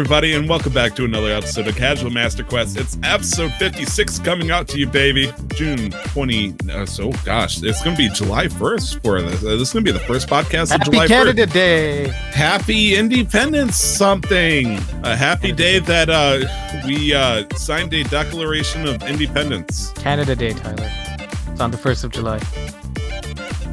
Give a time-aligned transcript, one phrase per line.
[0.00, 2.78] Everybody, and welcome back to another episode of Casual Master Quest.
[2.78, 5.30] It's episode 56 coming out to you, baby.
[5.48, 6.54] June 20.
[6.72, 9.44] Uh, so, gosh, it's going to be July 1st for this.
[9.44, 11.52] Uh, this is going to be the first podcast Happy of July Canada 1st.
[11.52, 12.08] Day.
[12.08, 14.78] Happy Independence something.
[15.04, 16.46] A happy day that uh,
[16.86, 19.92] we uh, signed a Declaration of Independence.
[19.96, 20.90] Canada Day, Tyler.
[21.52, 22.69] It's on the 1st of July.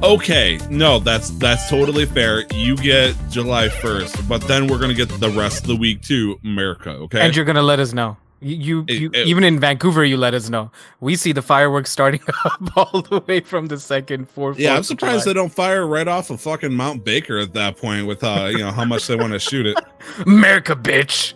[0.04, 2.44] Okay, no, that's that's totally fair.
[2.54, 6.02] You get July 1st, but then we're going to get the rest of the week
[6.04, 7.22] too, America, okay?
[7.22, 8.16] And you're going to let us know.
[8.40, 10.70] You, you, It- you it- even in Vancouver, you let us know.
[11.00, 14.60] We see the fireworks starting up all the way from the second, fourth.
[14.60, 15.34] Yeah, I'm surprised July.
[15.34, 18.60] they don't fire right off of fucking Mount Baker at that point with uh, you
[18.60, 19.80] know, how much they want to shoot it.
[20.28, 21.34] America, bitch.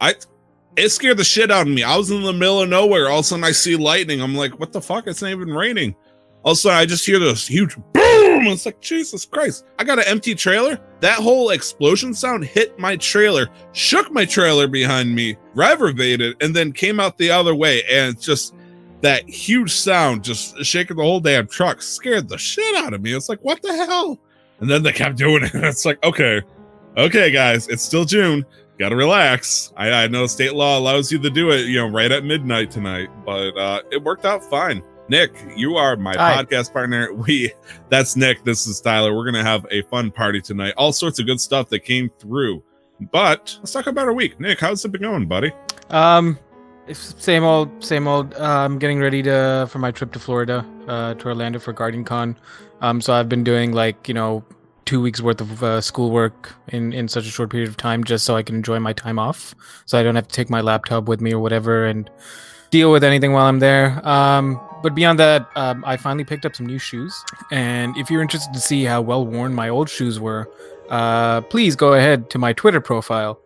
[0.00, 0.14] I
[0.76, 1.82] it scared the shit out of me.
[1.82, 3.10] I was in the middle of nowhere.
[3.10, 4.22] All of a sudden I see lightning.
[4.22, 5.06] I'm like, what the fuck?
[5.06, 5.94] It's not even raining.
[6.44, 8.46] All of a sudden I just hear this huge boom.
[8.46, 9.64] It's like, Jesus Christ.
[9.78, 10.80] I got an empty trailer.
[11.00, 16.72] That whole explosion sound hit my trailer, shook my trailer behind me, reverberated, and then
[16.72, 17.82] came out the other way.
[17.90, 18.54] And just
[19.02, 23.14] that huge sound just shaking the whole damn truck scared the shit out of me.
[23.14, 24.18] It's like, what the hell?
[24.60, 25.54] And then they kept doing it.
[25.54, 26.42] It's like, okay,
[26.96, 28.44] okay, guys, it's still June
[28.82, 29.72] gotta relax.
[29.76, 32.72] I, I know state law allows you to do it, you know, right at midnight
[32.72, 34.82] tonight, but uh, it worked out fine.
[35.12, 36.42] Nick, you are my Hi.
[36.42, 37.12] podcast partner.
[37.22, 37.52] We
[37.90, 38.44] that's Nick.
[38.44, 39.14] This is Tyler.
[39.14, 40.72] We're gonna have a fun party tonight.
[40.78, 42.62] All sorts of good stuff that came through.
[43.10, 44.40] But let's talk about our week.
[44.40, 45.52] Nick, how's it been going, buddy?
[45.90, 46.38] Um,
[46.94, 48.32] same old, same old.
[48.32, 52.04] Uh, I'm getting ready to for my trip to Florida, uh, to Orlando for Guardian
[52.04, 52.34] Con.
[52.80, 54.42] Um, so I've been doing like you know
[54.86, 58.24] two weeks worth of uh, schoolwork in in such a short period of time, just
[58.24, 59.54] so I can enjoy my time off,
[59.84, 62.08] so I don't have to take my laptop with me or whatever and
[62.70, 64.00] deal with anything while I'm there.
[64.08, 68.22] Um, but beyond that, um, I finally picked up some new shoes, and if you're
[68.22, 70.50] interested to see how well worn my old shoes were,
[70.90, 73.40] uh, please go ahead to my Twitter profile.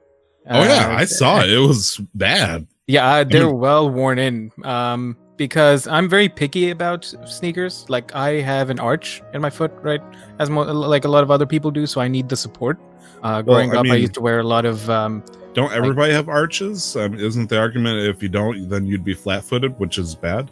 [0.51, 1.51] oh yeah, Uh, I saw it.
[1.51, 2.67] It was bad.
[2.87, 4.51] yeah, uh, they're well worn in.
[4.65, 7.85] Um, because I'm very picky about sneakers.
[7.91, 10.01] Like I have an arch in my foot, right,
[10.39, 11.85] as mo- like a lot of other people do.
[11.87, 12.79] So I need the support.
[13.23, 14.89] Uh, Well, growing I up, I used to wear a lot of.
[14.89, 16.97] Um, Don't everybody have arches?
[16.97, 20.51] Um, isn't the argument if you don't, then you'd be flat-footed, which is bad?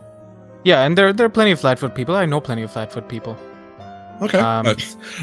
[0.65, 2.15] Yeah, and there there are plenty of Flatfoot people.
[2.17, 3.37] I know plenty of Flatfoot people.
[4.23, 4.75] Okay, Um, Uh,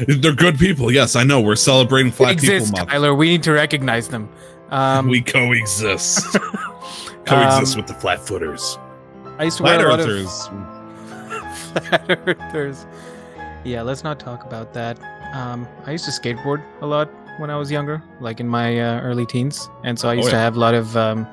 [0.06, 0.92] they're good people.
[0.92, 1.40] Yes, I know.
[1.40, 2.90] We're celebrating They flat exist, people month.
[2.90, 3.14] Tyler.
[3.14, 4.28] We need to recognize them.
[4.70, 6.24] Um, we coexist.
[7.24, 8.78] coexist Um, with the Flatfooters.
[9.38, 10.48] I used to Flat wear a lot of earthers.
[11.56, 12.86] flat earthers.
[13.64, 14.98] Yeah, let's not talk about that.
[15.34, 19.00] Um, I used to skateboard a lot when I was younger, like in my uh,
[19.00, 21.26] early teens, and so I Oh, used to have a lot of um,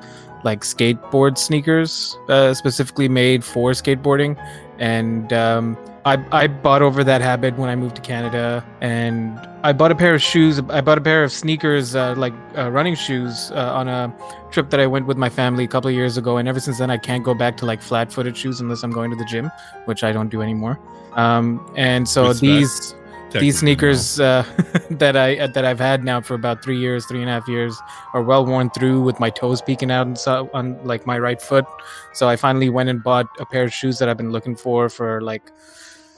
[0.44, 4.36] like skateboard sneakers, uh, specifically made for skateboarding.
[4.78, 9.72] And um, I I bought over that habit when I moved to Canada, and I
[9.74, 10.58] bought a pair of shoes.
[10.70, 14.12] I bought a pair of sneakers, uh, like uh, running shoes, uh, on a
[14.50, 16.38] trip that I went with my family a couple of years ago.
[16.38, 19.10] And ever since then, I can't go back to like flat-footed shoes unless I'm going
[19.10, 19.50] to the gym,
[19.84, 20.78] which I don't do anymore.
[21.12, 22.40] Um, and so Respect.
[22.40, 22.94] these
[23.32, 24.44] these sneakers uh,
[24.90, 27.46] that I uh, that I've had now for about three years, three and a half
[27.48, 27.78] years,
[28.14, 31.40] are well worn through with my toes peeking out and so on like my right
[31.40, 31.64] foot.
[32.12, 34.88] So I finally went and bought a pair of shoes that I've been looking for
[34.88, 35.52] for like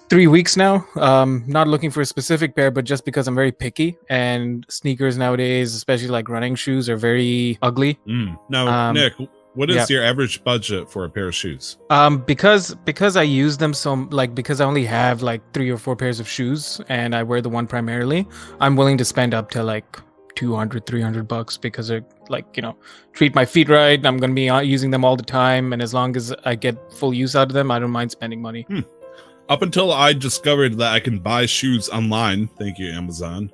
[0.08, 0.86] three weeks now.
[0.96, 5.16] Um, not looking for a specific pair, but just because I'm very picky and sneakers
[5.16, 7.98] nowadays, especially like running shoes, are very ugly.
[8.06, 8.12] no.
[8.12, 8.38] Mm.
[8.50, 9.14] Now, Um, Nick,
[9.54, 11.78] what is your average budget for a pair of shoes?
[11.90, 15.78] Um, because because I use them so like because I only have like three or
[15.78, 18.26] four pairs of shoes and I wear the one primarily,
[18.60, 19.98] I'm willing to spend up to like
[20.34, 22.74] 200 300 bucks because they're like you know
[23.12, 25.92] treat my feet right i'm gonna be uh, using them all the time and as
[25.92, 28.66] long as i get full use out of them i don't mind spending money
[29.48, 33.50] Up until I discovered that I can buy shoes online, thank you, Amazon.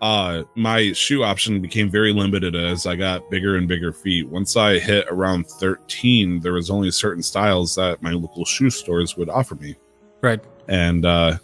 [0.00, 4.28] Uh, my shoe option became very limited as I got bigger and bigger feet.
[4.28, 9.16] Once I hit around 13, there was only certain styles that my local shoe stores
[9.16, 9.76] would offer me.
[10.20, 11.36] right and uh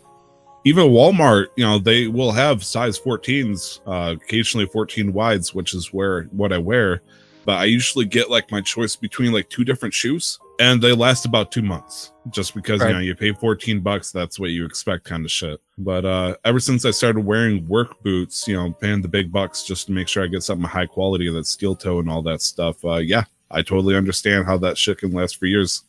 [0.64, 5.92] even walmart you know they will have size 14s uh occasionally 14 wides which is
[5.92, 7.00] where what i wear
[7.44, 11.24] but i usually get like my choice between like two different shoes and they last
[11.24, 12.88] about two months just because Right.
[12.88, 15.60] you know you pay 14 bucks that's what you expect kind of shit.
[15.78, 19.62] But uh ever since i started wearing work boots you know paying the big bucks
[19.64, 22.40] just to make sure i get something high quality that's steel toe and all that
[22.40, 25.84] stuff uh yeah i totally understand how that shit can last for years.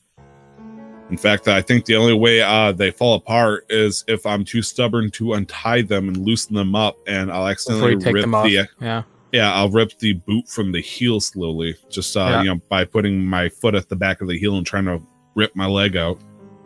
[1.11, 4.63] In fact, I think the only way uh, they fall apart is if I'm too
[4.63, 8.45] stubborn to untie them and loosen them up, and I'll accidentally rip them off.
[8.45, 9.03] the yeah
[9.35, 12.41] yeah, I'll rip the boot from the heel slowly, just uh, Yeah.
[12.43, 15.01] you know by putting my foot at the back of the heel and trying to
[15.35, 16.17] rip my leg out.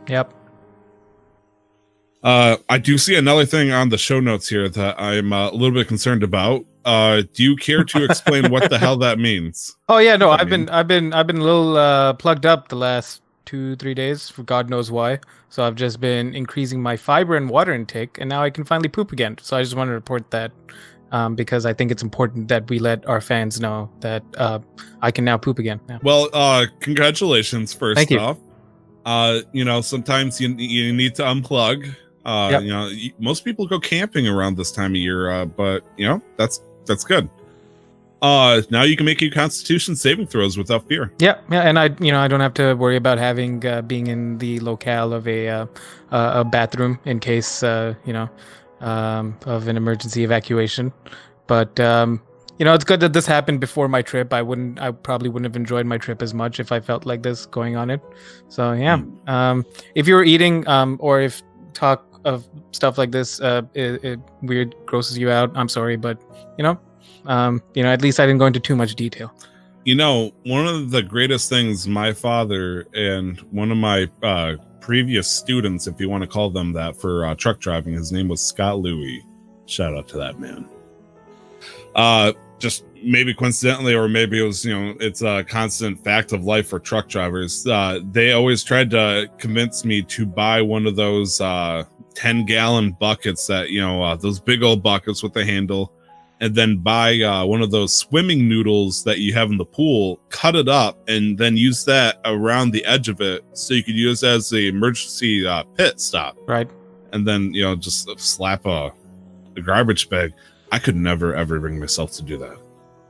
[0.07, 0.33] yep
[2.24, 5.54] Uh, I do see another thing on the show notes here that I'm uh, a
[5.54, 6.66] little bit concerned about.
[6.83, 9.75] Uh, do you care to explain what the hell that means?
[9.89, 12.75] Oh yeah, no, I've been I've been I've been a little uh, plugged up the
[12.75, 15.19] last two three days for God knows why.
[15.50, 18.89] So I've just been increasing my fiber and water intake, and now I can finally
[18.89, 19.38] poop again.
[19.42, 20.51] So I just want to report that
[21.11, 24.59] um, because I think it's important that we let our fans know that uh,
[25.01, 25.79] I can now poop again.
[25.89, 26.00] Yeah.
[26.03, 28.19] Well, uh, congratulations first Thank you.
[28.19, 28.38] off.
[29.06, 31.95] Uh, you know, sometimes you you need to unplug.
[32.25, 32.61] Uh, Yep.
[32.63, 36.21] you know, most people go camping around this time of year, uh, but you know,
[36.38, 37.29] that's that's good.
[38.21, 41.11] Uh, now you can make your Constitution saving throws without fear.
[41.19, 44.07] Yeah, yeah, and I, you know, I don't have to worry about having uh, being
[44.07, 45.65] in the locale of a uh,
[46.11, 48.29] uh, a bathroom in case uh, you know
[48.81, 50.92] um, of an emergency evacuation.
[51.48, 52.22] But um,
[52.60, 54.34] you know, it's good that this happened before my trip.
[54.34, 57.24] I wouldn't, I probably wouldn't have enjoyed my trip as much if I felt like
[57.24, 58.02] this going on it.
[58.50, 59.66] So yeah, um,
[59.96, 61.42] if you're eating um, or if
[61.74, 65.52] talk of stuff like this, uh, it, it weird grosses you out.
[65.56, 66.22] I'm sorry, but
[66.58, 66.78] you know,
[67.26, 69.34] um, you know, at least I didn't go into too much detail.
[69.86, 75.30] You know, one of the greatest things my father and one of my uh, previous
[75.30, 78.42] students, if you want to call them that, for uh, truck driving, his name was
[78.42, 79.26] Scott Louie.
[79.66, 80.68] Shout out to that man.
[81.96, 86.44] Uh, just maybe coincidentally, or maybe it was, you know, it's a constant fact of
[86.44, 87.66] life for truck drivers.
[87.66, 91.84] Uh, they always tried to convince me to buy one of those uh,
[92.16, 95.94] 10 gallon buckets that, you know, uh, those big old buckets with the handle
[96.41, 100.19] and then buy uh, one of those swimming noodles that you have in the pool,
[100.30, 103.95] cut it up, and then use that around the edge of it so you could
[103.95, 106.38] use it as the emergency uh, pit stop.
[106.47, 106.69] Right.
[107.12, 108.91] And then, you know, just slap a,
[109.57, 110.33] a garbage bag.
[110.71, 112.57] I could never, ever bring myself to do that.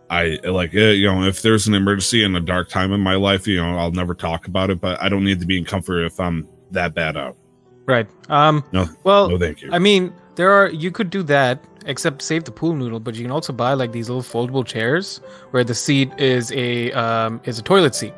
[0.09, 3.15] I like, eh, you know, if there's an emergency and a dark time in my
[3.15, 5.65] life, you know, I'll never talk about it, but I don't need to be in
[5.65, 7.37] comfort if I'm that bad out.
[7.85, 8.07] Right.
[8.29, 8.63] Um.
[8.71, 9.69] No, Well, No, thank you.
[9.71, 12.99] I mean, there are you could do that, except save the pool noodle.
[12.99, 15.21] But you can also buy like these little foldable chairs
[15.51, 18.13] where the seat is a um is a toilet seat.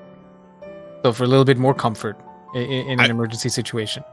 [1.04, 2.18] So for a little bit more comfort
[2.54, 4.04] in, in an I- emergency situation.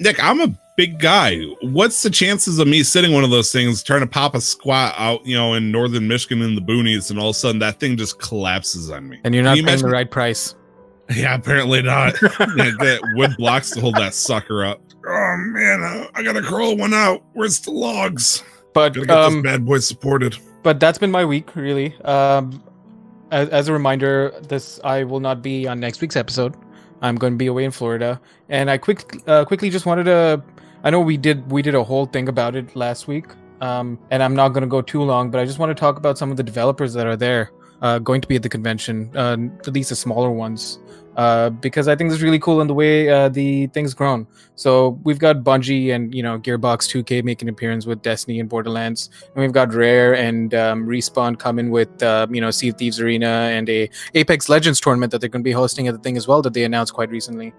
[0.00, 1.40] Nick, I'm a big guy.
[1.62, 4.92] What's the chances of me sitting one of those things, trying to pop a squat
[4.98, 7.78] out, you know, in northern Michigan in the boonies, and all of a sudden that
[7.78, 9.20] thing just collapses on me?
[9.22, 10.54] And you're not you paying the right price.
[11.14, 12.14] Yeah, apparently not.
[12.56, 14.80] Get wood blocks to hold that sucker up.
[15.06, 17.22] Oh man, uh, I gotta crawl one out.
[17.34, 18.42] Where's the logs?
[18.74, 20.36] But Gotta get um, this bad boy supported.
[20.62, 21.94] but that's been my week really.
[22.04, 22.62] Um
[23.30, 26.54] as, as a reminder this i will not be on next week's episode.
[27.02, 28.20] I'm going to be away in florida.
[28.48, 30.42] And i quick uh, quickly just wanted to
[30.84, 33.26] i know we did we did a whole thing about it last week
[33.60, 35.96] um and i'm not going to go too long but i just want to talk
[35.96, 37.50] about some of the developers that are there
[37.82, 39.36] uh going to be at the convention uh
[39.66, 40.78] at least the smaller ones
[41.16, 44.26] uh, because I think this is really cool in the way uh, the thing's grown.
[44.56, 48.48] So we've got Bungie and you know Gearbox 2K making an appearance with Destiny and
[48.48, 52.78] Borderlands, and we've got Rare and um, Respawn coming with uh, you know Sea of
[52.78, 56.00] Thieves Arena and a Apex Legends tournament that they're going to be hosting at the
[56.00, 57.52] thing as well that they announced quite recently.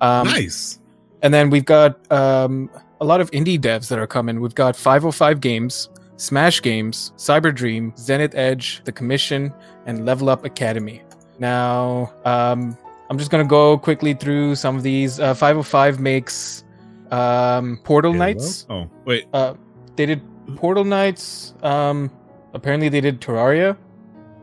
[0.00, 0.80] Um, nice.
[1.22, 2.68] and then we've got um,
[3.00, 4.40] a lot of indie devs that are coming.
[4.40, 9.52] We've got 505 Games, Smash Games, Cyber Dream, Zenith Edge, The Commission,
[9.86, 11.02] and Level Up Academy.
[11.38, 12.76] Now, um,
[13.10, 15.20] I'm just gonna go quickly through some of these.
[15.20, 16.64] Uh, 505 makes
[17.10, 18.66] um, Portal Knights.
[18.70, 19.54] Oh wait, Uh,
[19.96, 20.22] they did
[20.56, 21.54] Portal Knights.
[21.62, 22.10] Um,
[22.54, 23.76] apparently, they did Terraria.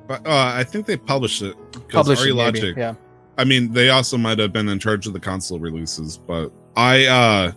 [0.08, 1.56] but, uh, I think they published it.
[1.89, 2.94] Published RE it, maybe, yeah.
[3.38, 7.06] I mean, they also might have been in charge of the console releases, but I
[7.08, 7.51] uh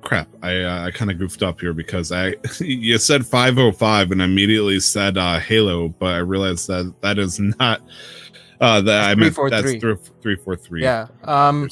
[0.00, 4.22] crap, I uh, I kind of goofed up here because I you said 505 and
[4.22, 7.82] I immediately said uh Halo, but I realized that that is not
[8.62, 10.14] uh that I meant that's 343.
[10.22, 10.82] 343.
[10.82, 11.08] Yeah.
[11.24, 11.68] Um,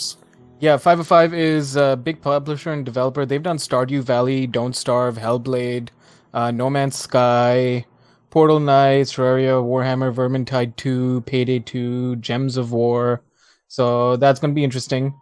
[0.61, 3.25] Yeah, 505 is a big publisher and developer.
[3.25, 5.89] They've done Stardew Valley, Don't Starve, Hellblade,
[6.35, 7.87] uh, No Man's Sky,
[8.29, 13.23] Portal Knights, Terraria, Warhammer, Vermintide 2, Payday 2, Gems of War.
[13.69, 15.15] So that's going to be interesting.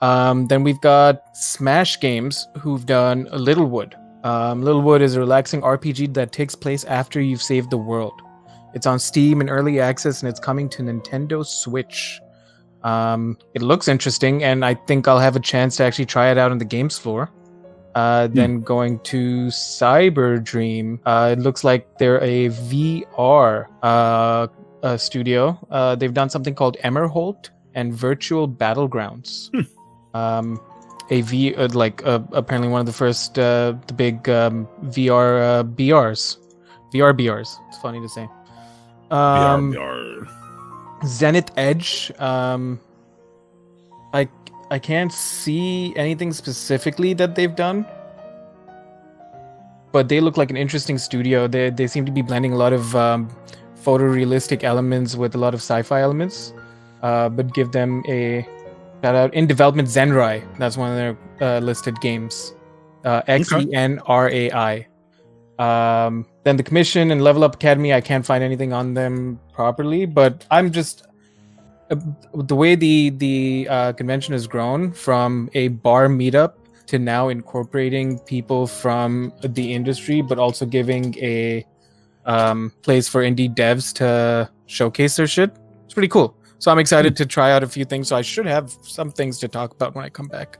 [0.00, 3.94] Um, then we've got Smash Games, who've done Littlewood.
[4.24, 8.20] Um, Littlewood is a relaxing RPG that takes place after you've saved the world.
[8.74, 12.20] It's on Steam in early access and it's coming to Nintendo Switch.
[12.82, 16.38] Um, it looks interesting, and I think I'll have a chance to actually try it
[16.38, 17.30] out on the games floor.
[17.94, 24.46] Uh, then going to Cyber Dream, uh, it looks like they're a VR uh,
[24.82, 25.58] uh, studio.
[25.70, 29.50] Uh, they've done something called Emmerholt and Virtual Battlegrounds.
[30.14, 30.60] Um,
[31.10, 35.60] a V, uh, like uh, apparently one of the first, uh, the big um, VR
[35.60, 36.38] uh, BRs,
[36.94, 37.56] VR BRs.
[37.68, 38.28] It's funny to say.
[39.10, 39.74] Um.
[41.06, 42.12] Zenith Edge.
[42.18, 42.78] Um,
[44.12, 44.28] I
[44.70, 47.86] I can't see anything specifically that they've done.
[49.92, 51.46] but they look like an interesting studio.
[51.48, 53.28] They they seem to be blending a lot of um,
[53.82, 56.52] photorealistic elements with a lot of sci-fi elements,
[57.02, 58.46] uh, but give them a
[59.02, 59.88] shout out in development.
[59.88, 62.54] Xenrai, that's one of their uh, listed games.
[63.04, 64.86] Uh, X E N R A I.
[65.60, 70.06] Um, then the commission and Level Up Academy, I can't find anything on them properly,
[70.06, 71.06] but I'm just
[71.90, 71.96] uh,
[72.34, 76.54] the way the the uh, convention has grown from a bar meetup
[76.86, 81.66] to now incorporating people from the industry, but also giving a
[82.24, 85.50] um, place for indie devs to showcase their shit.
[85.84, 86.34] It's pretty cool.
[86.58, 88.08] So I'm excited to try out a few things.
[88.08, 90.58] So I should have some things to talk about when I come back,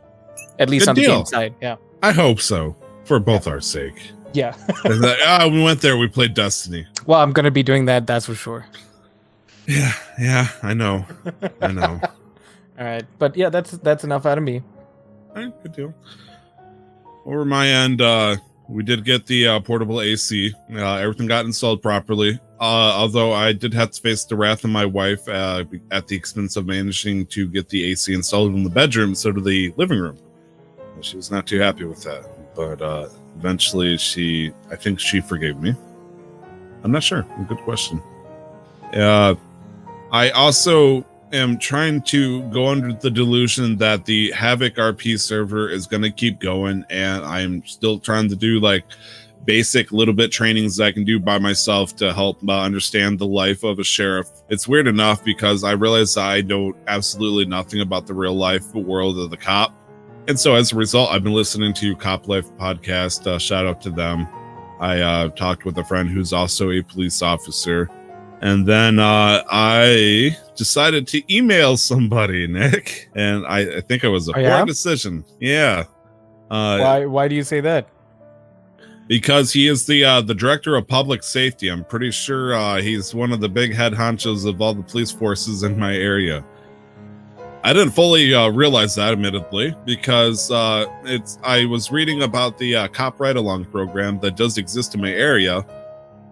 [0.58, 1.10] at least Good on deal.
[1.10, 1.54] the game side.
[1.62, 4.12] Yeah, I hope so for both our sake.
[4.32, 4.54] Yeah.
[4.84, 5.96] Like, ah, we went there.
[5.96, 6.86] We played Destiny.
[7.06, 8.06] well, I'm gonna be doing that.
[8.06, 8.66] That's for sure.
[9.66, 11.04] Yeah, yeah, I know,
[11.60, 12.00] I know.
[12.78, 14.62] All right, but yeah, that's that's enough out of me.
[15.36, 15.94] All right, good deal.
[17.26, 18.36] Over my end, uh,
[18.68, 20.52] we did get the uh, portable AC.
[20.74, 22.40] Uh, everything got installed properly.
[22.58, 26.16] Uh, although I did have to face the wrath of my wife uh, at the
[26.16, 29.98] expense of managing to get the AC installed in the bedroom instead of the living
[29.98, 30.16] room.
[31.00, 35.60] She was not too happy with that, but uh, eventually she, I think she forgave
[35.60, 35.74] me.
[36.82, 37.26] I'm not sure.
[37.48, 38.02] Good question.
[38.94, 39.34] Uh,
[40.12, 45.86] I also am trying to go under the delusion that the Havoc RP server is
[45.86, 48.84] going to keep going, and I'm still trying to do like
[49.44, 53.26] basic little bit trainings that I can do by myself to help uh, understand the
[53.26, 54.28] life of a sheriff.
[54.48, 59.18] It's weird enough because I realize I know absolutely nothing about the real life world
[59.18, 59.74] of the cop.
[60.28, 63.26] And so as a result, I've been listening to Cop Life podcast.
[63.26, 64.28] Uh, shout out to them.
[64.78, 67.90] I uh, talked with a friend who's also a police officer.
[68.42, 73.10] And then uh, I decided to email somebody, Nick.
[73.14, 74.64] And I, I think it was a Oh, poor yeah?
[74.64, 75.24] decision.
[75.40, 75.84] Yeah.
[76.50, 77.88] Uh, Why why do you say that?
[79.06, 81.68] because he is the uh, the director of public safety.
[81.68, 85.10] I'm pretty sure uh, he's one of the big head honchos of all the police
[85.12, 86.44] forces in my area.
[87.62, 92.74] I didn't fully uh, realize that, admittedly, because uh, it's I was reading about the
[92.74, 95.64] uh, cop ride along program that does exist in my area,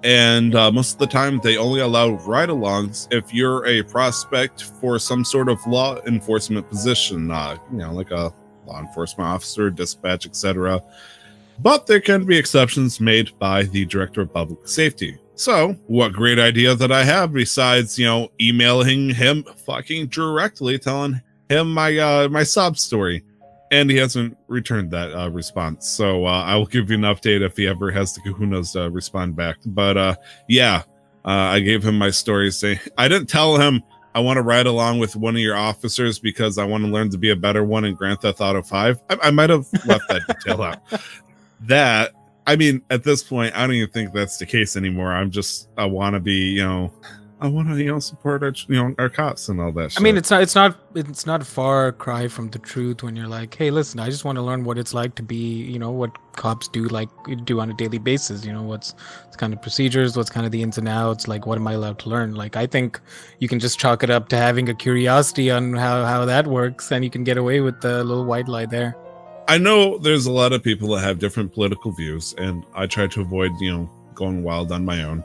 [0.03, 4.65] and uh, most of the time they only allow ride alongs if you're a prospect
[4.81, 8.33] for some sort of law enforcement position, uh, you know, like a
[8.67, 10.83] law enforcement officer, dispatch, etc
[11.61, 15.19] but there can be exceptions made by the director of public safety.
[15.39, 21.23] So, what great idea that I have besides, you know, emailing him fucking directly telling
[21.49, 23.23] him my uh my sob story.
[23.71, 25.87] And he hasn't returned that uh, response.
[25.87, 28.91] So, uh, I will give you an update if he ever has the kahunas to
[28.91, 29.59] respond back.
[29.65, 30.17] But uh
[30.49, 30.83] yeah,
[31.25, 33.81] uh, I gave him my story saying I didn't tell him
[34.17, 37.11] I want to ride along with one of your officers because I want to learn
[37.11, 39.01] to be a better one in Grand Theft Auto 5.
[39.09, 40.79] I, I might have left that detail out
[41.61, 42.13] that
[42.49, 45.69] i mean at this point i don't even think that's the case anymore i'm just
[45.77, 46.93] i want to be you know
[47.41, 50.01] i want to you know support our you know our cops and all that I
[50.01, 53.29] mean, it's not it's not it's not a far cry from the truth when you're
[53.29, 55.91] like, hey, listen, I just want to learn what it's like to be, you know,
[55.91, 57.09] what cops do like
[57.45, 58.45] do on a daily basis.
[58.45, 61.29] You know, what's what's kind of procedures, what's kind of the ins and outs.
[61.29, 62.35] Like, what am I allowed to learn?
[62.35, 63.01] Like, I think
[63.39, 66.91] you can just chalk it up to having a curiosity on how how that works,
[66.91, 68.97] and you can get away with the little white lie there.
[69.49, 73.07] I know there's a lot of people that have different political views and i try
[73.07, 75.25] to avoid you know going wild on my own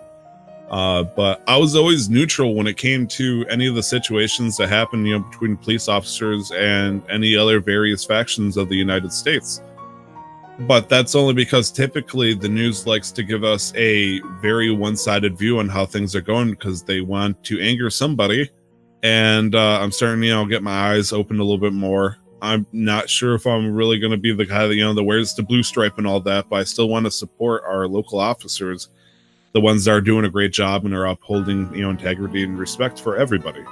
[0.74, 4.70] uh, but I was always neutral when it came to any of the situations that
[4.70, 9.62] happened, you know, between police officers and any other various factions of the United States.
[10.62, 15.60] But that's only because typically the news likes to give us a very one-sided view
[15.60, 18.50] on how things are going because they want to anger somebody.
[19.04, 22.18] And uh, I'm starting, you know, get my eyes open a little bit more.
[22.44, 25.04] I'm not sure if I'm really going to be the guy that you know that
[25.04, 28.20] wears the blue stripe and all that, but I still want to support our local
[28.20, 28.90] officers
[29.54, 32.60] the ones that are doing a great job and are upholding you know integrity and
[32.60, 33.64] respect for everybody.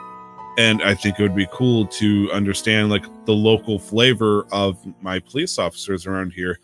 [0.58, 5.20] And i think it would be cool to understand like the local flavor of my
[5.20, 6.60] police officers around here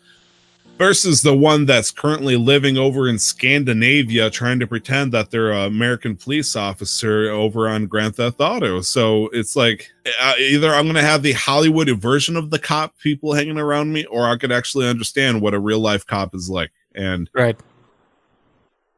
[0.78, 5.66] versus the one that's currently living over in scandinavia trying to pretend that they're an
[5.66, 8.80] american police officer over on grand theft auto.
[8.80, 12.96] So it's like uh, either i'm going to have the hollywood version of the cop
[12.98, 16.48] people hanging around me or i could actually understand what a real life cop is
[16.48, 16.70] like.
[16.94, 17.58] And Right.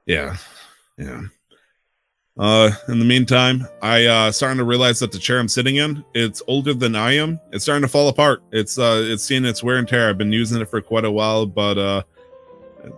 [0.07, 0.37] yeah.
[0.97, 1.23] Yeah
[2.41, 6.03] uh in the meantime i uh starting to realize that the chair i'm sitting in
[6.15, 7.39] it's older than i am.
[7.53, 8.43] It's starting to fall apart.
[8.51, 10.09] It's uh it's seeing its wear and tear.
[10.09, 12.03] I've been using it for quite a while but uh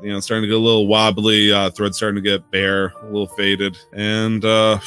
[0.01, 1.53] you know starting to get a little wobbly.
[1.53, 3.77] Uh thread starting to get bare a little faded.
[3.93, 4.79] And uh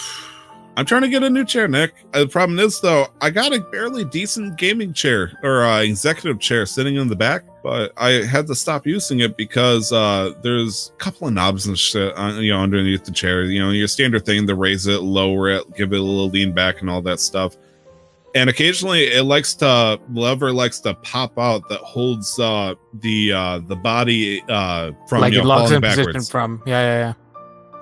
[0.78, 1.94] I'm trying to get a new chair, Nick.
[2.14, 6.40] Uh, The problem is, though, I got a fairly decent gaming chair or uh, executive
[6.40, 10.92] chair sitting in the back, but I had to stop using it because uh, there's
[10.94, 13.44] a couple of knobs and shit, on, you know, underneath the chair.
[13.46, 16.54] You know, your standard thing to raise it, lower it, give it a little lean
[16.54, 17.56] back, and all that stuff.
[18.36, 23.60] And occasionally, it likes to lever likes to pop out that holds uh, the uh,
[23.60, 26.62] the body uh, from like you it know, locks falling in position from.
[26.66, 27.14] Yeah, yeah, yeah.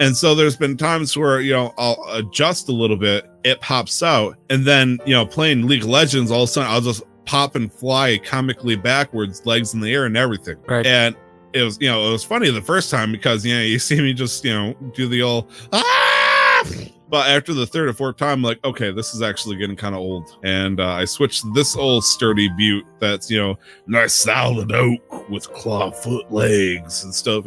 [0.03, 4.03] And so there's been times where, you know, I'll adjust a little bit, it pops
[4.03, 7.03] out, and then, you know, playing League of Legends, all of a sudden I'll just
[7.25, 10.57] pop and fly comically backwards, legs in the air and everything.
[10.67, 10.85] Right.
[10.85, 11.15] And
[11.53, 14.01] it was, you know, it was funny the first time because, you know, you see
[14.01, 16.65] me just, you know, do the old, ah!
[17.07, 20.01] But after the third or fourth time, like, okay, this is actually getting kind of
[20.01, 20.35] old.
[20.43, 23.57] And uh, I switched this old sturdy butte that's, you know,
[23.87, 27.45] nice solid oak with claw foot legs and stuff.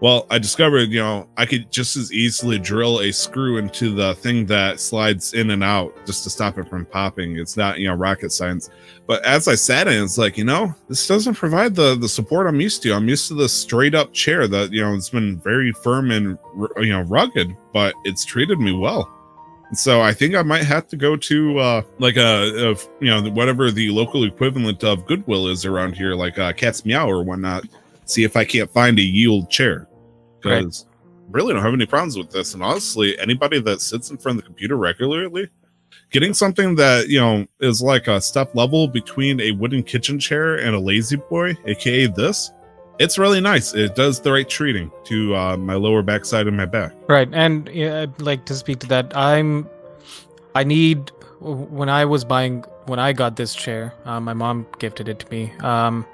[0.00, 4.14] Well, I discovered, you know, I could just as easily drill a screw into the
[4.16, 7.38] thing that slides in and out just to stop it from popping.
[7.38, 8.70] It's not, you know, rocket science.
[9.06, 12.46] But as I sat in, it's like, you know, this doesn't provide the the support
[12.46, 12.92] I'm used to.
[12.92, 16.38] I'm used to the straight up chair that, you know, it's been very firm and,
[16.76, 19.08] you know, rugged, but it's treated me well.
[19.68, 23.22] And so I think I might have to go to uh like a, you know
[23.30, 27.64] whatever the local equivalent of Goodwill is around here, like uh, Cat's Meow or whatnot.
[28.04, 29.88] See if I can't find a yield chair
[30.44, 30.58] Right.
[30.58, 30.86] because
[31.30, 32.54] really don't have any problems with this.
[32.54, 35.48] And honestly, anybody that sits in front of the computer regularly,
[36.10, 40.56] getting something that you know is like a step level between a wooden kitchen chair
[40.56, 42.52] and a lazy boy, aka this,
[42.98, 43.74] it's really nice.
[43.74, 46.92] It does the right treating to uh, my lower backside and my back.
[47.08, 49.16] Right, and yeah, I'd like to speak to that.
[49.16, 49.68] I'm,
[50.54, 55.08] I need when I was buying when I got this chair, uh, my mom gifted
[55.08, 55.52] it to me.
[55.60, 56.06] Um,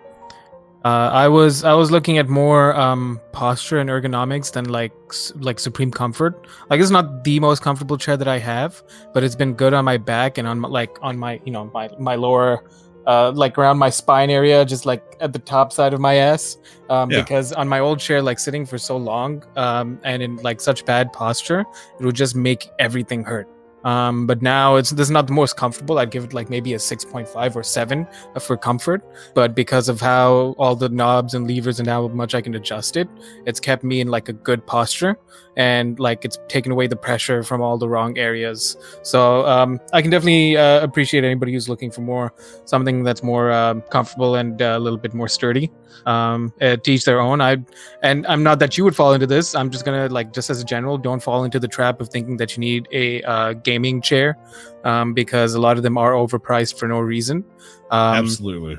[0.85, 4.93] uh, I was I was looking at more um, posture and ergonomics than like
[5.37, 6.47] like supreme comfort.
[6.71, 8.83] Like it's not the most comfortable chair that I have,
[9.13, 11.71] but it's been good on my back and on my, like on my you know
[11.75, 12.65] my my lower.
[13.07, 16.59] Uh, like around my spine area, just like at the top side of my ass,
[16.91, 17.23] um, Yeah.
[17.23, 20.85] because on my old chair, like sitting for so long, um, and in like such
[20.85, 21.65] bad posture,
[21.99, 23.49] it would just make everything hurt.
[23.85, 25.99] Um, but now it's this is not the most comfortable.
[25.99, 28.07] I'd give it like maybe a six point five or seven
[28.41, 29.03] for comfort.
[29.35, 32.97] But because of how all the knobs and levers and how much I can adjust
[32.97, 33.09] it,
[33.47, 35.17] it's kept me in like a good posture
[35.61, 38.79] and like it's taken away the pressure from all the wrong areas.
[39.03, 42.33] So um, I can definitely uh, appreciate anybody who's looking for more
[42.65, 45.71] something that's more um, comfortable and uh, a little bit more sturdy.
[46.07, 47.43] Um, uh, to each their own.
[47.43, 47.59] I
[48.03, 49.55] and I'm not that you would fall into this.
[49.55, 52.39] I'm just gonna like just as a general, don't fall into the trap of thinking
[52.39, 54.39] that you need a uh, gaming chair
[54.85, 57.45] um, because a lot of them are overpriced for no reason.
[57.91, 58.79] Um, Absolutely.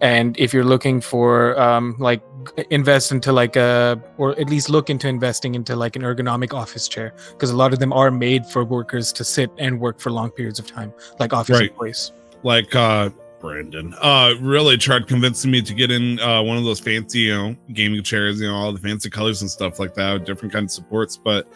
[0.00, 2.22] and if you're looking for um, like
[2.70, 6.88] invest into like a or at least look into investing into like an ergonomic office
[6.88, 10.10] chair because a lot of them are made for workers to sit and work for
[10.10, 11.70] long periods of time like office Right.
[11.70, 16.64] employees like uh Brandon uh really tried convincing me to get in uh one of
[16.64, 19.94] those fancy you know gaming chairs you know all the fancy colors and stuff like
[19.94, 21.48] that different kinds of supports but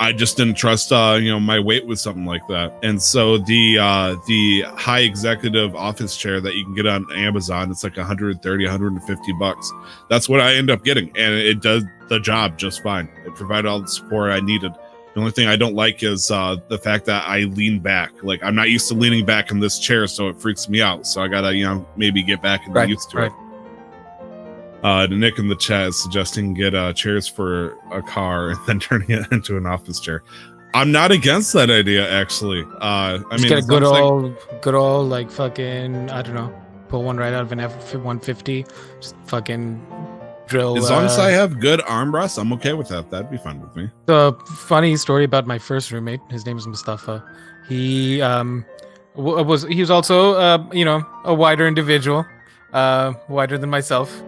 [0.00, 3.38] I just didn't trust uh you know my weight with something like that and so
[3.38, 7.96] the uh the high executive office chair that you can get on Amazon it's like
[7.96, 9.72] 130 150 bucks
[10.08, 13.68] that's what I end up getting and it does the job just fine it provided
[13.68, 14.72] all the support I needed
[15.14, 18.12] the only thing I don't like is uh, the fact that I lean back.
[18.22, 21.08] Like I'm not used to leaning back in this chair, so it freaks me out.
[21.08, 23.32] So I gotta, you know, maybe get back and Right, get used to right.
[23.32, 23.47] it.
[24.82, 28.78] Uh, Nick in the chat is suggesting get uh, chairs for a car and then
[28.80, 30.22] turning it into an office chair.
[30.74, 32.62] I'm not against that idea, actually.
[32.62, 36.22] Uh, I just mean, get a as good as old good old like fucking i
[36.22, 36.52] don't know
[36.88, 39.84] pull one right out of an f-150 just fucking
[40.46, 43.10] drill as long as uh, I have good armrests, I'm okay with that.
[43.10, 43.90] That'd be fine with me.
[44.06, 47.22] the funny story about my first roommate his name is mustafa
[47.68, 48.64] he um
[49.14, 52.24] was he was also uh you know a wider individual
[52.72, 54.22] uh wider than myself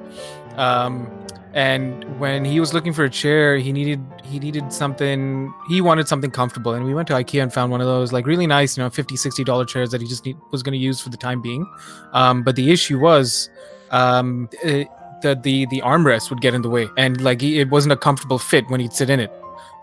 [0.60, 1.10] um
[1.52, 6.06] and when he was looking for a chair he needed he needed something he wanted
[6.06, 6.74] something comfortable.
[6.74, 8.90] And we went to ikea and found one of those like really nice you know
[8.90, 11.40] 50 60 dollar chairs that he just need, was going to use for the time
[11.40, 11.66] being.
[12.12, 13.50] Um but the issue was
[13.90, 14.84] um uh,
[15.22, 17.96] the the the armrest would get in the way and like he, it wasn't a
[17.96, 19.32] comfortable fit when he'd sit in it.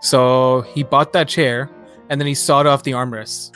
[0.00, 1.68] So he bought that chair
[2.08, 3.50] and then he sawed off the armrests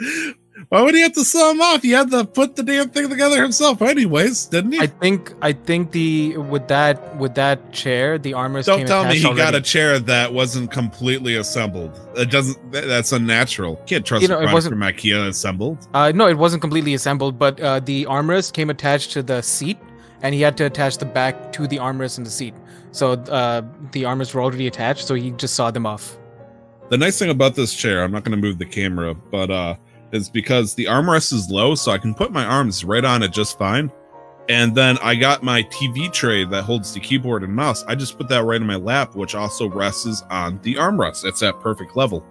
[0.68, 1.82] Why would he have to saw him off?
[1.82, 4.78] He had to put the damn thing together himself, anyways, didn't he?
[4.80, 8.66] I think I think the with that with that chair the armrest.
[8.66, 11.98] Don't tell me he got a chair that wasn't completely assembled.
[12.16, 12.72] It doesn't.
[12.72, 13.76] that- That's unnatural.
[13.86, 15.78] Can't trust You know, it wasn't- from IKEA assembled.
[15.94, 19.78] Uh, no, it wasn't completely assembled, but uh, the armrest came attached to the seat,
[20.22, 22.54] and he had to attach the back to the armrest in the seat.
[22.92, 26.16] So uh, the armrests were already attached, so he just sawed them off.
[26.90, 29.76] The nice thing about this chair, I'm not going to move the camera, but uh,
[30.12, 33.32] is because the armrest is low, so I can put my arms right on it
[33.32, 33.90] just fine.
[34.48, 37.84] And then I got my TV tray that holds the keyboard and mouse.
[37.84, 41.24] I just put that right in my lap, which also rests on the armrest.
[41.24, 42.24] It's at perfect level.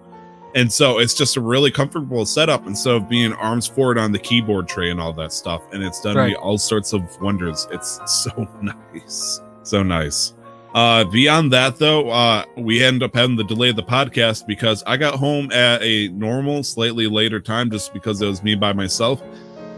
[0.54, 4.18] And so it's just a really comfortable setup instead of being arms forward on the
[4.18, 5.62] keyboard tray and all that stuff.
[5.72, 7.66] And it's done me all sorts of wonders.
[7.70, 9.40] It's so nice.
[9.62, 10.34] So nice.
[10.74, 14.96] Uh beyond that though, uh we end up having to delay the podcast because I
[14.96, 19.22] got home at a normal, slightly later time just because it was me by myself.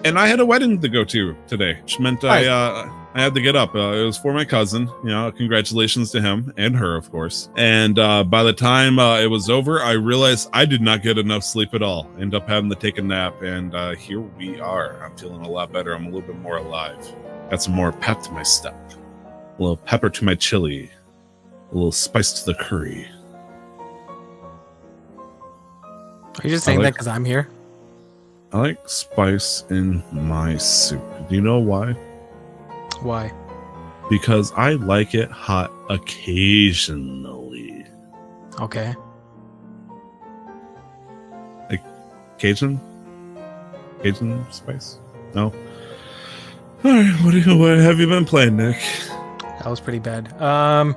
[0.05, 3.35] And I had a wedding to go to today, which meant I uh I had
[3.37, 3.77] to get up.
[3.77, 4.89] Uh, it was for my cousin.
[5.05, 7.49] You know, congratulations to him and her, of course.
[7.57, 11.17] And uh, by the time uh, it was over, I realized I did not get
[11.17, 12.11] enough sleep at all.
[12.19, 15.01] End up having to take a nap, and uh, here we are.
[15.05, 15.95] I'm feeling a lot better.
[15.95, 16.99] I'm a little bit more alive.
[17.51, 18.75] Got some more pep to my step.
[19.59, 20.91] A little pepper to my chili.
[21.71, 23.07] A little spice to the curry.
[26.37, 27.49] Are you just saying that because I'm here?
[28.53, 31.03] I like spice in my soup.
[31.29, 31.93] Do you know why?
[33.03, 33.33] Why?
[34.11, 37.87] Because I like it hot occasionally.
[38.61, 38.95] Okay.
[42.39, 42.79] Cajun?
[44.03, 44.99] Cajun spice?
[45.35, 45.45] No.
[45.45, 45.53] All
[46.93, 47.11] right.
[47.23, 48.77] What, do you, what have you been playing, Nick?
[49.65, 50.31] That was pretty bad.
[50.43, 50.95] Um,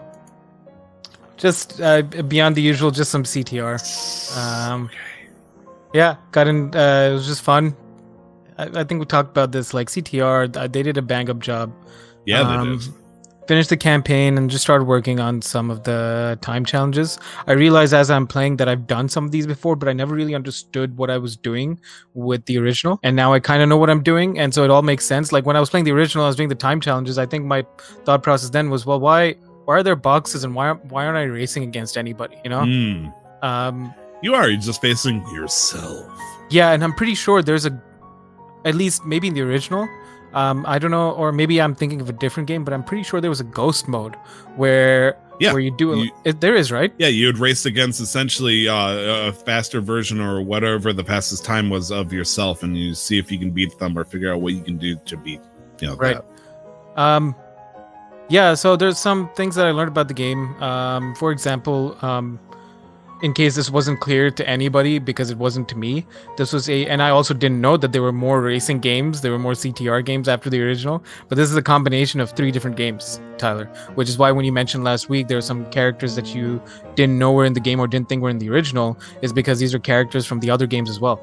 [1.37, 3.79] just uh, beyond the usual, just some CTR.
[4.37, 4.89] Um,
[5.93, 6.75] yeah, got in.
[6.75, 7.75] Uh, it was just fun.
[8.57, 9.73] I, I think we talked about this.
[9.73, 11.71] Like CTR, they did a bang up job.
[12.25, 12.89] Yeah, they Um, did.
[13.47, 17.17] Finished the campaign and just started working on some of the time challenges.
[17.47, 20.13] I realized as I'm playing that I've done some of these before, but I never
[20.13, 21.79] really understood what I was doing
[22.13, 22.99] with the original.
[23.03, 25.31] And now I kind of know what I'm doing, and so it all makes sense.
[25.31, 27.17] Like when I was playing the original, I was doing the time challenges.
[27.17, 27.65] I think my
[28.03, 31.17] thought process then was, well, why why are there boxes and why aren't, why aren't
[31.17, 32.37] I racing against anybody?
[32.43, 32.61] You know?
[32.61, 33.13] Mm.
[33.43, 34.49] Um, You are.
[34.49, 36.05] You're just facing yourself.
[36.49, 37.81] yeah, and I'm pretty sure there's a,
[38.65, 39.87] at least maybe in the original.
[40.37, 43.03] Um, I don't know, or maybe I'm thinking of a different game, but I'm pretty
[43.03, 44.15] sure there was a ghost mode
[44.55, 46.41] where Yeah, where you do you- it.
[46.41, 46.91] There is right.
[46.99, 51.69] Yeah, you would race against essentially uh, a faster version or whatever the fastest time
[51.69, 54.53] was of yourself, and you see if you can beat them or figure out what
[54.53, 55.41] you can do to beat.
[55.81, 56.17] You know, Right.
[56.95, 57.01] that.
[57.01, 57.35] Um,
[58.29, 60.61] yeah, so there's some things that I learned about the game.
[60.61, 62.39] Um, for example, um,
[63.21, 66.05] in case this wasn't clear to anybody because it wasn't to me,
[66.37, 69.31] this was a, and I also didn't know that there were more racing games, there
[69.31, 72.77] were more CTR games after the original, but this is a combination of three different
[72.77, 76.35] games, Tyler, which is why when you mentioned last week there are some characters that
[76.35, 76.61] you
[76.95, 79.59] didn't know were in the game or didn't think were in the original, is because
[79.59, 81.21] these are characters from the other games as well.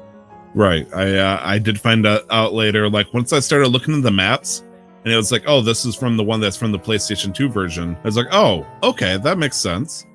[0.53, 0.87] Right.
[0.93, 2.89] I uh, I did find out, later.
[2.89, 4.63] Like once I started looking at the maps,
[5.03, 7.49] and it was like, oh, this is from the one that's from the PlayStation 2
[7.49, 7.95] version.
[7.95, 10.05] I was like, oh, okay, that makes sense.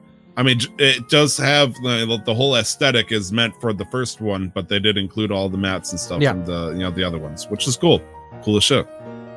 [0.40, 4.50] I mean, it does have the, the whole aesthetic is meant for the first one,
[4.54, 6.32] but they did include all the mats and stuff Yeah.
[6.32, 8.00] from the you know the other ones, which is cool.
[8.42, 8.88] Cool as shit.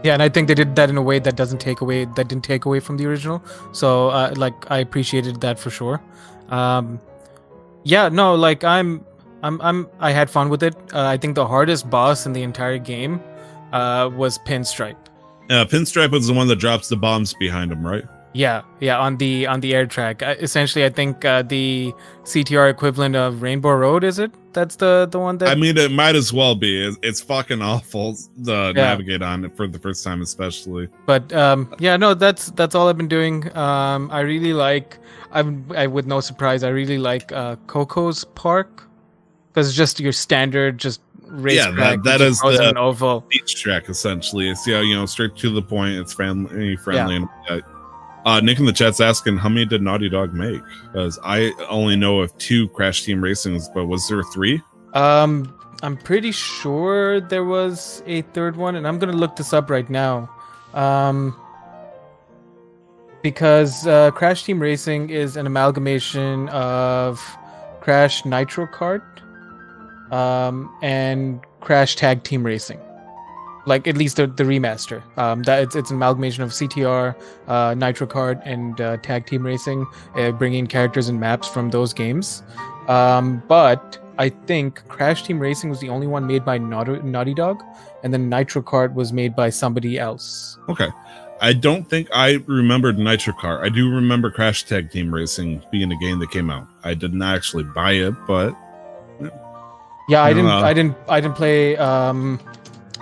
[0.05, 2.29] Yeah, and I think they did that in a way that doesn't take away that
[2.29, 3.43] didn't take away from the original.
[3.73, 6.01] So uh, like I appreciated that for sure.
[6.49, 7.01] Um,
[7.83, 9.03] yeah, no, like I'm
[9.43, 10.73] I'm I'm I had fun with it.
[10.93, 13.21] Uh, I think the hardest boss in the entire game
[13.73, 14.95] uh, was Pinstripe.
[15.49, 18.05] Uh, Pinstripe was the one that drops the bombs behind him, right?
[18.33, 20.23] Yeah, yeah, on the on the air track.
[20.23, 21.93] Uh, essentially, I think uh, the
[22.23, 24.31] CTR equivalent of Rainbow Road is it?
[24.53, 26.83] That's the the one that I mean, it might as well be.
[26.83, 28.15] It's, it's fucking awful
[28.45, 28.89] to Yeah.
[28.89, 30.87] navigate on it for the first time, especially.
[31.05, 34.97] but um yeah no that's that's all i've been doing um i really like
[35.31, 38.83] i'm I, with no surprise i really like uh coco's park
[39.49, 42.77] because it's just your standard just race Yeah, that- track that which is the- an
[42.77, 44.49] oval beach track essentially.
[44.49, 45.93] It's yeah, you know, straight to the point.
[46.01, 47.15] It's family friendly.
[47.17, 47.27] And,
[48.25, 50.61] uh, Nick in the chat's asking how many did Naughty Dog make?
[50.91, 54.61] Because I only know of two Crash Team Racings, but was there three?
[54.93, 59.69] um i'm pretty sure there was a third one and i'm gonna look this up
[59.69, 60.29] right now
[60.73, 61.35] um
[63.21, 67.21] because uh, crash team racing is an amalgamation of
[67.81, 69.01] crash nitro kart
[70.11, 72.79] um, and crash tag team racing
[73.65, 77.15] like at least the, the remaster um, that it's, it's an amalgamation of ctr
[77.47, 81.93] uh, nitro kart and uh, tag team racing uh, bringing characters and maps from those
[81.93, 82.43] games
[82.87, 87.33] um, but i think crash team racing was the only one made by naughty, naughty
[87.33, 87.63] dog
[88.03, 90.89] and then nitro kart was made by somebody else Okay.
[91.43, 93.65] I don't think I remembered Nitro Kart.
[93.65, 96.65] I do remember Crash Tag Team Racing being a game that came out.
[96.85, 98.55] I didn't actually buy it, but
[100.07, 100.51] Yeah, I didn't.
[100.51, 100.95] Uh, I didn't.
[101.09, 102.39] I didn't play um,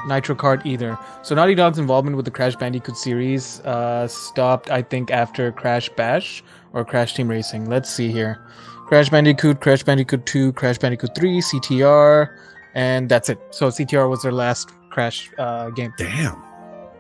[0.08, 0.98] Nitro Kart either.
[1.24, 5.90] So Naughty Dog's involvement with the Crash Bandicoot series uh, stopped, I think, after Crash
[5.90, 7.70] Bash or Crash Team Racing.
[7.70, 8.40] Let's see here.
[8.88, 12.36] Crash Bandicoot, Crash Bandicoot 2, Crash Bandicoot 3, CTR,
[12.74, 13.40] and that's it.
[13.52, 15.94] So CTR was their last Crash uh, game.
[15.98, 16.44] Damn.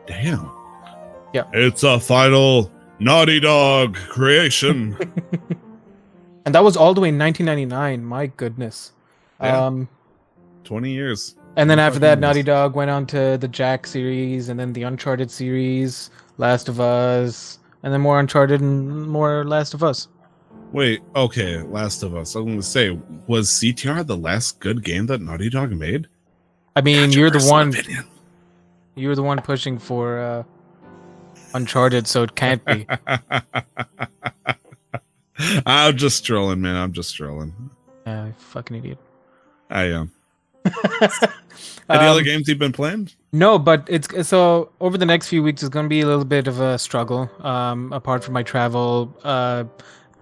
[0.08, 0.50] Damn.
[1.34, 1.44] Yeah.
[1.54, 4.98] It's a final Naughty Dog creation.
[6.46, 8.06] and that was all the way in 1999.
[8.06, 8.94] My goodness.
[9.42, 9.66] Yeah.
[9.66, 9.90] Um,
[10.64, 11.36] 20 years.
[11.58, 12.44] And then after that, Naughty.
[12.44, 17.60] Dog went on to the Jak series, and then the Uncharted series, Last of Us,
[17.84, 20.08] and then more Uncharted and more Last of Us.
[20.72, 22.36] Wait, okay, Last of Us.
[22.36, 26.08] I'm going to say, was CTR the last good game that Naughty Dog made?
[26.76, 27.70] I mean, you're the one.
[27.70, 28.06] opinion.
[28.96, 30.44] You're the one pushing for uh,
[31.54, 32.88] Uncharted, so it can't be.
[35.66, 36.76] I'm just trolling, man.
[36.76, 37.54] I'm just trolling.
[38.06, 39.00] Yeah, fucking idiot.
[39.70, 40.12] I am.
[41.90, 43.10] Any other Um, games you've been playing?
[43.34, 46.26] No, but it's so over the next few weeks, it's going to be a little
[46.26, 47.30] bit of a struggle.
[47.40, 49.66] Um, apart from my travel, uh,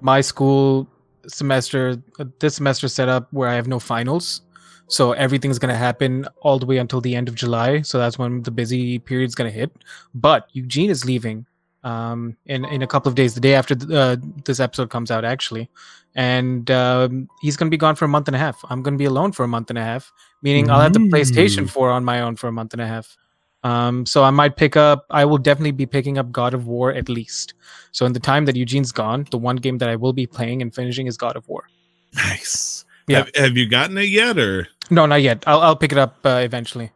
[0.02, 0.88] my school
[1.28, 4.42] semester, uh, this semester set up where I have no finals,
[4.88, 7.82] so everything's going to happen all the way until the end of July.
[7.82, 9.72] So that's when the busy period's going to hit.
[10.16, 11.46] But Eugene is leaving
[11.84, 15.12] um, in in a couple of days, the day after th- uh, this episode comes
[15.12, 15.70] out, actually,
[16.16, 18.64] and um, he's going to be gone for a month and a half.
[18.70, 21.00] I'm going to be alone for a month and a half meaning I'll have the
[21.00, 23.18] PlayStation 4 on my own for a month and a half.
[23.64, 25.06] Um, so I might pick up.
[25.10, 27.56] I will definitely be picking up God of War at least.
[27.92, 30.62] So in the time that Eugene's gone, the one game that I will be playing
[30.62, 31.68] and finishing is God of War.
[32.16, 32.86] Nice.
[33.08, 33.20] Yeah.
[33.20, 35.44] Have, have you gotten it yet, or No, not yet.
[35.46, 36.92] I'll I'll pick it up uh, eventually.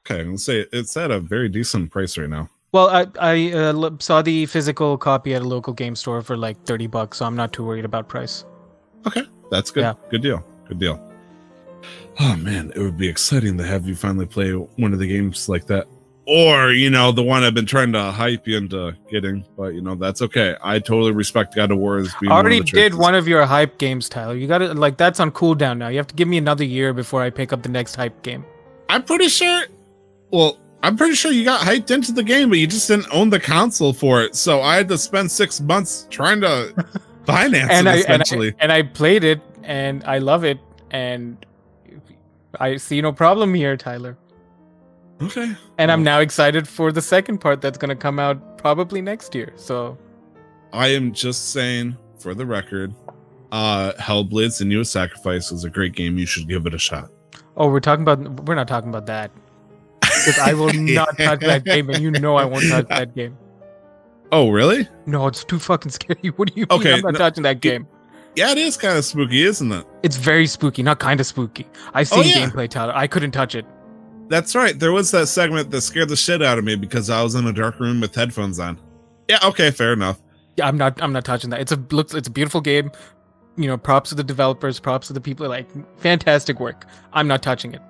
[0.00, 0.24] okay?
[0.24, 2.48] let's say it's at a very decent price right now.
[2.72, 6.62] Well, I I uh, saw the physical copy at a local game store for like
[6.64, 8.46] thirty bucks, so I'm not too worried about price.
[9.06, 9.82] Okay, that's good.
[9.82, 9.94] Yeah.
[10.10, 10.44] Good deal.
[10.66, 11.12] Good deal.
[12.18, 15.50] Oh man, it would be exciting to have you finally play one of the games
[15.50, 15.86] like that,
[16.26, 19.44] or you know, the one I've been trying to hype you into getting.
[19.54, 20.56] But you know, that's okay.
[20.62, 22.32] I totally respect God of War as being.
[22.32, 24.34] I one already the did one of your hype games, Tyler.
[24.34, 25.88] You got to like that's on cooldown now.
[25.88, 28.46] You have to give me another year before I pick up the next hype game.
[28.88, 29.64] I'm pretty sure.
[30.30, 33.30] Well, I'm pretty sure you got hyped into the game, but you just didn't own
[33.30, 34.34] the console for it.
[34.34, 36.74] So I had to spend six months trying to
[37.26, 37.90] finance and it.
[37.90, 40.58] I, and I Essentially, and I played it and I love it
[40.90, 41.44] and
[42.58, 44.18] I see no problem here, Tyler.
[45.22, 45.54] okay.
[45.78, 49.52] And I'm now excited for the second part that's gonna come out probably next year.
[49.56, 49.96] So
[50.72, 52.92] I am just saying, for the record,
[53.52, 56.18] uh Hellblade: Senua's Sacrifice was a great game.
[56.18, 57.10] You should give it a shot.
[57.56, 59.30] oh we're talking about we're not talking about that.
[60.24, 63.36] Because I will not touch that game and you know I won't touch that game.
[64.30, 64.88] Oh, really?
[65.06, 66.28] No, it's too fucking scary.
[66.36, 67.86] What do you mean Okay, I'm not no, touching that game?
[68.34, 69.86] Yeah, it is kind of spooky, isn't it?
[70.02, 71.66] It's very spooky, not kind of spooky.
[71.92, 72.48] I've oh, seen Oh, yeah.
[72.48, 72.94] gameplay, Tyler.
[72.96, 73.66] I couldn't touch it.
[74.28, 74.78] That's right.
[74.78, 77.46] There was that segment that scared the shit out of me because I was in
[77.46, 78.78] a dark room with headphones on.
[79.28, 80.22] Yeah, okay, fair enough.
[80.56, 81.02] Yeah, I'm not.
[81.02, 81.60] I'm not touching that.
[81.60, 82.14] It's a looks.
[82.14, 82.90] It's a beautiful game.
[83.56, 84.80] You know, props to the developers.
[84.80, 85.46] Props to the people.
[85.48, 86.86] Like, fantastic work.
[87.12, 87.82] I'm not touching it.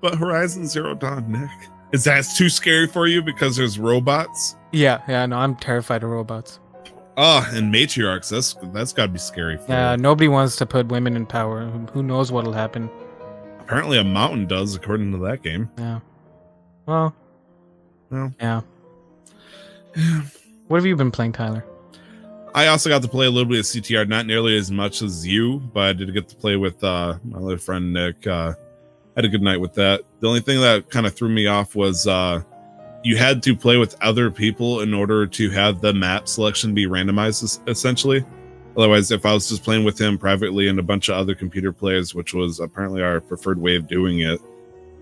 [0.00, 1.50] But Horizon Zero Dawn, Nick,
[1.92, 4.56] is that too scary for you because there's robots?
[4.72, 5.26] Yeah, yeah.
[5.26, 6.60] No, I'm terrified of robots.
[7.16, 8.30] Oh, and matriarchs.
[8.30, 9.96] That's that's got to be scary for Yeah, you.
[9.96, 11.66] nobody wants to put women in power.
[11.66, 12.88] Who- Who knows what'll happen?
[13.60, 15.68] Apparently, a mountain does, according to that game.
[15.78, 16.00] Yeah.
[16.86, 17.14] Well.
[18.10, 18.32] Well.
[18.40, 18.60] Yeah.
[20.68, 21.64] What have you been playing, Tyler?
[22.54, 25.26] I also got to play a little bit of CTR, not nearly as much as
[25.26, 28.26] you, but I did get to play with uh, my other friend Nick.
[28.26, 28.52] Uh,
[29.18, 30.02] had a good night with that.
[30.20, 32.40] The only thing that kind of threw me off was uh,
[33.02, 36.86] you had to play with other people in order to have the map selection be
[36.86, 38.24] randomized, essentially.
[38.76, 41.72] Otherwise, if I was just playing with him privately and a bunch of other computer
[41.72, 44.40] players, which was apparently our preferred way of doing it,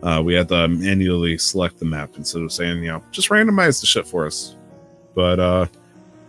[0.03, 3.81] uh, we had to manually select the map instead of saying, you know, just randomize
[3.81, 4.57] the shit for us.
[5.15, 5.67] But uh,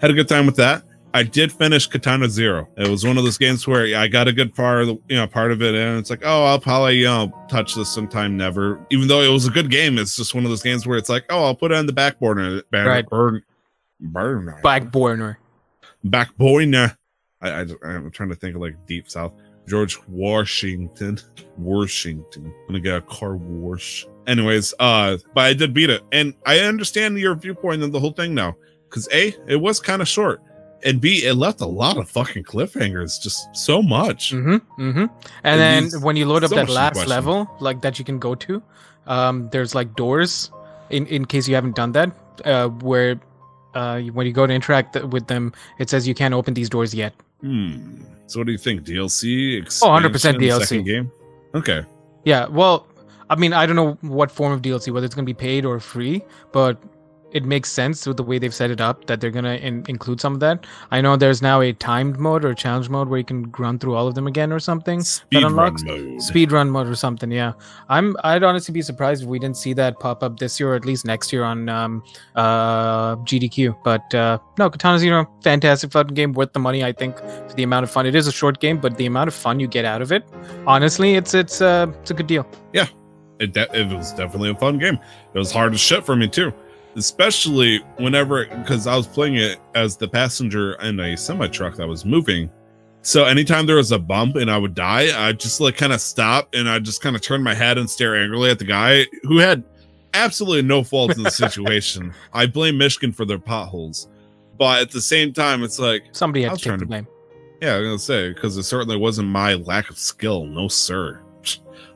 [0.01, 0.83] had a good time with that.
[1.17, 2.67] I did finish Katana Zero.
[2.77, 5.15] It was one of those games where I got a good part of the, you
[5.15, 8.37] know part of it, and it's like, oh, I'll probably you know touch this sometime.
[8.37, 10.97] Never, even though it was a good game, it's just one of those games where
[10.97, 13.09] it's like, oh, I'll put it on the back burner, burner, Right.
[13.09, 13.41] burn,
[13.99, 15.37] burner, Black Borner.
[16.03, 16.97] back burner.
[17.41, 19.33] I, I I'm trying to think of like deep south.
[19.67, 21.19] George Washington,
[21.57, 22.45] Washington.
[22.45, 24.05] I'm gonna get a car wash.
[24.27, 28.11] Anyways, uh, but I did beat it, and I understand your viewpoint on the whole
[28.13, 28.55] thing now.
[28.89, 30.41] Because a, it was kind of short,
[30.83, 34.31] and b, it left a lot of fucking cliffhangers, just so much.
[34.33, 34.55] Mm-hmm.
[34.81, 34.99] Mm-hmm.
[34.99, 35.09] And
[35.43, 37.09] And then these- when you load up so that last question.
[37.09, 38.61] level, like that you can go to,
[39.07, 40.51] um, there's like doors.
[40.89, 42.11] In in case you haven't done that,
[42.45, 43.19] uh, where
[43.75, 46.69] uh, when you go to interact th- with them, it says you can't open these
[46.69, 47.13] doors yet.
[47.41, 48.01] Hmm.
[48.27, 48.83] So, what do you think?
[48.83, 49.61] DLC?
[49.83, 50.83] Oh, 100% DLC.
[50.85, 51.11] Game.
[51.53, 51.83] Okay.
[52.25, 52.87] Yeah, well,
[53.29, 55.65] I mean, I don't know what form of DLC, whether it's going to be paid
[55.65, 56.81] or free, but
[57.37, 60.19] it makes sense with the way they've set it up that they're gonna in- include
[60.19, 60.65] some of that.
[60.91, 63.95] I know there's now a timed mode or challenge mode where you can run through
[63.95, 65.01] all of them again or something.
[65.01, 66.21] Speed run unlocks- mode.
[66.21, 67.31] Speed run mode or something.
[67.31, 67.53] Yeah,
[67.89, 68.15] I'm.
[68.23, 70.83] I'd honestly be surprised if we didn't see that pop up this year or at
[70.85, 72.03] least next year on um,
[72.35, 73.77] uh, GDQ.
[73.83, 76.83] But uh, no, Katana Zero, fantastic fucking game, worth the money.
[76.83, 78.05] I think for the amount of fun.
[78.05, 80.23] It is a short game, but the amount of fun you get out of it,
[80.65, 82.45] honestly, it's it's uh, it's a good deal.
[82.73, 82.87] Yeah,
[83.39, 84.95] it, de- it was definitely a fun game.
[85.33, 86.51] It was hard as shit for me too,
[86.97, 91.87] especially whenever because I was playing it as the passenger in a semi truck that
[91.87, 92.49] was moving.
[93.03, 96.01] So anytime there was a bump and I would die, I just like kind of
[96.01, 99.05] stop and I just kind of turn my head and stare angrily at the guy
[99.23, 99.63] who had
[100.13, 102.13] absolutely no fault in the situation.
[102.33, 104.09] I blame Michigan for their potholes,
[104.57, 107.07] but at the same time, it's like Somebody had to take the blame.
[107.61, 110.45] yeah, I'm gonna say because it certainly wasn't my lack of skill.
[110.45, 111.21] No, sir.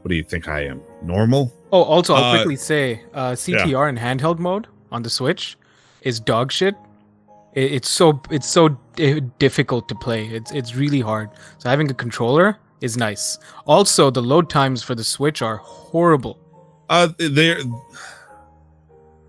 [0.02, 0.82] What do you think I am?
[1.04, 1.52] Normal?
[1.74, 5.58] Oh, also, I'll Uh, quickly say, uh, CTR in handheld mode on the Switch
[6.02, 6.76] is dog shit.
[7.54, 10.28] It, it's so it's so di- difficult to play.
[10.28, 11.30] It's it's really hard.
[11.58, 13.38] So having a controller is nice.
[13.66, 16.40] Also, the load times for the Switch are horrible.
[16.90, 17.60] Uh, they're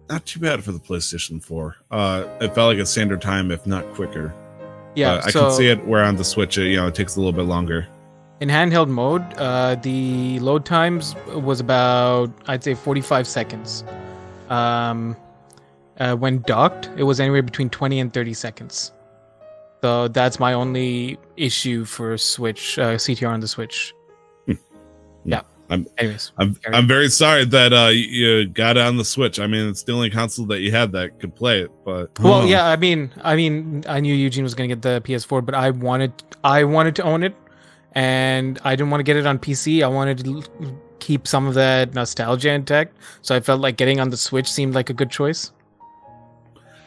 [0.08, 1.76] not too bad for the PlayStation 4.
[1.90, 4.34] Uh, it felt like a standard time, if not quicker.
[4.94, 6.94] Yeah, Uh, I so can see it where on the Switch, it, you know, it
[6.94, 7.86] takes a little bit longer.
[8.40, 13.84] in handheld mode, uh, the load times was about I'd say 45 seconds.
[14.50, 15.16] Um,
[15.98, 18.92] uh, when docked, it was anywhere between 20 and 30 seconds.
[19.82, 23.92] So that's my only issue for Switch uh, CTR on the Switch.
[24.46, 24.52] Hmm.
[25.24, 25.42] yeah.
[25.70, 29.40] I'm- Anyways, I'm I'm very sorry that uh you got it on the Switch.
[29.40, 31.70] I mean, it's the only console that you had that could play it.
[31.84, 32.44] But well, Oh.
[32.44, 32.66] yeah.
[32.66, 36.12] I mean, I mean, I knew Eugene was gonna get the PS4, but I wanted,
[36.44, 37.34] I wanted to own it,
[37.92, 39.82] and I didn't want to get it on PC.
[39.82, 40.42] I wanted to
[40.98, 44.74] keep some of that nostalgia intact, so I felt like getting on the Switch seemed
[44.74, 45.52] like a good choice.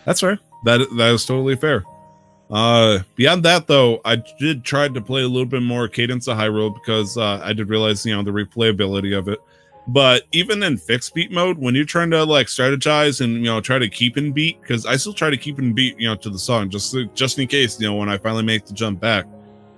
[0.06, 0.39] That's fair.
[0.63, 1.84] That that is totally fair.
[2.50, 6.38] Uh, beyond that, though, I did try to play a little bit more Cadence of
[6.38, 9.39] Hyrule because uh, I did realize, you know, the replayability of it.
[9.88, 13.62] But even in fixed beat mode, when you're trying to like strategize and you know
[13.62, 16.15] try to keep in beat, because I still try to keep in beat, you know,
[16.15, 19.00] to the song just just in case, you know, when I finally make the jump
[19.00, 19.26] back.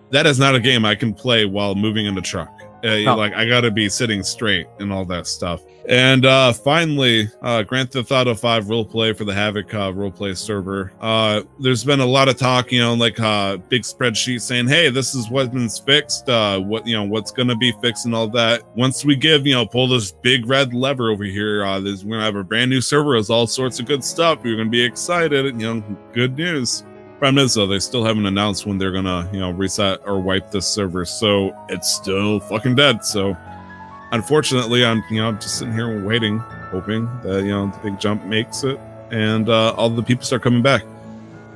[0.09, 2.56] That is not a game I can play while moving in the truck.
[2.83, 3.15] Uh, No.
[3.15, 5.61] Like I got to be sitting straight and all that stuff.
[5.89, 10.91] And uh finally, uh Grand Theft Auto 5 roleplay for the Havoc uh roleplay server.
[10.99, 14.89] Uh there's been a lot of talk, you know, like uh big spreadsheet saying, "Hey,
[14.89, 18.27] this is what's been fixed, uh what you know, what's to be fixed and all
[18.29, 22.03] that." Once we give, you know, pull this big red lever over here, uh there's
[22.03, 24.39] we're to have a brand new server with all sorts of good stuff.
[24.43, 26.83] You're to be excited, you know, good news.
[27.19, 30.51] Problem is, though, they still haven't announced when they're gonna, you know, reset or wipe
[30.51, 33.03] this server, so it's still fucking dead.
[33.03, 33.35] So,
[34.11, 36.37] unfortunately, I'm, you know, just sitting here waiting,
[36.69, 40.43] hoping that you know the big jump makes it, and uh, all the people start
[40.43, 40.83] coming back.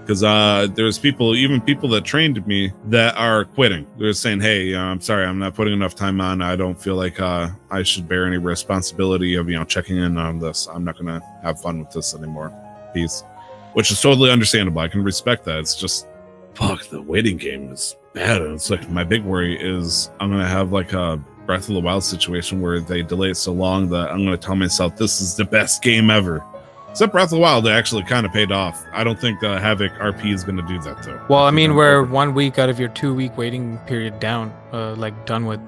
[0.02, 3.86] Because uh, there's people, even people that trained me, that are quitting.
[4.00, 6.41] They're saying, "Hey, uh, I'm sorry, I'm not putting enough time on.
[6.41, 10.17] I don't feel like uh, I should bear any responsibility of, you know, checking in
[10.17, 10.67] on this.
[10.74, 12.52] I'm not gonna have fun with this anymore.
[12.95, 13.24] Peace."
[13.74, 14.82] Which is totally understandable.
[14.82, 15.60] I can respect that.
[15.60, 16.08] It's just
[16.54, 18.42] fuck the waiting game is bad.
[18.42, 21.82] And it's like my big worry is I'm gonna have like a Breath of the
[21.82, 25.36] Wild situation where they delay it so long that I'm gonna tell myself this is
[25.36, 26.44] the best game ever.
[26.90, 28.84] Except Breath of the Wild, it actually kind of paid off.
[28.92, 31.22] I don't think the Havoc RP is gonna do that though.
[31.30, 34.94] Well, I mean, we're one week out of your two week waiting period down, uh,
[34.96, 35.62] like done with.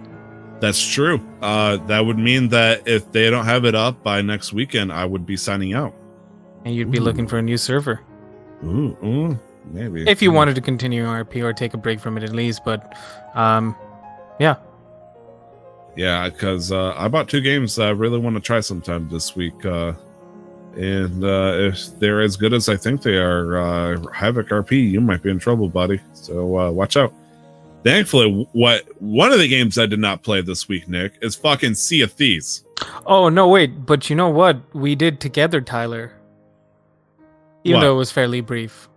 [0.60, 1.20] that's true.
[1.42, 5.06] Uh, that would mean that if they don't have it up by next weekend, I
[5.06, 5.94] would be signing out.
[6.66, 7.02] And you'd be Ooh.
[7.02, 8.02] looking for a new server
[8.64, 12.24] Ooh, ooh maybe if you wanted to continue RP or take a break from it
[12.24, 12.64] at least.
[12.66, 12.98] But,
[13.34, 13.76] um,
[14.40, 14.56] yeah,
[15.96, 19.36] Yeah, because uh, I bought two games that I really want to try sometime this
[19.36, 19.66] week.
[19.66, 19.94] Uh,
[20.76, 25.02] and uh, if they're as good as I think they are, uh, Havoc RP, you
[25.02, 26.02] might be in trouble, buddy.
[26.14, 27.14] So uh, watch out.
[27.84, 31.76] Thankfully, what one of the games I did not play this week, Nick, is fucking
[31.76, 32.64] Sea of Thieves.
[33.06, 36.14] Oh no, wait, but you know what we did together, Tyler?
[37.64, 37.86] Even What?
[37.86, 38.90] though it was fairly brief.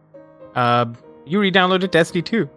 [0.54, 0.86] Uh,
[1.24, 2.48] you re-downloaded Destiny 2.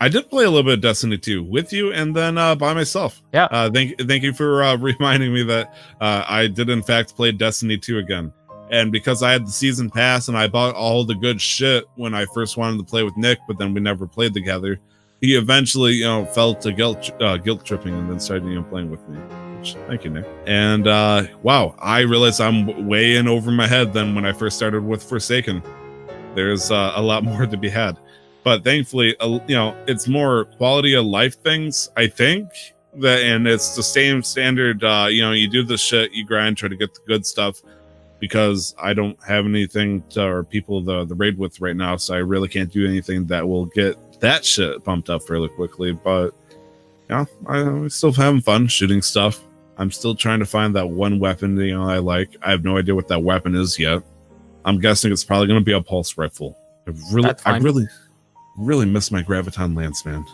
[0.00, 2.72] I did play a little bit of Destiny 2 with you and then uh, by
[2.72, 3.20] myself.
[3.34, 3.48] Yeah.
[3.50, 7.32] Uh, thank thank you for uh, reminding me that uh, I did in fact play
[7.32, 8.32] Destiny 2 again.
[8.70, 12.14] And because I had the season pass and I bought all the good shit when
[12.14, 14.78] I first wanted to play with Nick, but then we never played together,
[15.22, 18.62] he eventually, you know, fell to guilt uh, guilt tripping and then started, you know,
[18.64, 19.18] playing with me.
[19.62, 20.26] Thank you, Nick.
[20.46, 24.56] And uh, wow, I realize I'm way in over my head than when I first
[24.56, 25.62] started with Forsaken.
[26.34, 27.98] There's uh, a lot more to be had
[28.44, 32.48] but thankfully uh, you know it's more quality of life things i think
[32.94, 36.56] that and it's the same standard uh you know you do the shit you grind
[36.56, 37.60] try to get the good stuff
[38.20, 42.14] because I don't have anything to, or people the the raid with right now, so
[42.14, 45.92] I really can't do anything that will get that shit pumped up fairly quickly.
[45.92, 46.34] But
[47.08, 49.44] yeah, I'm still having fun shooting stuff.
[49.78, 52.36] I'm still trying to find that one weapon you know I like.
[52.42, 54.02] I have no idea what that weapon is yet.
[54.64, 56.58] I'm guessing it's probably going to be a pulse rifle.
[56.86, 57.86] I really, I really,
[58.56, 60.24] really miss my graviton lance, man.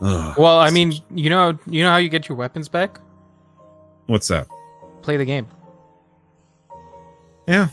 [0.00, 0.38] Ugh.
[0.38, 3.00] Well, I mean, you know, you know how you get your weapons back?
[4.08, 4.48] what's that?
[5.02, 5.46] Play the game.
[7.46, 7.68] Yeah.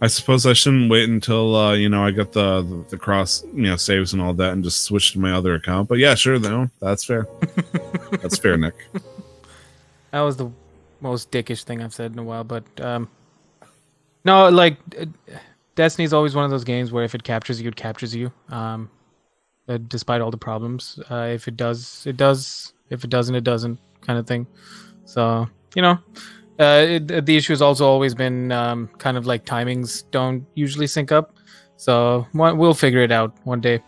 [0.00, 3.44] I suppose I shouldn't wait until uh, you know I got the, the the cross
[3.54, 5.88] you know saves and all that and just switch to my other account.
[5.88, 7.28] But yeah, sure, no, that's fair.
[8.20, 8.74] that's fair, Nick.
[10.12, 10.50] That was the
[11.00, 13.08] most dickish thing I've said in a while, but um,
[14.24, 14.76] no, like
[15.74, 18.30] Destiny's always one of those games where if it captures you, it captures you.
[18.48, 18.90] Um,
[19.68, 22.72] uh, despite all the problems, uh, if it does, it does.
[22.90, 24.46] If it doesn't, it doesn't, kind of thing.
[25.04, 25.98] So you know,
[26.58, 30.86] uh, it, the issue has also always been um, kind of like timings don't usually
[30.86, 31.34] sync up.
[31.76, 33.82] So we'll figure it out one day.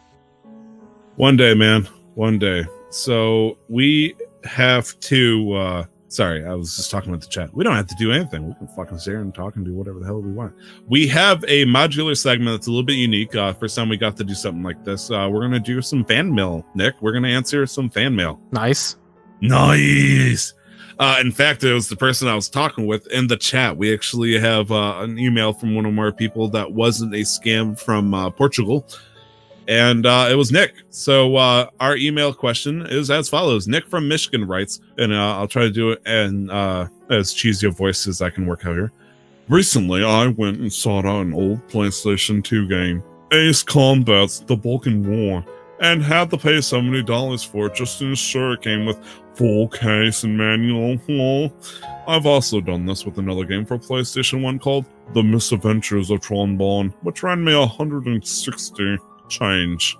[1.16, 1.86] One day, man.
[2.14, 2.64] One day.
[2.90, 5.84] So we have to uh
[6.14, 7.54] sorry, I was just talking about the chat.
[7.54, 8.46] We don't have to do anything.
[8.46, 10.54] We can fucking sit here and talk and do whatever the hell we want.
[10.88, 13.34] We have a modular segment that's a little bit unique.
[13.34, 15.10] Uh first time we got to do something like this.
[15.10, 16.94] Uh we're gonna do some fan mail, Nick.
[17.00, 18.40] We're gonna answer some fan mail.
[18.52, 18.96] Nice.
[19.40, 20.54] Nice.
[20.98, 23.76] Uh, in fact, it was the person I was talking with in the chat.
[23.76, 27.78] We actually have uh, an email from one of our people that wasn't a scam
[27.78, 28.86] from uh, Portugal,
[29.68, 30.74] and uh, it was Nick.
[30.90, 35.48] So uh, our email question is as follows: Nick from Michigan writes, and uh, I'll
[35.48, 38.74] try to do it in uh, as cheesy a voice as I can work out
[38.74, 38.92] here.
[39.48, 45.04] Recently, I went and sought out an old PlayStation 2 game, Ace Combat's The Belkan
[45.04, 45.44] War,
[45.80, 48.98] and had to pay $70 for it just to ensure it came with
[49.34, 51.52] full case and manual.
[52.06, 56.56] I've also done this with another game for PlayStation 1 called The Misadventures of Tron
[56.56, 58.98] Bonne, which ran me 160
[59.28, 59.96] change.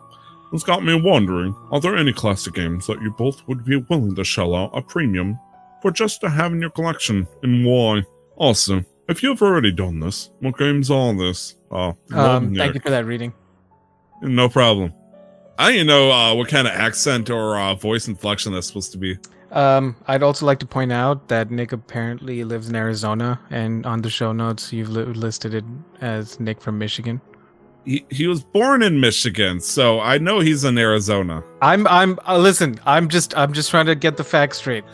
[0.53, 4.15] It's got me wondering, are there any classic games that you both would be willing
[4.15, 5.39] to shell out a premium
[5.83, 8.03] for just to have in your collection, and why?
[8.37, 11.57] Also, if you've already done this, what games are this?
[11.71, 13.33] Oh, Um, thank you for that reading.
[14.23, 14.93] no problem.
[15.59, 18.93] I don't even know uh, what kind of accent or uh, voice inflection that's supposed
[18.93, 19.17] to be.
[19.53, 24.03] Um, I'd also like to point out that Nick apparently lives in Arizona, and on
[24.03, 25.65] the show notes you've li- listed it
[26.01, 27.21] as Nick from Michigan.
[27.85, 31.43] He, he was born in Michigan, so I know he's in Arizona.
[31.61, 32.79] I'm I'm uh, listen.
[32.87, 34.85] I'm just I'm just trying to get the facts straight.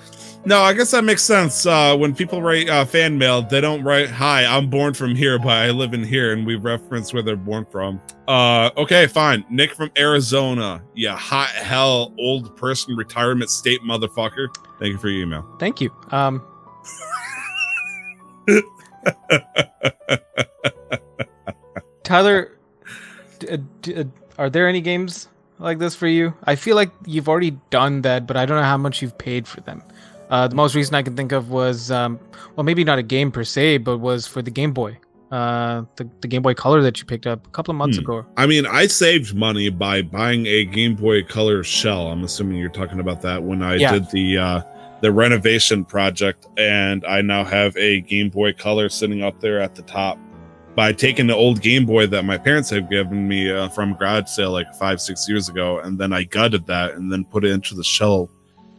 [0.46, 1.66] No, I guess that makes sense.
[1.66, 5.38] Uh, when people write uh, fan mail, they don't write, Hi, I'm born from here,
[5.38, 8.00] but I live in here, and we reference where they're born from.
[8.26, 9.44] Uh, okay, fine.
[9.50, 10.82] Nick from Arizona.
[10.94, 14.48] Yeah, hot hell, old person retirement state motherfucker.
[14.78, 15.44] Thank you for your email.
[15.58, 15.90] Thank you.
[16.10, 16.42] Um,
[22.02, 22.58] Tyler,
[24.38, 25.28] are there any games
[25.58, 26.34] like this for you?
[26.44, 29.46] I feel like you've already done that, but I don't know how much you've paid
[29.46, 29.82] for them.
[30.30, 32.18] Uh, the most recent I can think of was, um,
[32.56, 34.96] well, maybe not a game per se, but was for the Game Boy,
[35.32, 38.04] uh, the, the Game Boy Color that you picked up a couple of months Hmm.
[38.04, 38.26] ago.
[38.36, 42.06] I mean, I saved money by buying a Game Boy Color shell.
[42.12, 43.92] I'm assuming you're talking about that when I Yeah.
[43.94, 44.60] did the uh,
[45.02, 49.74] the renovation project, and I now have a Game Boy Color sitting up there at
[49.74, 50.18] the top.
[50.74, 54.28] By taking the old Game Boy that my parents had given me uh, from garage
[54.28, 57.50] sale like five six years ago, and then I gutted that and then put it
[57.50, 58.30] into the shell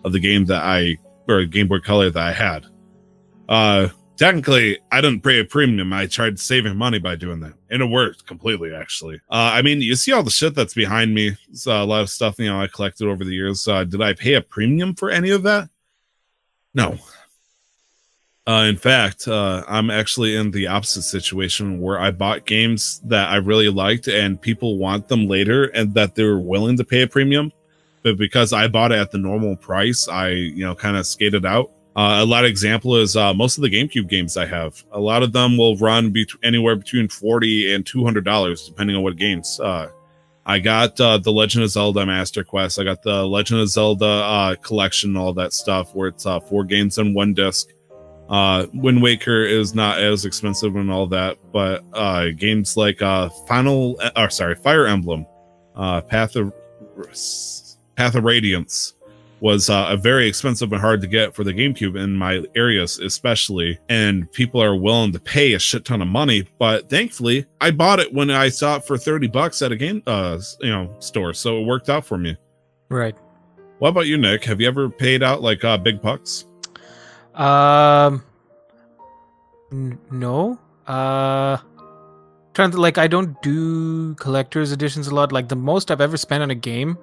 [0.03, 2.65] of the game that I or Game Boy Color that I had.
[3.49, 3.89] Uh,
[4.21, 5.91] technically i didn't pay a premium.
[5.91, 9.15] I tried saving money by doing that and it worked completely actually.
[9.31, 12.09] Uh i mean you see all the shit that's behind me it's a lot of
[12.09, 15.09] stuff you know i collected over the years uh did i pay a premium for
[15.09, 15.69] any of that?
[16.75, 16.99] No
[18.47, 23.29] uh in fact uh i'm actually in the opposite situation where i bought games that
[23.29, 27.07] i really liked and people want them later and that they're willing to pay a
[27.07, 27.51] premium
[28.03, 31.45] but because i bought it at the normal price i you know kind of skated
[31.45, 34.81] out uh, a lot of example is uh, most of the GameCube games I have.
[34.93, 38.95] A lot of them will run bet- anywhere between forty and two hundred dollars, depending
[38.95, 39.59] on what games.
[39.59, 39.89] Uh,
[40.45, 42.79] I got uh, the Legend of Zelda Master Quest.
[42.79, 47.13] I got the Legend of Zelda collection, all that stuff, where it's four games on
[47.13, 47.67] one disc.
[48.31, 53.27] Uh, Wind Waker is not as expensive and all that, but uh, games like uh,
[53.45, 55.25] Final, or sorry, Fire Emblem,
[55.75, 56.53] uh, Path of
[57.97, 58.93] Path of Radiance
[59.41, 62.99] was uh, a very expensive and hard to get for the GameCube in my areas,
[62.99, 63.77] especially.
[63.89, 66.47] And people are willing to pay a shit ton of money.
[66.57, 70.03] But thankfully, I bought it when I saw it for thirty bucks at a game,
[70.07, 71.33] uh, you know, store.
[71.33, 72.37] So it worked out for me.
[72.87, 73.15] Right.
[73.79, 74.45] What about you, Nick?
[74.45, 76.45] Have you ever paid out like uh, big bucks?
[77.35, 78.23] Um,
[79.71, 80.59] N- no.
[80.87, 81.57] Uh
[82.53, 85.31] trying to like I don't do collector's editions a lot.
[85.31, 86.97] Like the most I've ever spent on a game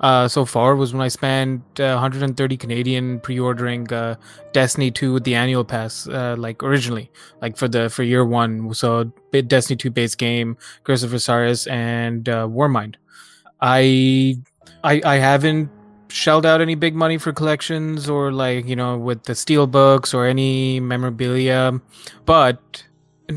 [0.00, 4.14] uh so far was when I spent uh, 130 Canadian pre-ordering uh
[4.52, 7.10] Destiny 2 with the annual pass uh like originally
[7.42, 8.72] like for the for year 1.
[8.72, 12.94] So bit Destiny 2 base game, Curse of Osiris and uh Warmind.
[13.60, 14.36] I
[14.82, 15.68] I I haven't
[16.14, 20.14] shelled out any big money for collections or like you know with the steel books
[20.14, 21.80] or any memorabilia
[22.24, 22.84] but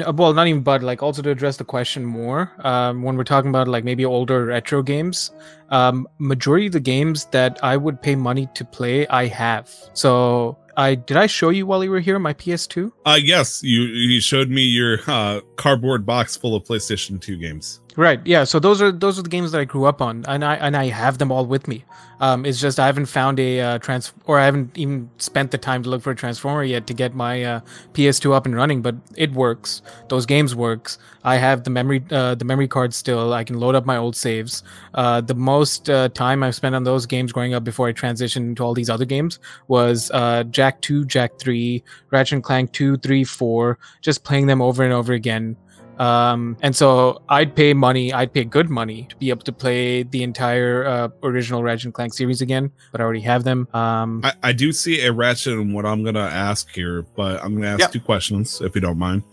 [0.05, 3.23] uh, well not even but like also to address the question more um, when we're
[3.23, 5.31] talking about like maybe older retro games
[5.69, 10.55] um, majority of the games that i would pay money to play i have so
[10.79, 12.91] I did I show you while you were here my PS2?
[13.03, 17.81] Uh yes, you you showed me your uh cardboard box full of PlayStation 2 games.
[17.97, 18.21] Right.
[18.25, 18.43] Yeah.
[18.43, 20.77] So those are those are the games that I grew up on, and I and
[20.77, 21.83] I have them all with me.
[22.19, 25.57] Um, it's just I haven't found a uh, trans or I haven't even spent the
[25.57, 27.59] time to look for a transformer yet to get my uh,
[27.93, 28.83] PS2 up and running.
[28.83, 29.81] But it works.
[30.09, 30.99] Those games works.
[31.23, 33.33] I have the memory uh, the memory card still.
[33.33, 34.61] I can load up my old saves.
[34.93, 38.57] Uh, the most uh, time I've spent on those games growing up before I transitioned
[38.57, 39.39] to all these other games
[39.69, 43.79] was uh, Jak Two, Jak Three, Ratchet and Clank Two, Three, Four.
[44.03, 45.57] Just playing them over and over again.
[45.99, 50.03] Um, and so I'd pay money, I'd pay good money to be able to play
[50.03, 53.67] the entire uh, original Ratchet and Clank series again, but I already have them.
[53.73, 57.55] Um, I, I do see a Ratchet in what I'm gonna ask here, but I'm
[57.55, 57.91] gonna ask Yep.
[57.93, 59.23] two questions if you don't mind.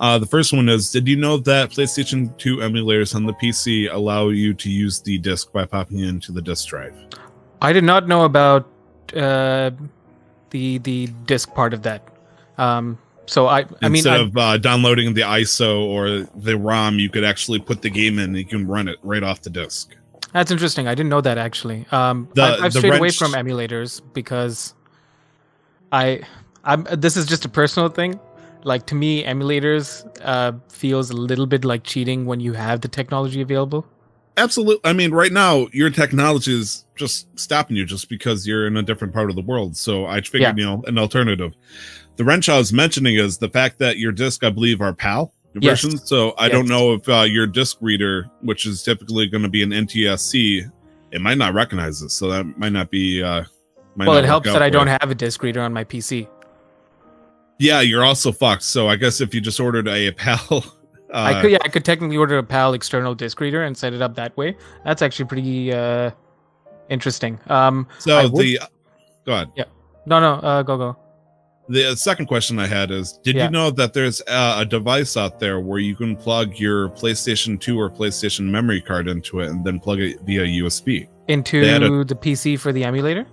[0.00, 3.92] Uh, the first one is: Did you know that PlayStation 2 emulators on the PC
[3.92, 6.94] allow you to use the disc by popping into the disc drive?
[7.60, 8.66] I did not know about
[9.14, 9.70] uh,
[10.50, 12.02] the the disc part of that.
[12.56, 12.98] Um,
[13.30, 17.08] so I, I mean, Instead I, of uh, downloading the ISO or the ROM, you
[17.08, 19.94] could actually put the game in and you can run it right off the disc.
[20.32, 20.88] that's interesting.
[20.88, 21.86] I didn't know that actually.
[21.92, 24.74] Um, The- I've, I've the strayed away from emulators because
[25.92, 26.22] I,
[26.64, 26.88] I'm.
[26.90, 28.18] This is just a personal thing.
[28.64, 32.88] Like to me, emulators uh, feels a little bit like cheating when you have the
[32.88, 33.86] technology available.
[34.36, 34.80] Absolutely.
[34.90, 38.82] I mean, right now your technology is just stopping you just because you're in a
[38.82, 39.76] different part of the world.
[39.76, 41.52] So I figured, you know, an alternative.
[42.20, 45.32] The wrench I was mentioning is the fact that your disc, I believe, are PAL
[45.58, 45.86] Yes.
[46.06, 49.62] So I don't know if uh, your disc reader, which is typically going to be
[49.62, 50.70] an NTSC,
[51.12, 52.12] it might not recognize this.
[52.12, 53.22] So that might not be.
[53.22, 53.44] Uh,
[53.96, 56.28] might well, not it helps that I don't have a disc reader on my PC.
[57.58, 58.64] Yeah, you're also fucked.
[58.64, 60.38] So I guess if you just ordered a PAL.
[60.52, 60.62] Uh,
[61.12, 64.02] I could, yeah, I could technically order a PAL external disc reader and set it
[64.02, 64.58] up that way.
[64.84, 66.10] That's actually pretty uh,
[66.90, 67.40] interesting.
[67.46, 68.60] Um, so would- the.
[69.24, 69.52] Go ahead.
[69.56, 69.64] Yeah,
[70.04, 70.98] no, no, uh, go go.
[71.70, 73.44] The second question I had is Did Yeah.
[73.44, 77.60] you know that there's uh, a device out there where you can plug your PlayStation
[77.60, 81.06] 2 or PlayStation memory card into it and then plug it via USB?
[81.28, 83.24] Into a- the PC for the emulator.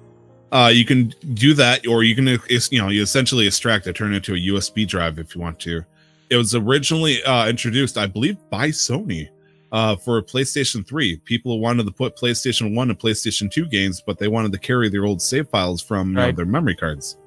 [0.52, 4.14] Uh, you can do that, or you can, you know, you essentially extract it, turn
[4.14, 5.84] it into a USB drive if you want to.
[6.30, 9.30] It was originally uh, introduced, I believe, by Sony
[9.72, 11.18] uh, for PlayStation 3.
[11.26, 14.90] People wanted to put PlayStation 1 and PlayStation 2 games, but they wanted to carry
[14.90, 16.36] their old save files from Right.
[16.36, 17.18] their memory cards.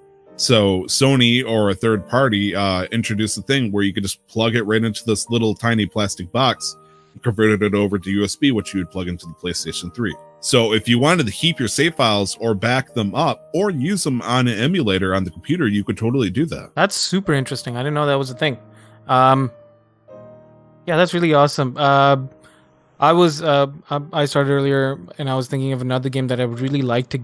[0.40, 4.56] So Sony or a third party uh, introduced a thing where you could just plug
[4.56, 6.78] it right into this little tiny plastic box,
[7.20, 10.16] converted it over to USB, which you would plug into the PlayStation 3.
[10.40, 14.02] So if you wanted to keep your save files or back them up or use
[14.02, 16.70] them on an emulator on the computer, you could totally do that.
[16.74, 17.76] That's super interesting.
[17.76, 18.56] I didn't know that was a thing.
[19.08, 19.52] Um,
[20.86, 21.76] yeah, that's really awesome.
[21.76, 22.16] Uh,
[22.98, 26.46] I was uh, I- started earlier, and I was thinking of another game that I
[26.46, 27.18] would really like to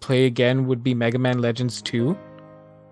[0.00, 0.66] play again.
[0.66, 2.16] Would be Mega Man Legends Two,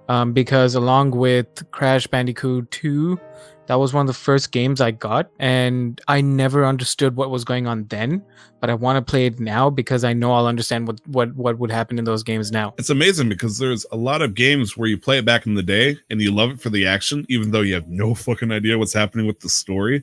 [0.09, 3.18] um, because along with Crash Bandicoot Two,
[3.66, 7.44] that was one of the first games I got, and I never understood what was
[7.44, 8.22] going on then.
[8.61, 11.59] But I want to play it now because I know I'll understand what what what
[11.59, 12.74] would happen in those games now.
[12.78, 15.62] It's amazing because there's a lot of games where you play it back in the
[15.62, 18.78] day and you love it for the action, even though you have no fucking idea
[18.78, 20.02] what's happening with the story.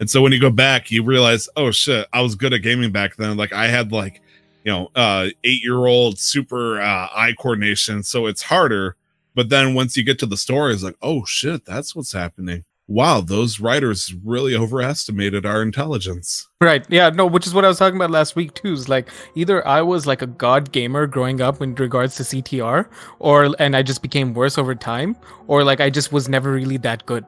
[0.00, 2.90] And so when you go back, you realize, oh shit, I was good at gaming
[2.90, 3.36] back then.
[3.36, 4.20] Like I had like,
[4.64, 8.96] you know, uh eight year old super uh eye coordination, so it's harder.
[9.34, 12.64] But then once you get to the story, it's like, oh shit, that's what's happening.
[12.86, 16.46] Wow, those writers really overestimated our intelligence.
[16.60, 16.84] Right.
[16.90, 17.08] Yeah.
[17.08, 18.74] No, which is what I was talking about last week too.
[18.74, 22.86] Is like either I was like a god gamer growing up in regards to CTR,
[23.20, 25.16] or and I just became worse over time,
[25.46, 27.24] or like I just was never really that good.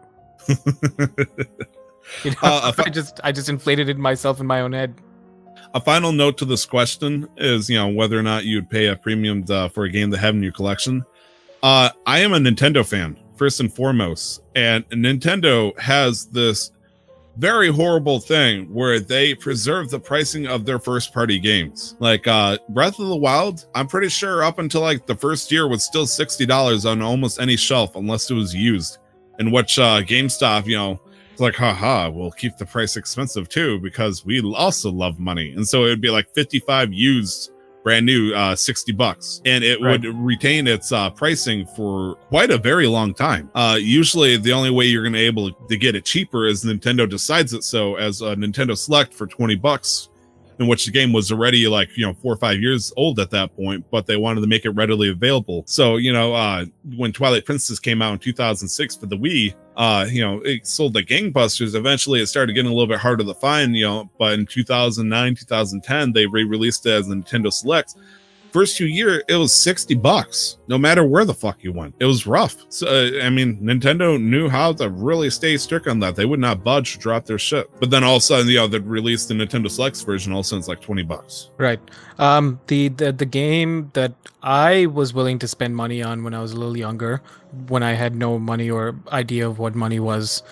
[2.25, 4.95] You know, Uh, I- just I just inflated it myself in my own head.
[5.75, 8.97] a final note to this question is you know whether or not you'd pay a
[8.97, 11.05] premium uh, for a game to have in your collection
[11.67, 16.71] uh i am a nintendo fan first and foremost and nintendo has this
[17.39, 22.57] very horrible thing where they preserve the pricing of their first party games like uh
[22.69, 26.07] breath of the wild i'm pretty sure up until like the first year was still
[26.07, 28.99] $60 on almost any shelf unless it was used
[29.39, 31.01] in which uh, GameStop, you know,
[31.33, 35.53] it's like, haha, we'll keep the price expensive too because we also love money.
[35.53, 37.51] And so it would be like 55 used
[37.87, 39.41] brand new uh 60 bucks.
[39.45, 39.93] And it Right.
[40.03, 43.49] would retain its uh pricing for quite a very long time.
[43.55, 47.53] Uh usually the only way you're gonna able to get it cheaper is nintendo decides
[47.53, 47.63] it.
[47.63, 50.09] So as a nintendo select for 20 bucks
[50.59, 53.31] in which the game was already like you know four or five years old at
[53.31, 55.65] that point but they wanted to make it readily available.
[55.67, 56.65] So you know uh
[56.97, 60.95] when twilight princess came out in 2006 for the wii uh you know it sold
[60.95, 61.75] like gangbusters.
[61.75, 65.35] Eventually it started getting a little bit harder to find you know but in 2009
[65.35, 67.97] 2010 they re-released it as nintendo select
[68.57, 71.95] first two year it was 60 bucks no matter where the fuck you went.
[72.01, 72.57] It was rough.
[72.71, 76.17] So uh, i mean nintendo knew how to really stay strict on that.
[76.17, 78.57] They would not budge to drop their shit but then all of a sudden you
[78.57, 81.51] know they released the nintendo selects version all of a sudden it's like 20 bucks.
[81.59, 81.81] Right.
[82.19, 86.41] Um, the, the the game that I was willing to spend money on when I
[86.41, 87.21] was a little younger,
[87.69, 90.43] when I had no money or idea of what money was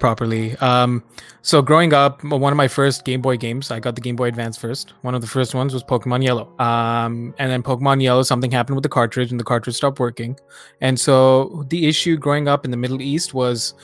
[0.00, 0.56] properly.
[0.56, 1.04] Um,
[1.42, 4.28] so growing up, one of my first Game Boy games, I got the Game Boy
[4.28, 4.94] Advance first.
[5.02, 6.52] One of the first ones was Pokemon Yellow.
[6.58, 10.38] Um, and then Pokemon Yellow, something happened with the cartridge, and the cartridge stopped working.
[10.80, 13.74] And so the issue growing up in the Middle East was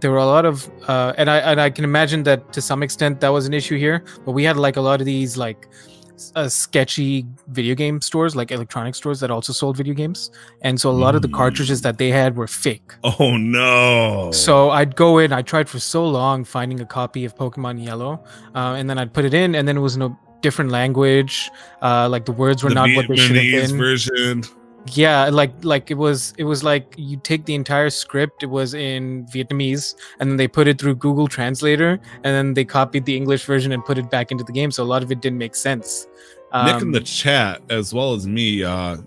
[0.00, 2.82] there were a lot of uh, and I and I can imagine that to some
[2.82, 5.68] extent that was an issue here, but we had like a lot of these like
[6.34, 10.30] uh, sketchy video game stores, like electronic stores that also sold video games,
[10.62, 12.92] and so a lot of the cartridges that they had were fake.
[13.04, 15.32] oh no So I'd go in.
[15.32, 19.12] I tried for so long finding a copy of Pokemon Yellow, uh, and then I'd
[19.12, 21.50] put it in, and then it was in a different language.
[21.82, 24.44] Uh, like the words were the not what they should have been version
[24.92, 28.74] yeah like like it was it was like you take the entire script it was
[28.74, 33.16] in vietnamese and then they put it through google translator and then they copied the
[33.16, 35.38] english version and put it back into the game so a lot of it didn't
[35.38, 36.06] make sense
[36.62, 38.98] Nick in Um, the chat, as well as me, uh,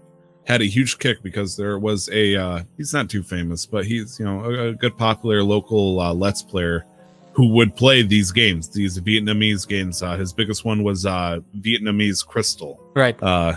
[0.44, 4.20] had a huge kick because there was a uh, he's not too famous, but he's
[4.20, 6.86] you know a, a good popular local uh, Let's player
[7.32, 10.04] who would play these games, these Vietnamese games.
[10.04, 12.78] Uh, his biggest one was uh, Vietnamese Crystal.
[12.96, 13.56] right Uh,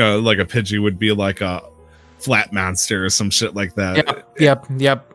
[0.00, 1.62] know, like a Pidgey would be like a
[2.18, 3.96] flat monster or some shit like that.
[3.96, 5.14] yep yep yep.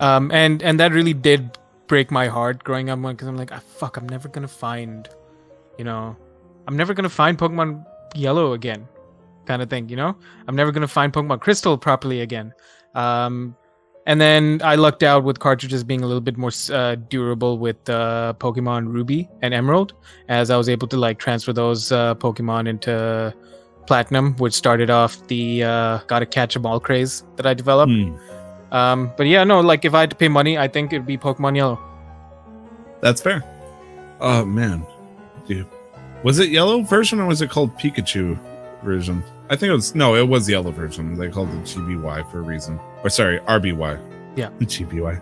[0.00, 3.58] Um and and that really did break my heart growing up because i'm like ah,
[3.58, 5.08] fuck i'm never gonna find
[5.78, 6.16] you know
[6.66, 7.84] i'm never gonna find pokemon
[8.14, 8.88] yellow again
[9.44, 10.16] kind of thing you know?
[10.48, 12.54] I'm never gonna find pokemon crystal properly again.
[12.94, 13.54] Um
[14.06, 17.88] and then i lucked out with cartridges being a little bit more uh, durable with
[17.88, 19.94] uh, pokemon ruby and emerald
[20.28, 23.34] as i was able to like transfer those uh, pokemon into
[23.86, 28.16] platinum which started off the uh, gotta catch 'em all craze that i developed Hmm,
[28.72, 31.16] um, but yeah, no, like if I had to pay money, I think it'd be
[31.16, 31.78] Pokemon Yellow.
[33.00, 33.44] that's fair.
[34.20, 34.84] Oh man,
[35.46, 35.66] dude,
[36.24, 38.36] was it yellow version or was it called Pikachu
[38.82, 39.22] version?
[39.50, 41.14] I think it was no, it was yellow version.
[41.14, 42.80] They called it GBY for a reason.
[43.04, 44.00] Or sorry, RBY.
[44.34, 44.48] Yeah.
[44.60, 45.20] GBY.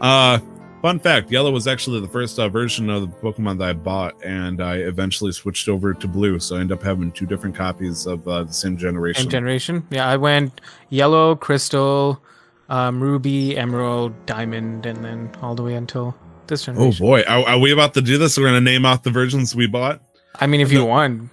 [0.00, 0.38] Uh
[0.82, 4.14] fun fact, yellow was actually the first uh, version of the Pokemon that I bought
[4.24, 8.06] and I eventually switched over to blue, so I ended up having two different copies
[8.06, 9.22] of uh, the same generation.
[9.22, 9.86] Same generation.
[9.90, 10.60] Yeah, I went
[10.90, 12.20] Yellow, Crystal,
[12.68, 16.14] um, Ruby, Emerald, Diamond, and then all the way until
[16.48, 17.02] this generation.
[17.02, 18.36] oh boy, are, are we about to do this?
[18.36, 20.02] We're going to name off the versions we bought?
[20.40, 21.30] I mean, if you want,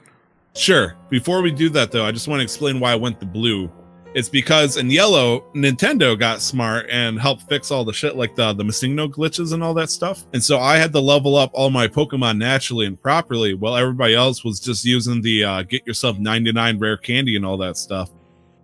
[0.55, 0.95] Sure.
[1.09, 3.71] Before we do that, though, I just want to explain why I went the blue.
[4.15, 8.53] It's because in yellow, Nintendo got smart and helped fix all the shit like the
[8.53, 10.25] the MissingNo glitches and all that stuff.
[10.33, 14.15] And so I had to level up all my Pokemon naturally and properly, while everybody
[14.15, 18.09] else was just using the uh, get yourself 99 rare candy and all that stuff.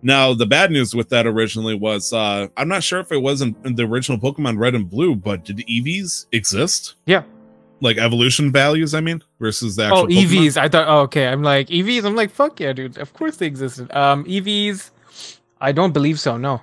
[0.01, 3.41] Now, the bad news with that originally was uh, I'm not sure if it was
[3.41, 6.95] in, in the original Pokemon Red and Blue, but did EVs exist?
[7.05, 7.23] Yeah.
[7.81, 10.25] Like evolution values, I mean, versus the actual oh Pokemon?
[10.25, 10.57] EVs.
[10.57, 10.87] I thought.
[10.87, 12.03] Oh, okay, I'm like EVs.
[12.03, 12.97] I'm like fuck yeah, dude.
[12.97, 13.91] Of course they existed.
[13.95, 14.89] Um, EVs.
[15.59, 16.37] I don't believe so.
[16.37, 16.61] No.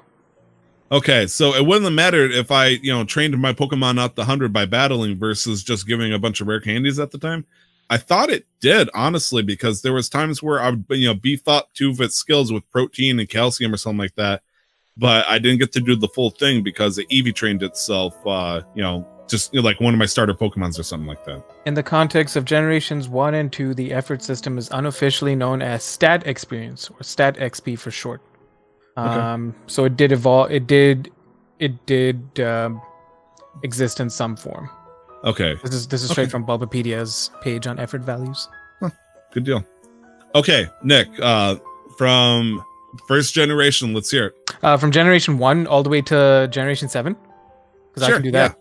[0.91, 4.27] Okay, so it wouldn't have mattered if I, you know, trained my Pokemon up the
[4.27, 7.47] hundred by battling versus just giving a bunch of rare candies at the time.
[7.89, 11.49] I thought it did, honestly, because there was times where I would, you know, beef
[11.49, 14.43] up two of its skills with protein and calcium or something like that,
[14.97, 18.61] but I didn't get to do the full thing because the Eevee trained itself, uh,
[18.75, 21.43] you know, just like one of my starter Pokemons or something like that.
[21.65, 25.83] In the context of generations one and two, the effort system is unofficially known as
[25.83, 28.21] stat experience or stat XP for short.
[28.97, 29.09] Okay.
[29.21, 30.51] Um, so it did evolve.
[30.51, 31.11] It did.
[31.59, 32.81] It did um,
[33.63, 34.69] exist in some form.
[35.25, 36.31] Okay, This is this is straight Okay.
[36.31, 38.49] from Bulbapedia's page on effort values.
[39.33, 39.65] good deal.
[40.35, 41.55] Okay, Nick, uh,
[41.97, 42.65] from
[43.07, 44.35] first generation, let's hear it.
[44.63, 47.15] Uh, from generation one all the way to generation seven,
[47.89, 48.57] because I Sure, can do that.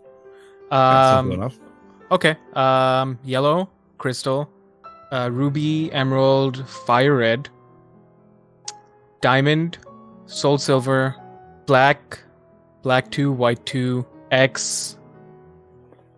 [0.70, 1.58] Simple Um, enough.
[2.12, 2.36] okay.
[2.54, 4.48] Um, yellow, crystal,
[5.12, 7.50] uh, ruby, emerald, fire red,
[9.22, 9.78] diamond,
[10.32, 11.16] soul silver,
[11.66, 12.20] black,
[12.84, 14.98] Black two, White two, X.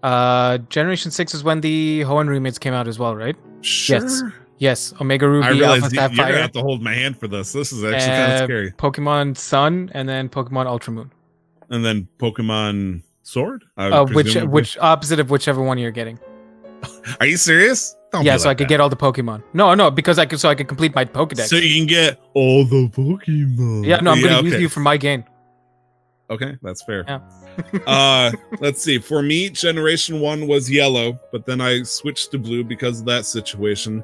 [0.01, 3.35] Uh, Generation six is when the Hoenn remakes came out as well, right?
[3.61, 4.33] Sure.
[4.59, 7.27] Yes, Omega Ruby, I realize Alpha you, you're gonna have to hold my hand for
[7.27, 7.51] this.
[7.51, 8.71] This is actually kind Uh, of scary.
[8.71, 11.11] Pokemon Sun, and then Pokemon Ultra Moon.
[11.69, 13.65] And then Pokemon Sword.
[13.77, 16.17] Uh, which which opposite of whichever one you're getting.
[17.19, 17.95] Are you serious?
[18.13, 18.69] Don't yeah, be so I could that.
[18.69, 19.41] get all the Pokemon.
[19.53, 21.47] No, no, because I could so I could complete my Pokedex.
[21.47, 23.87] So you can get all the Pokemon.
[23.87, 25.25] yeah, no, I'm gonna use you for my gain.
[26.29, 27.03] Okay, that's fair.
[27.07, 27.19] Yeah.
[27.87, 28.99] uh let's see.
[28.99, 33.25] For me, generation one was yellow, but then I switched to blue because of that
[33.25, 34.03] situation.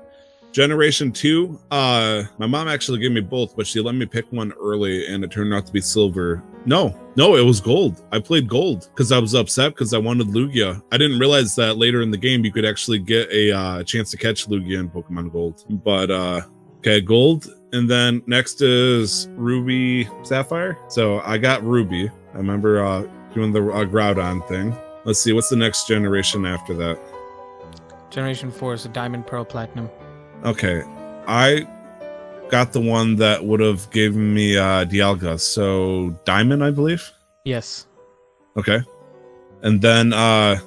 [0.53, 4.51] Generation two, uh, my mom actually gave me both, but she let me pick one
[4.60, 6.41] early and it turned out to be silver.
[6.66, 8.03] No, no, it was gold.
[8.12, 10.82] I played gold because I was upset because I wanted Lugia.
[10.91, 14.12] I didn't realize that later in the game you could actually get a uh, chance
[14.12, 15.66] to catch Lugia in Pokemon Gold.
[15.84, 16.41] But uh
[16.80, 17.47] okay, gold.
[17.72, 20.78] And then next is Ruby Sapphire.
[20.89, 22.10] So I got Ruby.
[22.34, 24.76] I remember uh doing the uh, Groudon thing.
[25.05, 26.99] Let's see, what's the next generation after that?
[28.10, 29.89] Generation four is a Diamond, Pearl, Platinum.
[30.43, 30.84] Okay,
[31.28, 31.68] I
[32.50, 35.39] got the one that would have given me uh Dialga.
[35.39, 37.10] So Diamond, I believe.
[37.45, 37.88] Yes.
[38.58, 38.80] Okay,
[39.62, 40.60] and then uh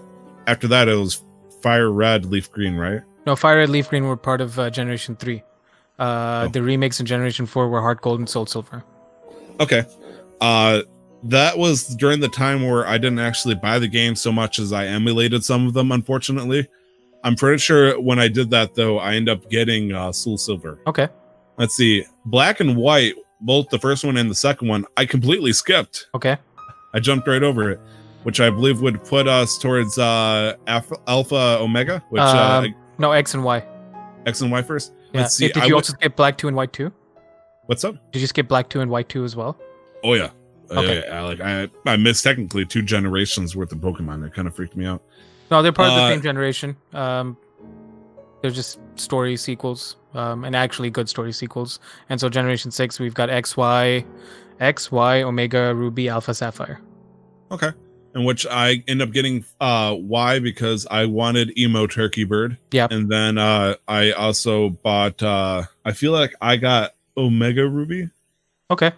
[0.46, 1.22] after that it was
[1.62, 3.02] Fire Red, Leaf Green, right?
[3.26, 5.42] No, Fire Red, Leaf Green were part of uh, Generation three.
[5.98, 6.48] Uh, Oh.
[6.48, 8.82] The remakes in Generation four were Heart Gold and Soul Silver.
[9.60, 9.84] Okay.
[10.40, 10.82] Uh
[11.24, 14.72] that was during the time where I didn't actually buy the game so much as
[14.72, 16.66] I emulated some of them, unfortunately.
[17.22, 20.80] I'm pretty sure when I did that though, I end up getting uh Soul Silver.
[20.86, 21.08] Okay.
[21.62, 22.04] Let's see.
[22.24, 26.08] Black and white, both the first one and the second one, I completely skipped.
[26.12, 26.36] Okay.
[26.92, 27.78] I jumped right over it,
[28.24, 33.12] which I believe would put us towards uh Alpha, Alpha Omega, which uh Um, No,
[33.12, 33.64] X and Y.
[34.26, 34.92] X and Y first.
[35.12, 35.20] Yeah.
[35.20, 35.46] Let's see.
[35.48, 36.92] Did I you would- also skip Black two and White two?
[37.66, 37.94] What's up?
[38.10, 39.56] Did you skip Black two and White two as well?
[40.02, 40.30] Oh yeah.
[40.72, 41.06] Okay.
[41.06, 44.26] Uh, I like I I missed technically two generations worth of Pokemon.
[44.26, 45.00] It kind of freaked me out.
[45.48, 46.76] No, they're part of the Uh, same generation.
[46.92, 47.36] Um,
[48.40, 51.78] they're just story sequels, um, and actually good story sequels.
[52.08, 54.04] And so Generation Six, we've got X, Y,
[54.60, 56.80] X, Y, Omega, Ruby, Alpha, Sapphire.
[57.50, 57.70] Okay.
[58.14, 62.58] In which I end up getting uh Y because I wanted emo turkey bird.
[62.70, 68.10] Yeah, And then uh I also bought uh I feel like I got Omega Ruby
[68.70, 68.92] Okay.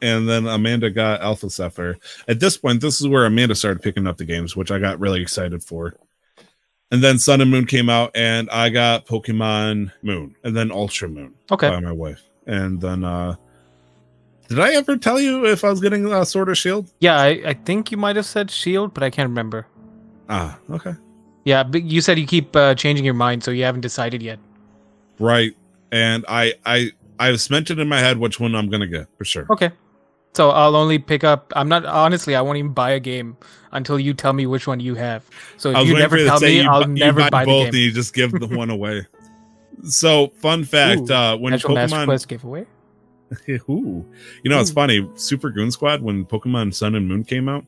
[0.00, 1.98] and then Amanda got Alpha Sapphire.
[2.26, 4.98] At this point, this is where Amanda started picking up the games, which I got
[4.98, 5.94] really excited for.
[6.92, 11.08] And then Sun and Moon came out, and I got Pokemon Moon, and then Ultra
[11.08, 11.68] Moon Okay.
[11.70, 12.22] by my wife.
[12.46, 13.34] And then, uh
[14.48, 16.92] did I ever tell you if I was getting uh, Sword or Shield?
[17.00, 19.66] Yeah, I, I think you might have said Shield, but I can't remember.
[20.28, 20.92] Ah, okay,
[21.44, 24.38] Yeah, but you said you keep uh, changing your mind, so you haven't decided yet.
[25.18, 25.56] right.
[25.90, 29.46] And I, I, I've cemented in my head which one I'm gonna get for sure.
[29.50, 29.70] Okay.
[30.34, 31.52] So I'll only pick up.
[31.54, 32.34] I'm not honestly.
[32.34, 33.36] I won't even buy a game
[33.72, 35.28] until you tell me which one you have.
[35.58, 37.46] So if you never for you to tell me, you I'll you never buy, both,
[37.46, 37.82] the and game.
[37.82, 39.06] you just give the one away.
[39.84, 42.66] So, fun fact: Ooh, uh, when Natural Pokemon Quest giveaway.
[43.48, 44.06] Ooh.
[44.42, 44.74] You know, it's Ooh.
[44.74, 45.08] funny.
[45.14, 47.64] Super Goon Squad, when Pokemon Sun and Moon came out,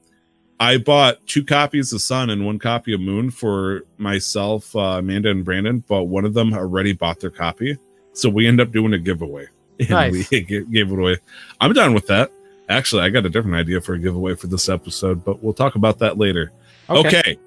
[0.61, 5.31] I bought two copies of Sun and one copy of Moon for myself, uh, Amanda,
[5.31, 7.79] and Brandon, but one of them already bought their copy.
[8.13, 9.49] So we end up doing a giveaway.
[9.81, 10.31] And Nice.
[10.31, 10.63] we gave
[10.93, 11.17] it away.
[11.61, 12.31] I'm done with that.
[12.69, 15.75] Actually, I got a different idea for a giveaway for this episode, but we'll talk
[15.75, 16.53] about that later.
[16.89, 17.39] Okay.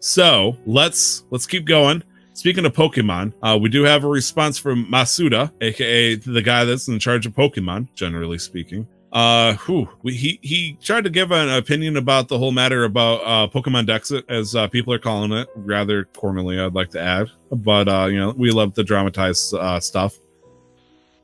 [0.00, 2.02] So let's let's keep going.
[2.34, 6.88] Speaking of Pokemon, uh, we do have a response from Masuda, aka the guy that's
[6.88, 8.86] in charge of Pokemon, generally speaking.
[9.12, 9.56] Uh,
[10.02, 13.86] we, he he tried to give an opinion about the whole matter about uh, Pokemon
[13.86, 16.58] Dexit, as uh, people are calling it, rather cornily.
[16.58, 20.18] I'd like to add, but uh, you know, we love the dramatized uh, stuff.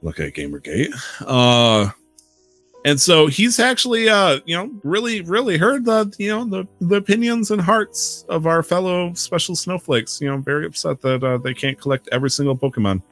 [0.02, 0.94] Look at GamerGate.
[1.26, 1.90] Uh,
[2.84, 6.96] and so he's actually uh you know really really heard the you know the the
[6.96, 10.20] opinions and hearts of our fellow special snowflakes.
[10.20, 13.02] You know very upset that uh, they can't collect every single pokemon.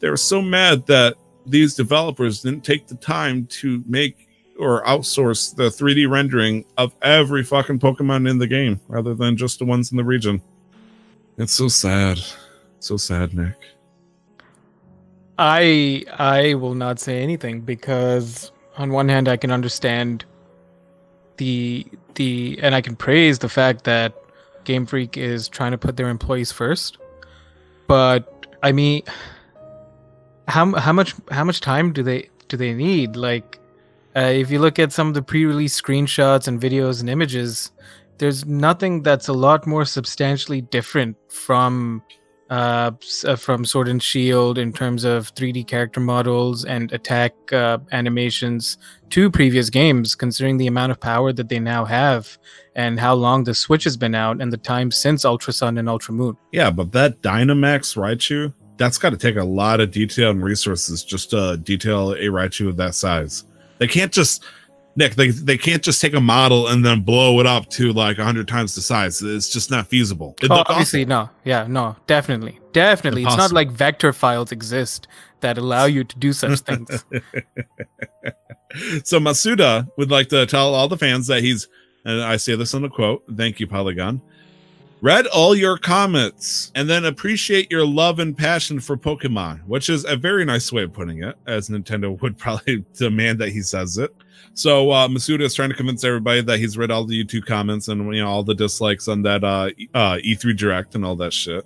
[0.00, 5.54] They were so mad that these developers didn't take the time to make or outsource
[5.54, 9.90] the 3d rendering of every fucking pokemon in the game rather than just the ones
[9.90, 10.40] in the region.
[11.38, 12.18] It's so sad.
[12.80, 13.54] So sad nick.
[15.38, 20.24] I I will not say anything because on one hand I can understand
[21.36, 24.14] the the and I can praise the fact that
[24.64, 26.98] Game Freak is trying to put their employees first.
[27.86, 29.02] But I mean
[30.48, 33.16] how how much how much time do they do they need?
[33.16, 33.58] Like
[34.16, 37.70] uh, if you look at some of the pre-release screenshots and videos and images,
[38.18, 42.02] there's nothing that's a lot more substantially different from
[42.50, 42.92] uh,
[43.24, 48.78] uh, from Sword and Shield in terms of 3D character models and attack uh, animations
[49.10, 52.38] to previous games, considering the amount of power that they now have
[52.74, 55.88] and how long the Switch has been out and the time since Ultra Sun and
[55.88, 56.36] Ultra Moon.
[56.52, 61.02] Yeah, but that Dynamax Raichu, that's got to take a lot of detail and resources
[61.02, 63.44] just to detail a Raichu of that size.
[63.78, 64.44] They can't just
[64.96, 68.16] Nick, they, they can't just take a model and then blow it up to like
[68.16, 69.20] 100 times the size.
[69.22, 70.34] It's just not feasible.
[70.38, 71.28] It'd Oh, look obviously, no.
[71.44, 72.58] Yeah, no, definitely.
[72.72, 73.24] Definitely.
[73.24, 75.06] It's not like vector files exist
[75.40, 76.88] that allow you to do such things.
[79.04, 81.68] so Masuda would like to tell all the fans that he's,
[82.04, 84.22] and I say this in a quote, thank you, Polygon.
[85.06, 90.04] Read all your comments and then appreciate your love and passion for Pokemon, which is
[90.04, 93.98] a very nice way of putting it, as Nintendo would probably demand that he says
[93.98, 94.12] it.
[94.54, 97.86] So uh, Masuda is trying to convince everybody that he's read all the YouTube comments
[97.86, 101.32] and you know all the dislikes on that uh, uh, E3 Direct and all that
[101.32, 101.64] shit.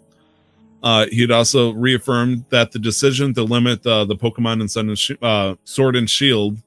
[0.83, 5.13] Uh, he'd also reaffirmed that the decision to limit the Pokemon in Sun and Sh-
[5.23, 6.59] uh, Sword and Shield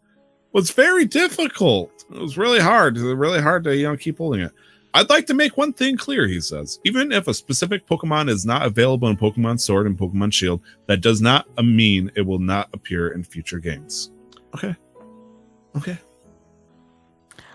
[0.54, 2.04] was very difficult.
[2.12, 2.98] It was really hard.
[2.98, 4.52] It was really hard to you know keep holding it.
[4.96, 6.80] I'd like to make one thing clear, he says.
[6.84, 11.02] Even if a specific Pokemon is not available in Pokemon Sword and Pokemon Shield, that
[11.02, 14.12] does not mean it will not appear in future games.
[14.56, 14.76] Okay.
[15.76, 15.98] Okay.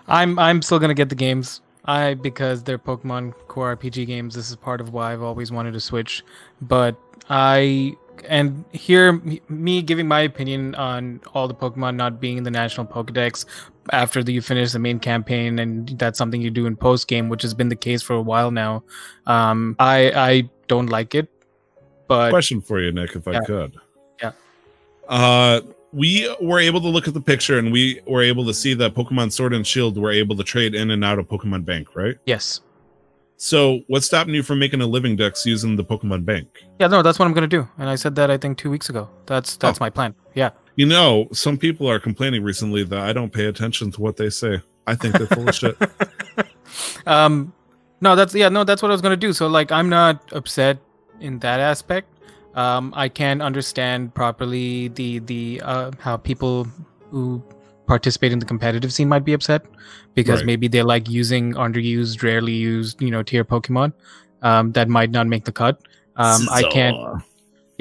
[0.07, 1.61] I'm I'm still gonna get the games.
[1.85, 4.35] I because they're Pokemon core RPG games.
[4.35, 6.23] This is part of why I've always wanted to switch.
[6.61, 7.95] But I
[8.27, 12.87] and here me giving my opinion on all the Pokemon not being in the national
[12.87, 13.45] Pokedex
[13.91, 17.29] after the, you finish the main campaign, and that's something you do in post game,
[17.29, 18.83] which has been the case for a while now.
[19.25, 21.29] Um, I I don't like it,
[22.07, 23.75] but Question for you, Nick, if I could.
[24.21, 24.31] Yeah.
[25.07, 25.61] Uh
[25.91, 28.93] we were able to look at the picture and we were able to see that
[28.93, 32.15] Pokemon Sword and Shield were able to trade in and out of Pokemon Bank, right?
[32.25, 32.61] yes,
[33.41, 36.47] So what's stopping you from making a living dex using the Pokemon Bank?
[36.77, 38.89] yeah, no, that's what I'm gonna do, and I said that I think two weeks
[38.89, 39.07] ago.
[39.27, 39.83] That's that's Oh.
[39.85, 40.13] my plan.
[40.35, 40.49] Yeah.
[40.75, 44.29] You know, some people are complaining recently that I don't pay attention to what they
[44.29, 44.61] say.
[44.87, 45.77] I think they're full of shit.
[47.07, 47.53] um
[48.01, 50.77] no that's yeah no that's what i was gonna do so like i'm not upset
[51.19, 52.07] in that aspect
[52.55, 56.67] um i can understand properly the the uh how people
[57.11, 57.41] who
[57.89, 59.65] participate in the competitive scene might be upset
[60.15, 60.49] because Right.
[60.51, 63.93] maybe they like using underused rarely used you know tier pokemon
[64.49, 65.81] um that might not make the cut.
[66.15, 66.97] Um i can't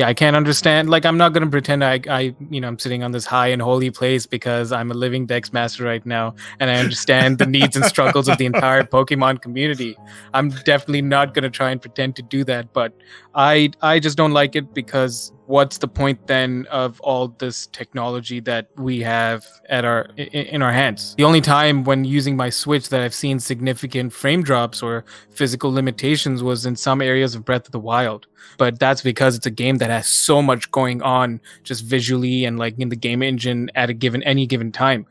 [0.00, 2.78] yeah i can't understand like i'm not going to pretend i i you know i'm
[2.84, 6.34] sitting on this high and holy place because i'm a living dex master right now
[6.60, 9.90] and i understand the needs and struggles of the entire pokemon community.
[10.34, 12.92] I'm definitely not going to try and pretend to do that but
[13.34, 18.38] i i just don't like it because what's the point then of all this technology
[18.38, 21.14] that we have at our in our hands?
[21.16, 25.72] The only time when using my switch that i've seen significant frame drops or physical
[25.72, 28.26] limitations was in some areas of breath of the wild.
[28.58, 32.58] But that's because it's a game that has so much going on just visually and
[32.58, 35.06] like in the game engine at a given any given time.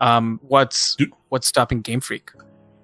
[0.00, 2.30] Um what's Do- what's stopping game freak?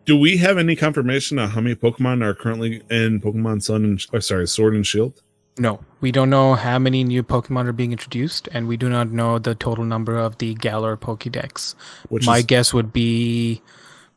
[0.05, 4.23] Do we have any confirmation on how many Pokemon are currently in Pokemon Sun and
[4.23, 5.23] sorry, Sword and Shield?
[5.59, 9.11] No we don't know how many new pokemon are being introduced and we do not
[9.11, 11.75] know the total number of the galar pokédex
[12.09, 13.61] Which my is guess would be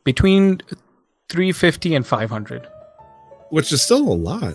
[0.04, 0.60] between
[1.28, 2.66] 350 and 500
[3.50, 4.54] which is still a lot.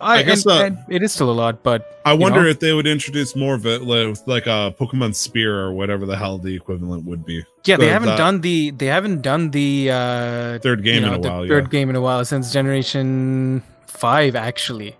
[0.00, 2.48] I, I guess, and- uh, and it is still a lot but I wonder know?
[2.48, 6.16] if they would introduce more of it, like, like a Pokemon Spear or whatever the
[6.16, 7.44] hell the equivalent would be.
[7.64, 11.14] yeah they haven't the done the they haven't done the uh Third game you know,
[11.14, 11.70] in a the while, third yeah.
[11.70, 14.96] game in a while since generation five actually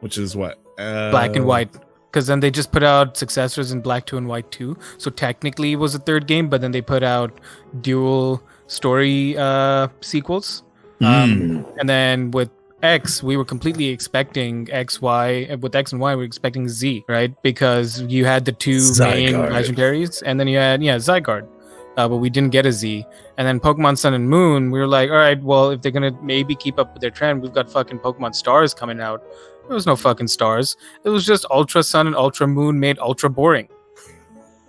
[0.00, 1.70] Which is what uh, black and white
[2.10, 5.72] because then they just put out successors in black 2 and white 2 so technically
[5.72, 7.40] it was a third game but then they put out
[7.80, 10.62] dual story uh sequels
[11.02, 12.50] um, and then with
[12.82, 15.46] X, we were completely expecting X, Y.
[15.50, 17.34] uh, With X and Y, we were expecting Z, right?
[17.42, 21.48] Because you had the two main legendaries, and then you had yeah Zygarde,
[21.96, 23.04] uh, but we didn't get a Z.
[23.38, 26.12] And then Pokemon Sun and Moon, we were like, all right, well, if they're gonna
[26.22, 29.22] maybe keep up with their trend, we've got fucking Pokemon Stars coming out.
[29.66, 30.76] There was no fucking stars.
[31.04, 33.68] It was just Ultra Sun and Ultra Moon made ultra boring.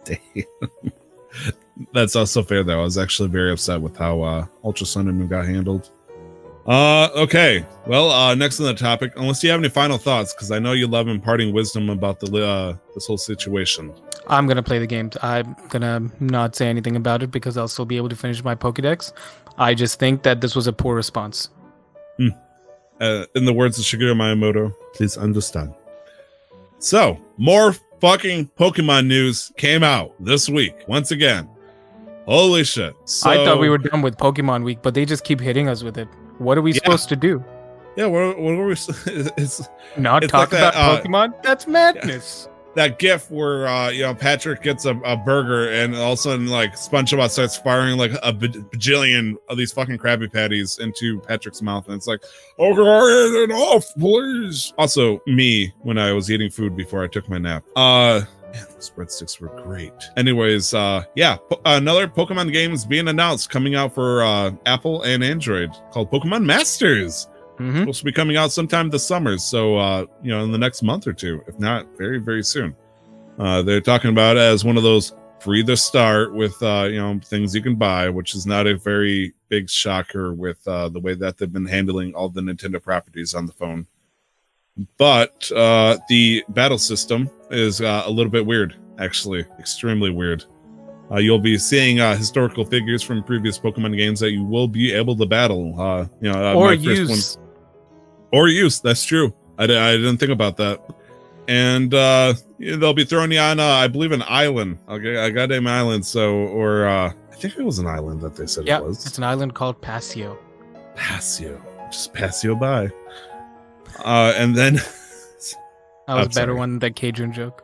[1.93, 2.79] That's also fair though.
[2.79, 5.91] I was actually very upset with how uh Ultra Sun and Moon got handled.
[6.65, 7.65] Uh okay.
[7.85, 10.71] Well, uh next on the topic, unless you have any final thoughts, because I know
[10.71, 13.93] you love imparting wisdom about the uh this whole situation.
[14.27, 15.11] I'm gonna play the game.
[15.21, 18.55] I'm gonna not say anything about it because I'll still be able to finish my
[18.55, 19.13] Pokédex.
[19.59, 21.49] I just think that this was a poor response.
[22.99, 25.73] Uh in the words of Shigeru Miyamoto, please understand.
[26.79, 30.75] So more fucking Pokemon news came out this week.
[30.87, 31.49] Once again.
[32.25, 32.93] Holy shit.
[33.05, 35.81] So, I thought we were done with Pokemon Week, but they just keep hitting us
[35.81, 36.09] with it.
[36.39, 36.79] What are we Yeah.
[36.83, 37.41] supposed to do?
[37.95, 38.73] Yeah, what, what were we?
[39.37, 39.61] It's
[39.97, 41.41] Not It's talk like that, about uh, Pokemon.
[41.41, 42.49] That's madness.
[42.77, 46.21] That gif where uh, you know Patrick gets a, a burger and all of a
[46.21, 51.19] sudden like SpongeBob starts firing like a baj- bajillion of these fucking Krabby Patties into
[51.21, 52.23] Patrick's mouth, and it's like,
[52.57, 54.73] okay, off, please.
[54.77, 57.65] Also, me when I was eating food before I took my nap.
[57.75, 58.21] Uh.
[58.53, 59.91] Man, those breadsticks were great.
[60.15, 65.01] Anyways, uh, yeah, po- another Pokemon game is being announced coming out for uh, Apple
[65.01, 69.77] and Android called Pokemon Masters hmm supposed to be coming out sometime this summer so
[69.77, 72.75] uh you know in the next month or two if not very very soon
[73.39, 76.97] uh they're talking about it as one of those free to start with uh you
[76.97, 80.99] know things you can buy which is not a very big shocker with uh the
[80.99, 83.85] way that they've been handling all the nintendo properties on the phone
[84.97, 90.43] but uh the battle system is uh, a little bit weird actually extremely weird
[91.11, 94.91] uh, you'll be seeing uh, historical figures from previous Pokemon games that you will be
[94.91, 95.79] able to battle.
[95.79, 97.37] Uh, you know, uh, or my first one- use.
[98.31, 98.79] Or use.
[98.79, 99.33] That's true.
[99.57, 99.67] I, I
[99.97, 100.81] didn't think about that.
[101.47, 104.79] And uh, they'll be throwing you on, uh, I believe, an island.
[104.89, 106.05] Okay, a goddamn island.
[106.05, 109.05] So, or uh, I think it was an island that they said Yeah, it was.
[109.05, 110.37] it's an island called Pasio.
[110.95, 112.89] pass you, just pass you by.
[114.03, 114.75] Uh, and then,
[116.07, 117.63] That was a better one than that Cajun joke.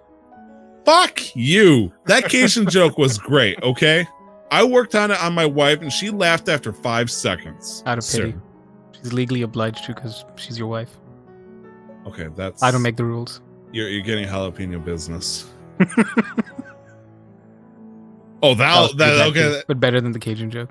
[0.86, 1.92] fuck you.
[2.06, 3.62] That Cajun joke was great.
[3.64, 4.08] Okay,
[4.52, 7.84] I worked on it on my wife, and she laughed after five seconds.
[7.86, 8.34] Out of Sir.
[9.04, 10.98] She's legally obliged to because she's your wife.
[12.08, 13.42] Okay, that's I don't make the rules.
[13.72, 15.50] You're, you're getting jalapeno business.
[18.42, 19.62] oh, that, That that okay.
[19.68, 20.70] but better than the Cajun joke.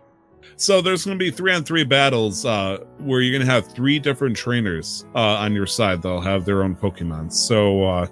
[0.57, 3.67] So there's going to be three on three battles uh, where you're going to have
[3.67, 6.03] three different trainers uh, on your side.
[6.03, 7.33] They'll have their own Pokemon.
[7.33, 8.07] So uh,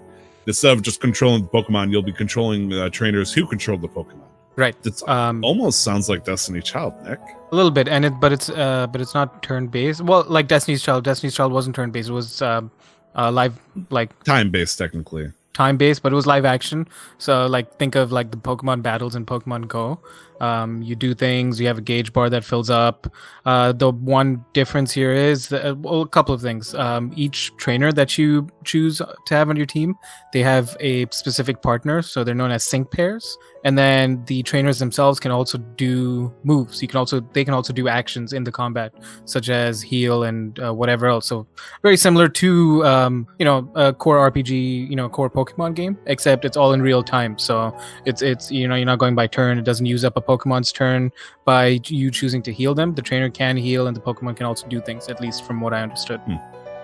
[0.46, 4.29] instead of just controlling the Pokemon, you'll be controlling uh, trainers who control the Pokemon.
[4.56, 4.76] Right.
[4.84, 7.20] It's Um, almost sounds like Destiny Child, Nick.
[7.52, 10.00] a little bit, and it, but it's, uh, but it's not turn based.
[10.02, 11.04] Well, like Destiny's Child.
[11.04, 12.08] Destiny's Child wasn't turn based.
[12.10, 12.70] It was, um,
[13.16, 13.58] uh, live,
[13.90, 15.32] like Time based, technically.
[15.52, 16.86] time based, but it was live action.
[17.18, 19.98] So like think of like the Pokemon battles in Pokemon Go.
[20.40, 21.60] Um, you do things.
[21.60, 23.12] You have a gauge bar that fills up.
[23.44, 26.72] Uh, the one difference here is uh, well, a couple of things.
[26.74, 29.96] Um, each trainer that you choose to have on your team,
[30.32, 33.36] they have a specific partner, so they're known as sync pairs.
[33.64, 36.80] And then the trainers themselves can also do moves.
[36.80, 38.92] You can also they can also do actions in the combat,
[39.24, 41.26] such as heal and uh, whatever else.
[41.26, 41.46] So
[41.82, 46.44] very similar to um, you know a core RPG, you know core Pokemon game, except
[46.44, 47.38] it's all in real time.
[47.38, 49.58] So it's it's you know you're not going by turn.
[49.58, 51.12] It doesn't use up a Pokemon's turn
[51.44, 52.94] by you choosing to heal them.
[52.94, 55.08] The trainer can heal, and the Pokemon can also do things.
[55.08, 56.20] At least from what I understood.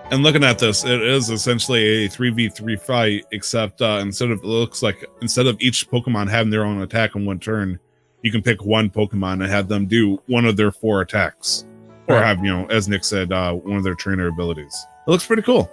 [0.09, 4.45] And looking at this, it is essentially a 3v3 fight, except uh, instead of it
[4.45, 7.77] looks like instead of each Pokemon having their own attack in one turn,
[8.21, 11.65] you can pick one Pokemon and have them do one of their four attacks.
[12.07, 12.25] Or Right.
[12.25, 14.73] have, you know, as Nick said, uh, one of their trainer abilities.
[15.05, 15.69] It looks pretty cool.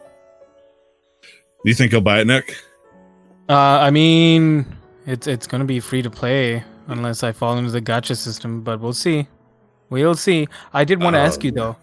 [1.22, 1.28] Do
[1.70, 2.56] you think he'll buy it, Nick?
[3.48, 4.66] Uh, I mean,
[5.06, 8.80] it's it's gonna be free to play unless I fall into the gotcha system, but
[8.80, 9.28] we'll see.
[9.90, 10.48] We'll see.
[10.72, 11.76] I did want to ask you though,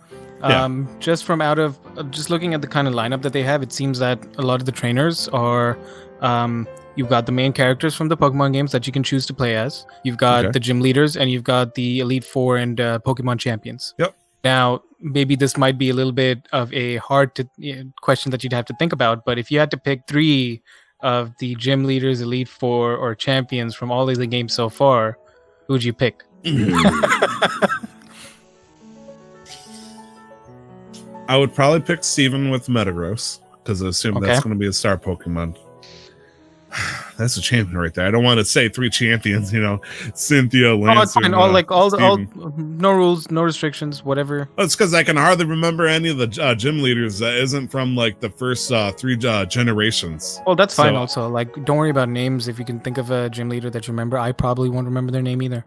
[0.44, 0.64] yeah.
[0.64, 3.44] um, just from out of uh, just looking at the kind of lineup that they
[3.44, 5.78] have, it seems that a lot of the trainers are,
[6.22, 9.34] um, you've got the main characters from the Pokemon games that you can choose to
[9.34, 9.86] play as.
[10.04, 10.52] You've got Okay.
[10.52, 13.94] the gym leaders, and you've got the Elite Four and uh, Pokemon champions.
[14.00, 14.16] Yep.
[14.44, 18.44] Now, maybe this might be a little bit of a hard to uh, question that
[18.44, 20.62] you'd have to think about, but if you had to pick three
[21.02, 25.18] of the gym leaders, elite four, or champions from all of the games so far,
[25.68, 26.24] who would you pick?
[31.28, 34.74] I would probably pick Steven with Metagross because I assume that's going to be a
[34.74, 35.57] star Pokemon.
[37.17, 38.07] That's a champion right there.
[38.07, 39.82] I don't want to say three champions, you know,
[40.15, 41.13] Cynthia, Oh, it's Lance.
[41.13, 41.26] fine.
[41.26, 42.17] and, All uh, like all, all,
[42.57, 44.47] no rules, no restrictions, whatever.
[44.57, 47.95] It's because I can hardly remember any of the uh, gym leaders that isn't from
[47.95, 50.41] like the first uh, three uh, generations.
[50.47, 50.93] Well, that's fine.
[50.93, 52.47] So- also, like, don't worry about names.
[52.47, 55.11] If you can think of a gym leader that you remember, I probably won't remember
[55.11, 55.65] their name either.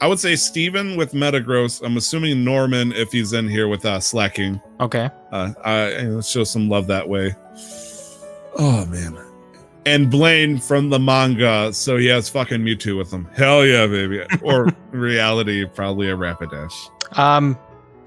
[0.00, 1.82] I would say Steven with Metagross.
[1.84, 4.60] I'm assuming Norman if he's in here with uh, Slaking.
[4.80, 5.08] Okay.
[5.32, 7.34] Uh, I, let's show some love that way.
[8.58, 9.18] Oh man.
[9.86, 13.26] And Blaine from the manga, so he has fucking Mewtwo with him.
[13.36, 14.24] Hell yeah, baby.
[14.42, 16.74] Or reality, probably a Rapidash.
[17.16, 17.56] Um,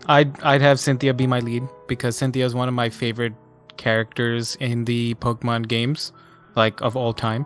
[0.07, 3.33] I'd I'd have Cynthia be my lead because Cynthia is one of my favorite
[3.77, 6.11] characters in the Pokemon games,
[6.55, 7.45] like of all time.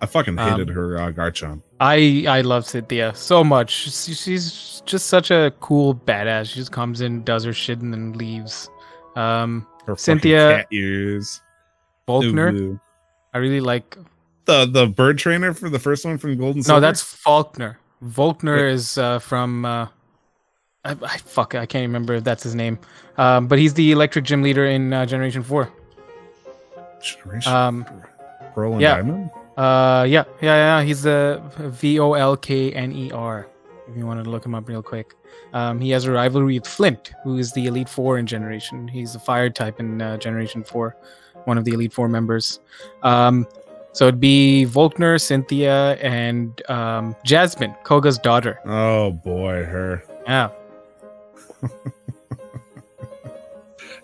[0.00, 1.62] I fucking hated Um, her uh, Garchomp.
[1.80, 3.70] I I love Cynthia so much.
[3.70, 6.46] She, she's just such a cool badass.
[6.50, 8.68] She just comes in, does her shit, and then leaves.
[9.14, 11.42] Um, Her Cynthia- cat ears.
[12.06, 12.80] Faulkner, Ooh.
[13.34, 13.96] I really like.
[14.44, 16.80] The the bird trainer for the first one from Golden No, Silver?
[16.80, 17.78] that's Falkner.
[18.04, 19.88] Volkner is uh, from uh,
[20.84, 22.78] I, I fuck, I can't remember if that's his name.
[23.18, 25.68] Um, but he's the electric gym leader in uh, Generation Four.
[27.02, 27.86] Generation Um,
[28.54, 28.96] Pearl and yeah.
[28.96, 29.30] Diamond.
[29.56, 30.82] Uh, yeah, yeah, yeah.
[30.82, 33.48] He's the V O L K N E R.
[33.88, 35.14] If you wanted to look him up real quick,
[35.52, 38.88] um, he has a rivalry with Flint, who is the Elite Four in Generation.
[38.88, 40.96] He's a fire type in uh, Generation Four,
[41.44, 42.60] one of the Elite Four members.
[43.02, 43.46] Um,
[43.92, 48.60] so it'd be Volkner, Cynthia, and um, Jasmine, Koga's daughter.
[48.66, 50.02] Oh boy, her.
[50.26, 50.50] Yeah.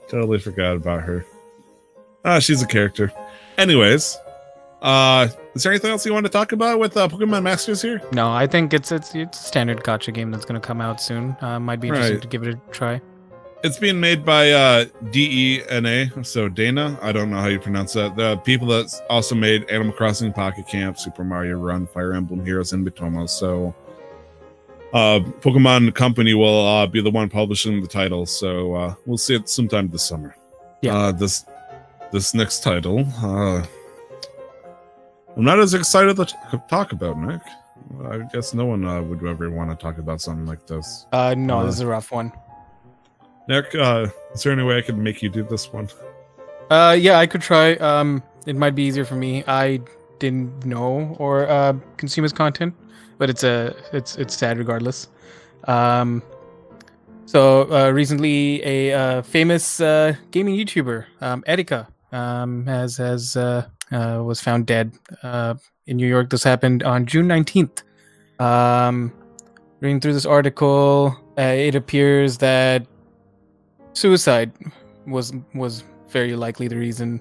[0.08, 1.26] Totally forgot about her.
[2.24, 3.12] Ah, she's a character.
[3.58, 4.16] Anyways,
[4.82, 8.00] uh, is there anything else you want to talk about with uh, Pokemon Masters here?
[8.12, 11.36] No, I think it's it's it's a standard gotcha game that's gonna come out soon.
[11.40, 12.22] Uh, might be interesting Right.
[12.22, 13.00] to give it a try.
[13.64, 16.98] It's being made by uh, DeNA, so Dana.
[17.00, 18.16] I don't know how you pronounce that.
[18.16, 22.72] The people that also made Animal Crossing Pocket Camp, Super Mario Run, Fire Emblem Heroes,
[22.72, 23.28] and Miitomo.
[23.28, 23.72] So,
[24.92, 28.26] uh, Pokemon Company will uh, be the one publishing the title.
[28.26, 30.34] So uh, we'll see it sometime this summer.
[30.80, 30.96] Yeah.
[30.98, 31.44] Uh, this
[32.10, 33.62] this next title, uh,
[35.36, 37.40] I'm not as excited to talk about, Nick.
[38.04, 41.06] I guess no one uh, would ever want to talk about something like this.
[41.12, 42.32] Uh, no, Uh, this is a rough one.
[43.48, 45.88] Nick, uh, is there any way I could make you do this one?
[46.70, 47.74] Uh, yeah, I could try.
[47.74, 49.42] Um, it might be easier for me.
[49.46, 49.80] I
[50.18, 52.74] didn't know or uh, consume his content,
[53.18, 55.08] but it's a it's it's sad regardless.
[55.64, 56.22] Um,
[57.26, 63.66] so uh, recently, a uh, famous uh, gaming YouTuber, um, Etika, um, has has uh,
[63.92, 65.54] uh, was found dead uh,
[65.86, 66.30] in New York.
[66.30, 67.82] This happened on June nineteenth.
[68.38, 69.12] Um,
[69.80, 72.86] reading through this article, uh, it appears that
[73.92, 74.52] suicide
[75.06, 77.20] was was very likely the reason.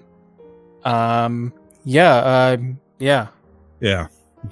[0.84, 1.54] Um,
[1.86, 2.58] yeah, uh,
[3.00, 3.28] yeah,
[3.82, 4.08] Yeah,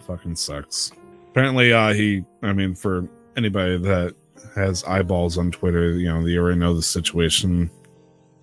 [0.06, 0.92] fucking sucks.
[1.30, 3.08] Apparently, uh, he, I mean, for
[3.38, 4.16] anybody that
[4.56, 7.70] has eyeballs on Twitter, you know, they already know the situation.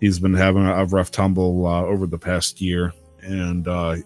[0.01, 2.93] He's been having a rough tumble uh, over the past year.
[3.27, 3.97] And uh,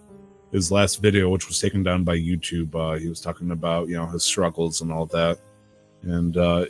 [0.50, 3.96] his last video, which was taken down by YouTube, uh, he was talking about, you
[3.96, 5.38] know, his struggles and all that.
[6.02, 6.66] And uh,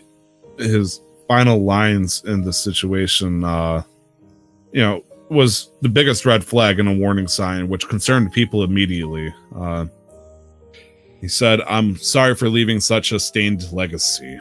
[0.59, 3.83] his final lines in the situation, uh,
[4.73, 9.33] you know, was the biggest red flag and a warning sign, which concerned people immediately.
[9.55, 9.87] Uh,
[11.21, 14.41] he said, I'm sorry for leaving such a stained legacy.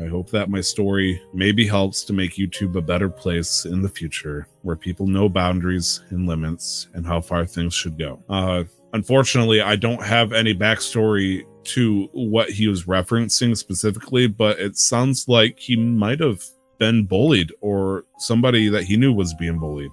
[0.00, 3.88] I hope that my story maybe helps to make YouTube a better place in the
[3.88, 8.20] future where people know boundaries and limits and how far things should go.
[8.28, 14.76] Uh, unfortunately, I don't have any backstory to what he was referencing specifically, but it
[14.76, 16.42] sounds like he might have
[16.78, 19.92] been bullied or somebody that he knew was being bullied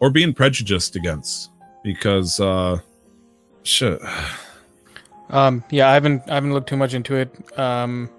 [0.00, 1.50] or being prejudiced against
[1.84, 2.78] because, uh,
[3.62, 4.00] shit.
[5.30, 5.88] um, yeah.
[5.88, 7.58] I haven't I haven't looked too much into it.
[7.58, 8.10] Um,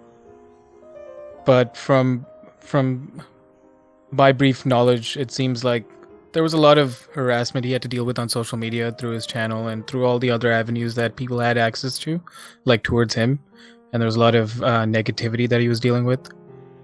[1.45, 2.25] but from
[2.59, 3.21] from
[4.11, 5.85] my brief knowledge, it seems like
[6.33, 9.11] there was a lot of harassment he had to deal with on social media through
[9.11, 12.21] his channel and through all the other avenues that people had access to,
[12.65, 13.39] like towards him.
[13.91, 16.29] And there was a lot of uh, negativity that he was dealing with.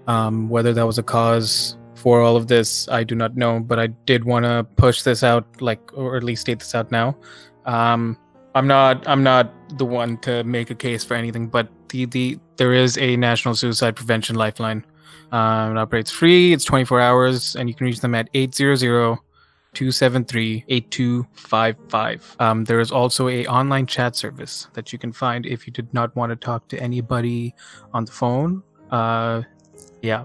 [0.06, 3.60] Um, whether that was a cause for all of this, I do not know.
[3.60, 6.90] But I did want to push this out, like, or at least state this out
[6.90, 7.16] now.
[7.64, 8.18] Um,
[8.54, 9.06] I'm not.
[9.06, 12.98] I'm not the one to make a case for anything, but the the there is
[12.98, 14.84] a national suicide prevention lifeline.
[15.32, 16.52] Um, it operates free.
[16.52, 19.18] It's 24 hours, and you can reach them at 800
[19.74, 22.36] 273 8255.
[22.40, 25.92] Um, there is also a online chat service that you can find if you did
[25.92, 27.54] not want to talk to anybody
[27.92, 28.62] on the phone.
[28.90, 29.42] Uh,
[30.02, 30.24] yeah.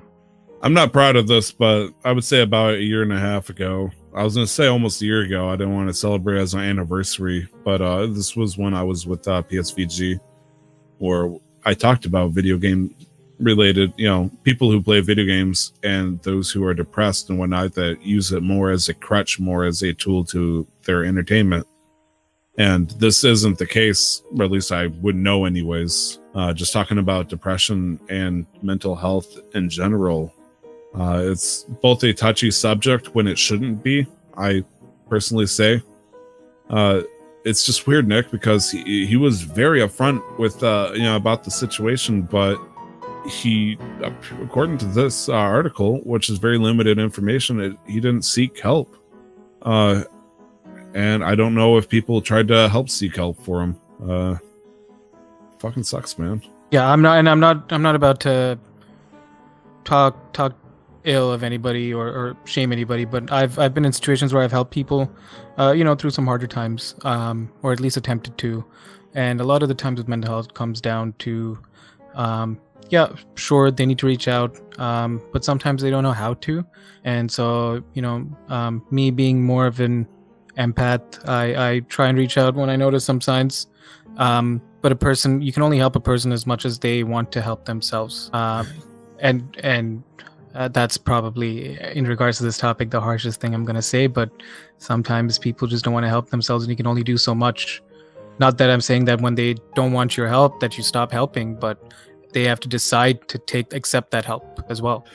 [0.61, 3.49] I'm not proud of this, but I would say about a year and a half
[3.49, 5.49] ago, I was going to say almost a year ago.
[5.49, 9.05] I didn't want to celebrate as my anniversary, but uh, this was when I was
[9.05, 10.19] with uh, PSVG,
[10.99, 11.33] where
[11.65, 12.95] I talked about video game
[13.39, 17.73] related, you know, people who play video games and those who are depressed and whatnot
[17.75, 21.67] that use it more as a crutch, more as a tool to their entertainment.
[22.57, 26.19] And this isn't the case, or at least I wouldn't know, anyways.
[26.35, 30.33] Uh, just talking about depression and mental health in general
[30.97, 34.05] uh, it's both a touchy subject when it shouldn't be.
[34.37, 34.63] I
[35.09, 35.81] personally say,
[36.69, 37.01] uh,
[37.45, 41.43] it's just weird, Nick, because he he was very upfront with uh, you know about
[41.43, 42.57] the situation, but
[43.27, 43.77] he,
[44.41, 48.95] according to this uh, article, which is very limited information, it, he didn't seek help.
[49.61, 50.03] Uh,
[50.93, 53.79] and I don't know if people tried to help seek help for him.
[54.07, 54.37] Uh,
[55.59, 56.41] fucking sucks, man.
[56.71, 58.59] Yeah, I'm not, and I'm not, I'm not about to
[59.85, 60.53] talk talk
[61.05, 64.51] ill of anybody or, or shame anybody, but I've I've been in situations where I've
[64.51, 65.11] helped people,
[65.57, 68.63] uh, you know, through some harder times, um, or at least attempted to,
[69.13, 71.59] and a lot of the times with mental health comes down to
[72.15, 72.59] um,
[72.89, 76.63] yeah, sure, they need to reach out, um, but sometimes they don't know how to.
[77.03, 80.07] And so, you know, um, me being more of an
[80.57, 83.67] empath, I, I try and reach out when I notice some signs.
[84.17, 87.31] Um, but a person, you can only help a person as much as they want
[87.31, 88.29] to help themselves.
[88.33, 88.67] Um,
[89.19, 90.03] and and
[90.55, 94.07] uh, that's probably in regards to this topic the harshest thing I'm gonna say.
[94.07, 94.29] But
[94.77, 97.81] sometimes people just don't want to help themselves, and you can only do so much.
[98.39, 101.55] Not that I'm saying that when they don't want your help that you stop helping,
[101.55, 101.93] but
[102.33, 105.05] they have to decide to take accept that help as well.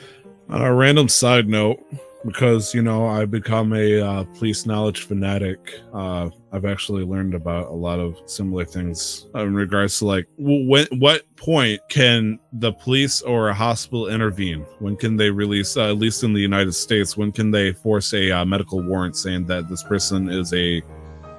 [0.49, 1.83] On a random side note,
[2.25, 5.79] because you know I've become a uh, police knowledge fanatic.
[5.93, 10.87] Uh, I've actually learned about a lot of similar things in regards to like when,
[10.97, 14.61] what point can the police or a hospital intervene?
[14.79, 18.13] When can they release, uh, at least in the United States, when can they force
[18.13, 20.81] a uh, medical warrant saying that this person is a,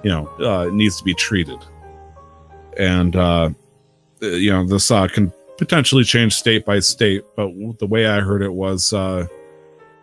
[0.03, 1.59] you know, uh, needs to be treated?
[2.79, 3.51] And uh,
[4.21, 8.53] you know this can potentially change state by state, but the way I heard it
[8.53, 8.95] was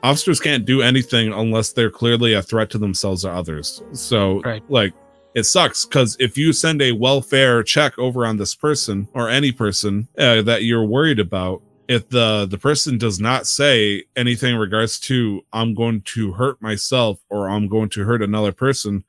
[0.03, 3.81] officers can't do anything unless they're clearly a threat to themselves or others.
[3.93, 4.63] So, right.
[4.69, 4.93] like,
[5.35, 9.51] it sucks because if you send a welfare check over on this person or any
[9.51, 14.59] person uh, that you're worried about, if the the person does not say anything in
[14.59, 19.03] regards to I'm going to hurt myself or I'm going to hurt another person,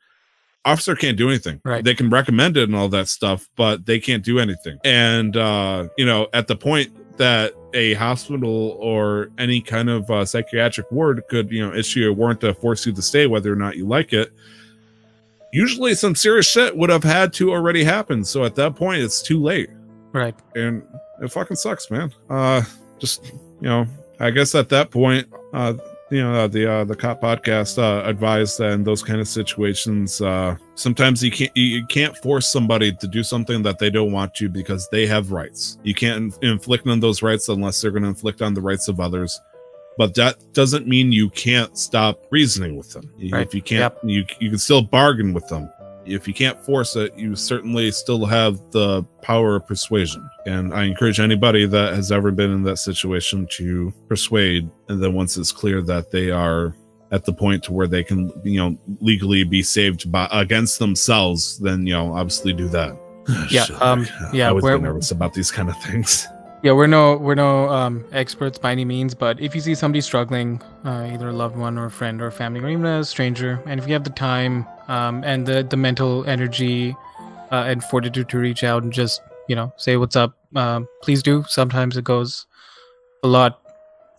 [0.64, 1.60] officer can't do anything.
[1.64, 1.82] Right.
[1.82, 4.78] They can recommend it and all that stuff, but they can't do anything.
[4.84, 10.24] And uh, you know, at the point that a hospital or any kind of uh,
[10.24, 13.56] psychiatric ward could, you know, issue a warrant to force you to stay, whether or
[13.56, 14.32] not you like it.
[15.52, 18.24] Usually, some serious shit would have had to already happen.
[18.24, 19.70] So at that point, it's too late.
[20.12, 20.34] Right.
[20.54, 20.82] And
[21.22, 22.12] it fucking sucks, man.
[22.28, 22.62] Uh,
[22.98, 23.86] just you know,
[24.20, 25.74] I guess at that point, uh,
[26.10, 29.28] you know uh, the uh, the cop podcast uh, advised that in those kind of
[29.28, 34.12] situations uh, sometimes you can't you can't force somebody to do something that they don't
[34.12, 38.02] want to because they have rights you can't inflict on those rights unless they're going
[38.02, 39.40] to inflict on the rights of others
[39.96, 43.46] but that doesn't mean you can't stop reasoning with them right.
[43.46, 43.98] if you can't yep.
[44.04, 45.70] you, you can still bargain with them
[46.08, 50.28] if you can't force it, you certainly still have the power of persuasion.
[50.46, 54.70] And I encourage anybody that has ever been in that situation to persuade.
[54.88, 56.74] And then once it's clear that they are
[57.10, 61.58] at the point to where they can, you know, legally be saved by against themselves,
[61.58, 62.98] then you know, obviously do that.
[63.50, 64.48] Yeah, um, yeah.
[64.48, 66.26] I was get nervous about these kind of things.
[66.60, 70.00] Yeah, we're no we're no um, experts by any means, but if you see somebody
[70.00, 73.04] struggling, uh, either a loved one or a friend or a family or even a
[73.04, 76.96] stranger, and if you have the time um, and the the mental energy
[77.52, 81.22] uh, and fortitude to reach out and just you know say what's up, uh, please
[81.22, 81.44] do.
[81.46, 82.46] Sometimes it goes
[83.22, 83.60] a lot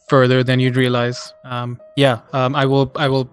[0.07, 1.33] further than you'd realize.
[1.43, 3.29] Um, yeah, um, I will I will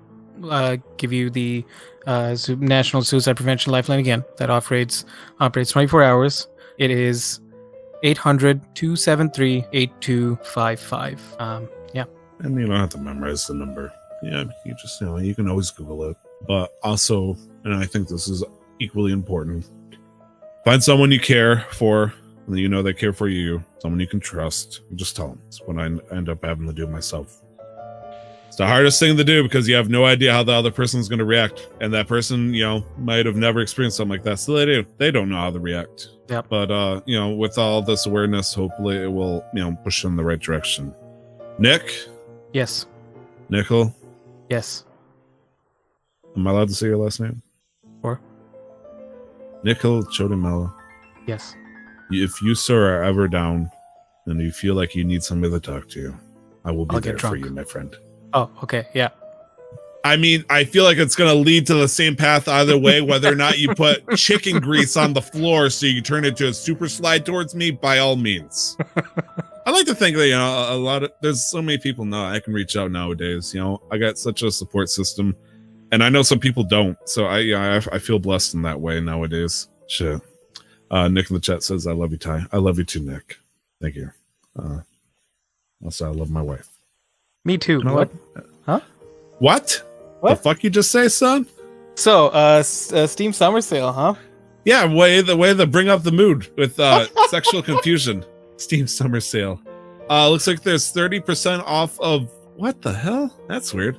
[0.51, 1.65] uh, give you the
[2.09, 4.25] uh, National Suicide Prevention Lifeline again.
[4.39, 5.05] That operates
[5.39, 6.49] operates 24 hours.
[6.79, 7.41] It is
[8.03, 11.37] 800 273 8255.
[11.39, 12.05] Um, yeah.
[12.41, 13.93] And you don't have to memorize the number.
[14.23, 16.17] Yeah, you just, you know, you can always Google it.
[16.47, 18.45] But also, and I think this is
[18.79, 19.71] equally important,
[20.65, 22.13] find someone you care for,
[22.49, 24.83] you know they care for you, someone you can trust.
[24.95, 25.43] Just tell them.
[25.49, 27.43] It's what I end up having to do myself.
[28.57, 31.11] It's the hardest thing to do because you have no idea how the other person's
[31.11, 31.69] going to react.
[31.83, 34.39] And that person, you know, might have never experienced something like that.
[34.39, 34.87] So they do.
[34.97, 36.09] They don't know how to react.
[36.31, 36.47] Yep.
[36.49, 40.17] But uh, you know, with all this awareness, hopefully it will, you know, push in
[40.17, 40.95] the right direction.
[41.59, 41.99] Nick?
[42.55, 42.87] Yes.
[43.51, 43.95] Nickel?
[44.49, 44.87] Yes.
[46.35, 47.43] Am I allowed to say your last name?
[48.03, 48.23] Or?
[49.65, 50.73] Nickel Chodimella.
[51.27, 51.55] Yes.
[52.11, 53.71] If you, sir, are ever down
[54.25, 56.17] and you feel like you need somebody to talk to,
[56.65, 57.95] I will be I'll there for you, my friend.
[58.33, 58.87] Oh, okay.
[58.95, 59.11] Yeah.
[60.05, 63.01] I mean, I feel like it's going to lead to the same path either way,
[63.03, 66.49] whether or not you put chicken grease on the floor so you turn it to
[66.49, 68.77] a super slide towards me, by all means.
[69.67, 72.27] I like to think that, you know, a lot of, there's so many people now
[72.27, 73.53] I can reach out nowadays.
[73.53, 75.35] You know, I got such a support system
[75.91, 76.97] and I know some people don't.
[77.07, 79.67] So I, yeah, I, I feel blessed in that way nowadays.
[79.89, 80.21] Shit.
[80.89, 82.47] Uh, Nick in the chat says, I love you, Ty.
[82.53, 83.39] I love you too, Nick.
[83.81, 84.11] Thank you.
[84.57, 84.83] Uh,
[85.85, 86.69] also, I love my wife.
[87.47, 87.81] Me too.
[87.81, 88.11] What?
[88.67, 88.81] Huh?
[89.39, 89.83] What?
[90.21, 91.47] What the fuck you just say, son?
[91.95, 94.15] So, uh, s- uh Steam Summer Sale, huh?
[94.65, 98.25] Yeah, way the way to bring up the mood with uh sexual confusion.
[98.57, 99.61] Steam Summer Sale.
[100.11, 103.33] Uh, looks like there's thirty percent off of what the hell?
[103.49, 103.97] That's weird.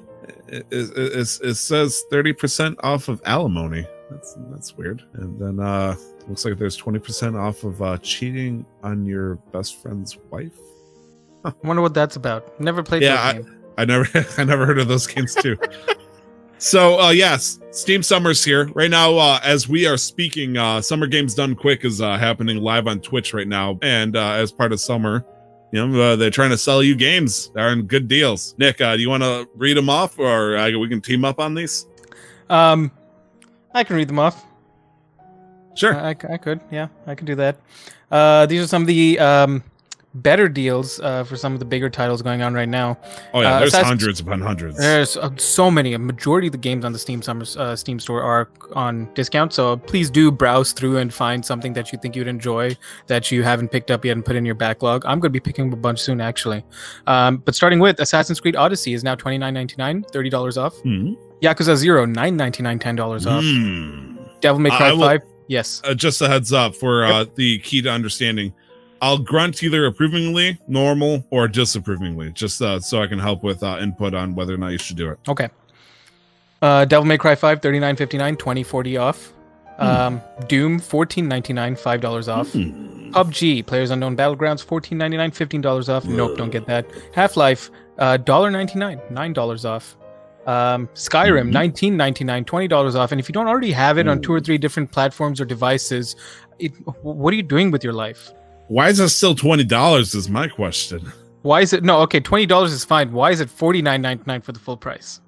[0.50, 3.88] It, it, it, it says thirty percent off of alimony.
[4.12, 5.04] That's that's weird.
[5.14, 5.96] And then uh,
[6.28, 10.58] looks like there's twenty percent off of uh, cheating on your best friend's wife.
[11.48, 12.60] I wonder what that's about.
[12.60, 13.02] Never played.
[13.02, 13.42] Yeah, I,
[13.82, 14.08] I never
[14.38, 15.58] I never heard of those games too.
[16.60, 18.66] So uh yes, Steam Summer's here.
[18.74, 22.58] Right now, uh as we are speaking, uh Summer Games Done Quick is uh happening
[22.58, 23.78] live on Twitch right now.
[23.84, 25.24] And uh as part of summer,
[25.72, 27.52] You know, uh, they're trying to sell you games.
[27.54, 28.56] They're in good deals.
[28.58, 31.40] Nick, uh, do you want to read them off, or uh, we can team up
[31.40, 31.86] on these?
[32.50, 32.90] Um,
[33.74, 34.44] I can read them off.
[35.76, 35.94] Sure.
[35.96, 36.62] I, I, I could.
[36.72, 37.60] Yeah, I could do that.
[38.10, 39.62] Uh, these are some of the um,
[40.22, 42.98] better deals uh, for some of the bigger titles going on right now.
[43.34, 44.78] oh yeah, uh, there's Assassin's- hundreds upon hundreds.
[44.78, 45.94] There's uh, so many.
[45.94, 49.54] A majority of the games on the Steam Summer uh, Steam store are on discount.
[49.54, 52.76] So please do browse through and find something that you think you'd enjoy
[53.08, 55.06] that you haven't picked up yet and put in your backlog.
[55.06, 56.64] I'm going to be picking up a bunch soon, actually.
[57.08, 60.58] Um, but starting with Assassin's Creed Odyssey is now twenty nine ninety nine, thirty dollars
[60.58, 60.76] off.
[60.82, 61.14] Hmm.
[61.42, 63.44] Yakuza Zero nine ninety nine, ten dollars off.
[63.44, 64.18] Hmm.
[64.42, 65.22] Devil May Cry will- Five.
[65.50, 65.82] Yes.
[65.86, 68.54] Uh, just a heads up for uh, the key to understanding.
[69.02, 73.78] I'll grunt either approvingly, normal, or disapprovingly, just uh, so I can help with uh,
[73.80, 75.20] input on whether or not you should do it.
[75.28, 75.50] Okay.
[76.62, 79.34] Uh, Devil May Cry 5, 39.59, 20.40 off.
[79.78, 82.52] Um, Doom, 14.99, five dollars off.
[82.52, 83.12] Hmm.
[83.12, 86.04] PUBG, PlayerUnknown's Battlegrounds, 14.99, fifteen dollars off.
[86.06, 86.88] Nope, don't get that.
[87.14, 87.70] Half Life,
[88.00, 89.96] uh, $1.99, nine dollars off.
[90.48, 91.52] Um, Skyrim, Mhm.
[91.52, 93.12] nineteen ninety nine, twenty dollars off.
[93.12, 96.16] And if you don't already have it on two or three different platforms or devices,
[96.58, 96.72] it,
[97.04, 98.32] what are you doing with your life?
[98.68, 100.14] Why is it still twenty dollars?
[100.14, 101.12] Is my question.
[101.42, 102.00] Why is it no?
[102.02, 103.12] Okay, twenty dollars is fine.
[103.12, 105.22] Why is it forty nine ninety nine for the full price?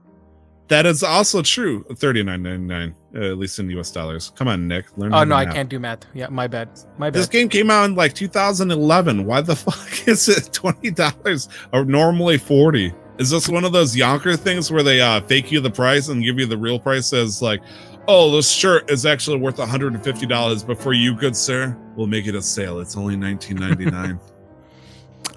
[0.67, 1.83] That is also true.
[1.95, 3.91] Thirty nine ninety nine, uh, at least in U.S.
[3.91, 4.31] dollars.
[4.35, 4.85] Come on, Nick.
[4.97, 5.13] Learn.
[5.13, 6.05] Oh no, I can't do math.
[6.13, 6.69] Yeah, my bad.
[6.97, 7.19] My bad.
[7.19, 9.25] This game came out in like 2011.
[9.25, 12.93] Why the fuck is it twenty dollars or normally forty?
[13.19, 16.23] Is this one of those Yonker things where they uh, fake you the price and
[16.23, 17.61] give you the real price as like,
[18.09, 22.27] oh, this shirt is actually worth 150 dollars, but for you, good sir, we'll make
[22.27, 22.79] it a sale.
[22.81, 24.19] It's only 19.99.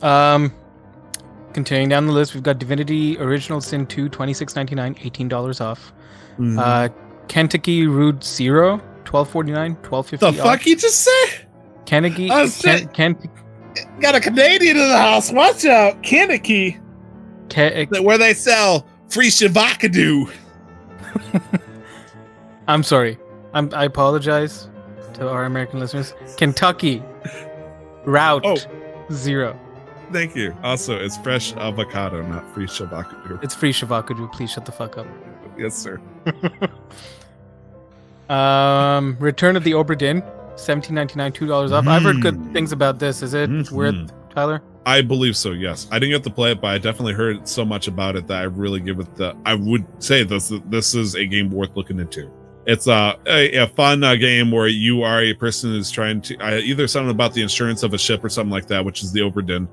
[0.02, 0.52] Um,
[1.52, 5.92] continuing down the list, we've got Divinity Original Sin 2, 26.99, eighteen dollars off.
[6.40, 6.58] Mhm.
[6.58, 6.88] Uh,
[7.28, 10.26] Kentucky Route Zero, twelve forty nine, twelve fifty.
[10.28, 11.44] the fuck you just say?
[11.86, 12.32] Kentucky.
[12.32, 13.16] I Ken, Ken,
[14.00, 15.30] Got a Canadian in the house.
[15.30, 16.80] Watch out, Kentucky.
[17.48, 20.32] Ke- where they sell free Shavakadu.
[22.68, 23.18] I'm sorry.
[23.54, 24.68] I'm, I apologize
[25.14, 26.14] to our American listeners.
[26.36, 27.02] Kentucky
[28.04, 28.56] Route Oh.
[29.12, 29.58] Zero.
[30.12, 30.54] Thank you.
[30.62, 33.42] Also, it's fresh avocado, not free Shavakadu.
[33.42, 34.30] It's free Shavakadu.
[34.32, 35.06] Please shut the fuck up.
[35.58, 36.00] Yes, sir.
[38.30, 40.22] Um, Return of the Obra Dinn,
[40.56, 41.86] seventeen ninety nine, two dollars off.
[41.86, 42.52] I've heard good Mm.
[42.54, 43.20] things about this.
[43.22, 43.70] Is it Mhm.
[43.72, 44.62] worth Tyler?
[44.86, 45.50] I believe so.
[45.50, 48.26] Yes, I didn't get to play it, but I definitely heard so much about it
[48.28, 49.36] that I really give it the.
[49.44, 52.30] I would say this this is a game worth looking into.
[52.66, 56.36] It's uh, a, a fun uh, game where you are a person who's trying to
[56.38, 59.10] uh, either something about the insurance of a ship or something like that, which is
[59.12, 59.68] the Obra Dinn,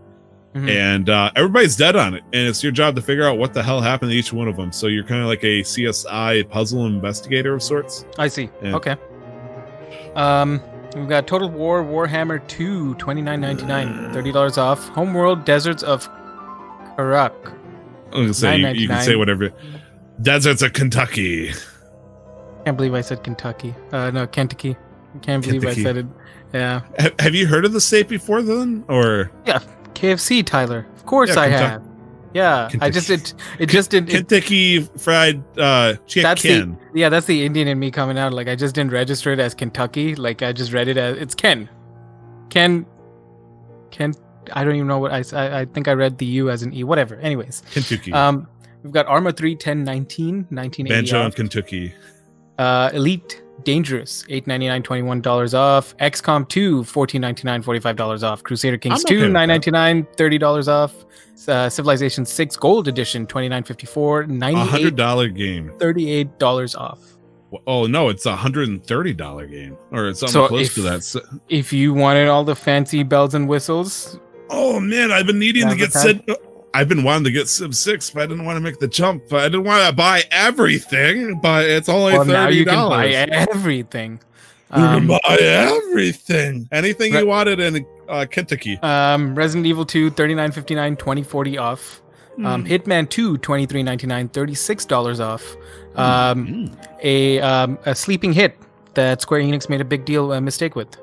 [0.55, 0.67] Mhm.
[0.69, 3.61] and uh, everybody's dead on it, and it's your job to figure out what the
[3.61, 4.71] hell happened to each one of them.
[4.71, 8.05] So you're kind of like a CSI puzzle investigator of sorts.
[8.17, 8.49] I see.
[8.63, 8.75] Yeah.
[8.75, 8.95] Okay.
[10.15, 10.59] Um,
[10.95, 14.87] we've got Total War Warhammer 2, 29.99, thirty dollars off.
[14.89, 16.09] Homeworld Deserts of
[16.97, 17.33] Kharak.
[18.11, 19.51] I'm gonna say you, you can say whatever.
[20.21, 21.51] Deserts of Kentucky.
[22.65, 23.73] Can't believe I said Kentucky.
[23.91, 24.75] Uh, no, Kentucky.
[25.21, 25.81] Can't believe Kentucky.
[25.81, 26.05] I said it.
[26.53, 26.81] Yeah.
[27.19, 29.59] Have you heard of the state before then, or Yeah,
[29.93, 30.85] KFC, Tyler.
[30.95, 31.69] Of course Yeah, I Kentucky.
[31.71, 31.83] have.
[32.31, 34.09] Yeah, I just it it just didn't.
[34.09, 36.77] It, Kentucky Fried uh, that's Chicken?
[36.93, 38.33] the yeah, that's the Indian in me coming out.
[38.33, 40.13] Like I just didn't register it as Kentucky.
[40.15, 41.67] Like I just read it as it's Ken.
[42.51, 42.85] Ken.
[43.89, 44.13] Ken.
[44.53, 45.23] I don't even know what I.
[45.61, 46.83] I think I read the U as an E.
[46.83, 47.15] Whatever.
[47.17, 47.63] Anyways.
[47.71, 48.13] Kentucky.
[48.13, 48.47] Um,
[48.83, 51.25] we've got Arma 3, 10, 19, 1980 Banjo off.
[51.25, 51.93] and Kentucky.
[52.59, 55.95] Uh, Elite Dangerous, eight ninety nine, twenty one dollars off.
[55.97, 58.41] XCOM 2, 14.99, 45 dollars off.
[58.43, 59.49] Crusader Kings I'm okay 2, with that.
[59.49, 60.93] 9.99, 30 dollars off.
[61.47, 65.71] Uh, Civilization 6 Gold Edition, 29.54, A 98 hundred dollar game.
[65.79, 66.99] 38 dollars off.
[67.67, 70.75] Oh no, it's a hundred and thirty dollar game, or it's something So close if-
[70.75, 71.03] to that.
[71.03, 74.19] So- If you wanted all the fancy bells and whistles,
[74.49, 76.23] oh man, I've been needing to get Sid.
[76.73, 79.23] I've been wanting to get Civ Six, but I didn't want to make the jump.
[79.29, 81.39] But I didn't want to buy everything.
[81.41, 83.47] But it's only well, thirty you can buy dollars.
[83.49, 84.19] everything.
[84.71, 86.67] You can Um, buy everything.
[86.71, 88.77] Anything you wanted in uh, Kentucky.
[88.83, 92.01] um, Resident Evil 2, 39.59, 2040 off.
[92.43, 92.67] Um, Hmm.
[92.71, 95.55] Hitman 2, 23.99, 36 dollars off.
[95.95, 96.71] Um, Mm.
[97.03, 98.55] a um, a sleeping hit
[98.93, 100.95] that Square Enix made a big deal uh, mistake with.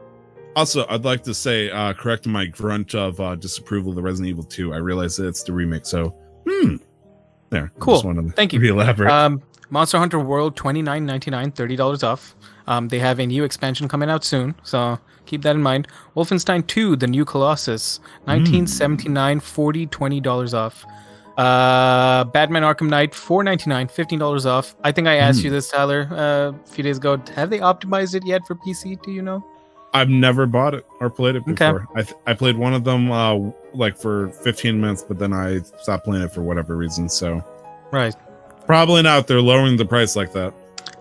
[0.56, 4.30] Also, I'd like to say, uh, correct my grunt of uh, disapproval of the Resident
[4.30, 4.72] Evil 2.
[4.72, 6.08] I realize that it's the remake, so
[6.48, 6.76] hmm.
[7.50, 7.70] There.
[7.78, 7.94] Cool.
[7.94, 8.60] Just wanted to Thank you.
[8.66, 9.10] Re-elaborate.
[9.12, 12.34] Um, Monster Hunter World 29.99, 30 dollars off.
[12.66, 15.86] Um, they have a new expansion coming out soon, so keep that in mind.
[16.16, 20.84] Wolfenstein 2: The New Colossus, 1979, 40, 20 dollars off.
[21.36, 24.74] Uh, Batman Arkham Knight 4.99, 15 dollars off.
[24.82, 25.46] I think I asked Hmm.
[25.46, 27.20] you this, Tyler, uh, a few days ago.
[27.34, 29.00] Have they optimized it yet for PC?
[29.02, 29.44] Do you know?
[29.97, 31.52] I've never bought it or played it Okay.
[31.52, 31.86] before.
[31.94, 33.39] I th- I played one of them uh
[33.74, 37.09] like for 15 minutes, but then I stopped playing it for whatever reason.
[37.09, 37.43] So
[37.93, 38.14] Right.
[38.66, 39.27] probably not.
[39.27, 40.55] They're lowering the price like that.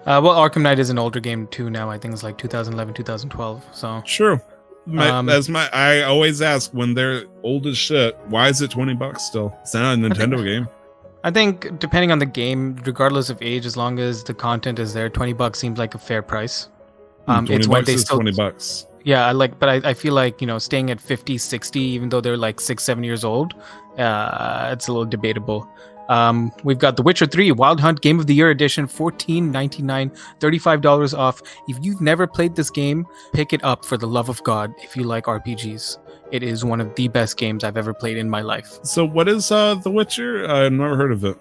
[0.05, 1.89] Uh, well, Arkham Knight is an older game too now.
[1.89, 3.63] I think it's like 2011, 2012.
[3.71, 4.39] So True.
[4.87, 8.69] My, Um, as my I always ask when they're old as shit, why is it
[8.69, 9.55] 20 bucks still?
[9.61, 10.67] It's not a Nintendo game.
[11.23, 14.93] I think depending on the game, regardless of age, as long as the content is
[14.93, 16.69] there, 20 bucks seems like a fair price.
[17.27, 18.87] Um, 20 it's when they still 20 bucks.
[19.03, 22.09] Yeah, I like, but I, I feel like you know, staying at 50, 60, even
[22.09, 23.53] though they're like six, seven years old,
[23.97, 25.69] uh, it's a little debatable.
[26.09, 29.81] Um, we've got The Witcher 3 Wild Hunt Game of the Year Edition, fourteen ninety
[29.81, 31.41] nine, $35 off.
[31.67, 34.95] If you've never played this game, pick it up for the love of God if
[34.95, 35.97] you like RPGs.
[36.31, 38.79] It is one of the best games I've ever played in my life.
[38.83, 40.49] So what is uh The Witcher?
[40.49, 41.37] I've never heard of it.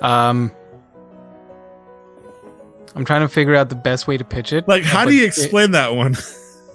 [0.00, 0.52] Um,
[2.94, 4.68] I'm trying to figure out the best way to pitch it.
[4.68, 6.16] Like, how but do you it- explain that one?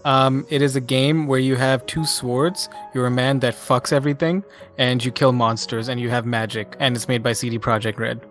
[0.05, 2.69] Um, it is a game where you have two swords.
[2.93, 4.45] You're a man that fucks everything,
[4.77, 6.77] and you kill monsters, and you have magic.
[6.79, 8.21] And it's made by CD Projekt Red.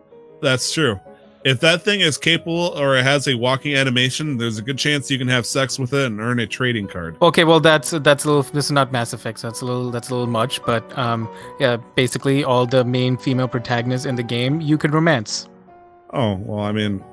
[0.41, 0.99] That's true.
[1.45, 5.11] If that thing is capable or it has a walking animation, there's a good chance
[5.11, 7.17] you can have sex with it and earn a trading card.
[7.21, 8.43] Okay, well that's that's a little.
[8.43, 10.65] This is not Mass Effect, so that's a little that's a little much.
[10.65, 11.29] But um,
[11.61, 15.49] yeah, basically all the main female protagonists in the game you could romance.
[16.15, 17.05] Oh well, I mean,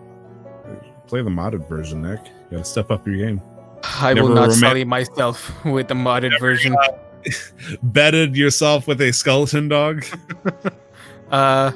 [1.07, 2.19] play the modded version, Nick.
[2.25, 3.41] You gotta step up your game.
[3.83, 6.75] I will not roman- sully myself with the modded version.
[7.83, 10.05] Bedded yourself with a skeleton dog.
[11.31, 11.71] Uh,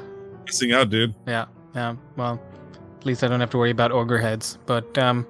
[0.46, 1.12] Missing out, dude.
[1.26, 1.96] Yeah, yeah.
[2.16, 2.40] Well,
[3.00, 4.58] at least I don't have to worry about ogre heads.
[4.64, 5.26] But um,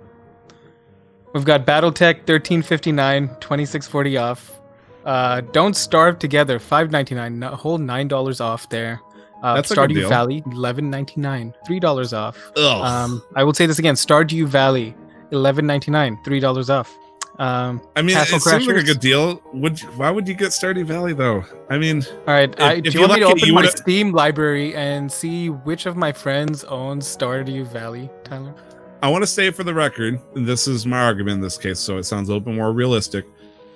[1.33, 4.61] we've got BattleTech 1359, 2640 off.
[5.07, 9.01] Uh, don't starve together 599, a whole nine dollars off there.
[9.43, 10.09] Uh, That's Stardew.
[10.09, 12.37] Valley 1199, three dollars off.
[12.57, 12.85] Ugh.
[12.85, 14.91] Um, I will say this again: Stardew Valley
[15.31, 16.97] 1199, three dollars off.
[17.39, 19.41] Um, I mean, Castle it seems like a good deal.
[19.55, 21.43] Would you- why would you get Stardew Valley though?
[21.71, 24.13] I mean, all right, I, if do you you want me to open my Steam
[24.13, 28.55] library and see which of my friends owns Stardew Valley, Tyler?
[29.03, 31.97] I want to say for the record, this is my argument in this case, so
[31.97, 33.25] it sounds a little bit more realistic.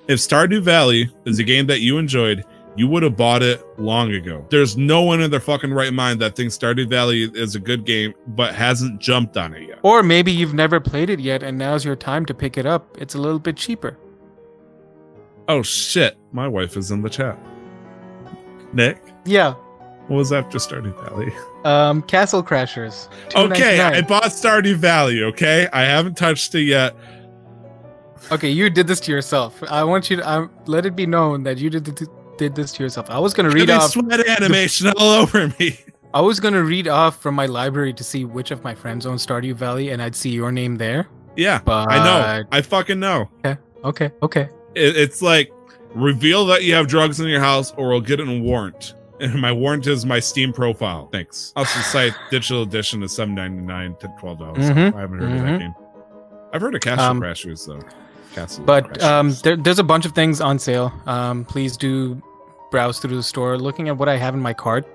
[0.07, 2.45] If Stardew Valley is a game that you enjoyed,
[2.75, 4.45] you would have bought it long ago.
[4.49, 7.85] There's no one in their fucking right mind that thinks Stardew Valley is a good
[7.85, 9.79] game, but hasn't jumped on it yet.
[9.83, 12.97] Or maybe you've never played it yet and now's your time to pick it up.
[12.99, 13.97] It's a little bit cheaper.
[15.47, 17.37] Oh shit, my wife is in the chat.
[18.73, 19.53] Nick, Yeah.
[20.07, 21.31] what was after Stardew Valley?
[21.65, 23.07] Um, Castle Crashers.
[23.35, 24.07] Okay, I $2.99.
[24.07, 25.23] bought Stardew Valley.
[25.23, 26.95] Okay, I haven't touched it yet.
[28.31, 29.63] okay, you did this to yourself.
[29.71, 32.71] I want you to um, let it be known that you did th- did this
[32.73, 33.09] to yourself.
[33.09, 33.91] I was gonna read off.
[33.91, 35.79] sweat animation all over me.
[36.13, 39.17] I was gonna read off from my library to see which of my friends own
[39.17, 41.07] Stardew Valley, and I'd see your name there.
[41.35, 42.43] Yeah, But I know.
[42.51, 43.29] I fucking know.
[43.83, 44.49] Okay, okay.
[44.73, 45.51] It, it's like
[45.93, 48.95] reveal that you have drugs in your house, or we'll get in warrant.
[49.19, 51.09] And my warrant is my Steam profile.
[51.11, 51.53] Thanks.
[51.55, 54.69] Also, site digital edition is seven ninety nine to twelve dollars.
[54.69, 55.43] Mhm, I haven't heard of mhm.
[55.43, 55.75] that game.
[56.53, 57.81] I've heard of Castle Um, Crashers though.
[58.35, 58.63] Castle.
[58.65, 60.93] But um, there, there's a bunch of things on sale.
[61.05, 62.21] Um, please do
[62.71, 63.57] browse through the store.
[63.57, 64.85] Looking at what I have in my cart,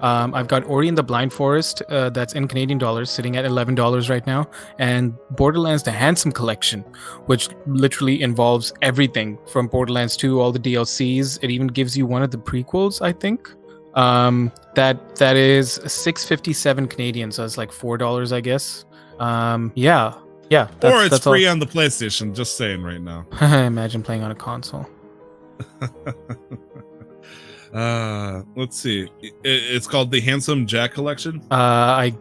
[0.00, 1.82] um, I've got Ori and the Blind Forest.
[1.88, 4.48] Uh, that's in Canadian dollars, sitting at eleven dollars right now,
[4.78, 6.80] and Borderlands: The Handsome Collection,
[7.26, 11.38] which literally involves everything from Borderlands 2, all the DLCs.
[11.42, 13.50] It even gives you one of the prequels, I think.
[13.94, 18.84] Um, that that is six fifty seven Canadian, so it's like four dollars, I guess.
[19.18, 20.14] Um, yeah,
[20.50, 20.68] yeah.
[20.82, 21.32] or it's that's all.
[21.32, 22.34] free on the PlayStation.
[22.34, 23.26] Just saying right now.
[23.40, 24.88] Imagine playing on a console.
[27.72, 29.08] uh, let's see.
[29.22, 32.14] It, it's called the Handsome Jack Collection Uh, I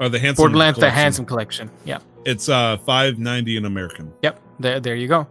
[0.00, 0.90] or the Handsome Borderlands: The.
[0.90, 1.70] Handsome Collection.
[1.84, 1.98] Yeah.
[2.24, 4.12] It's uh five ninety in American.
[4.22, 4.40] Yep.
[4.60, 5.26] There, there you go.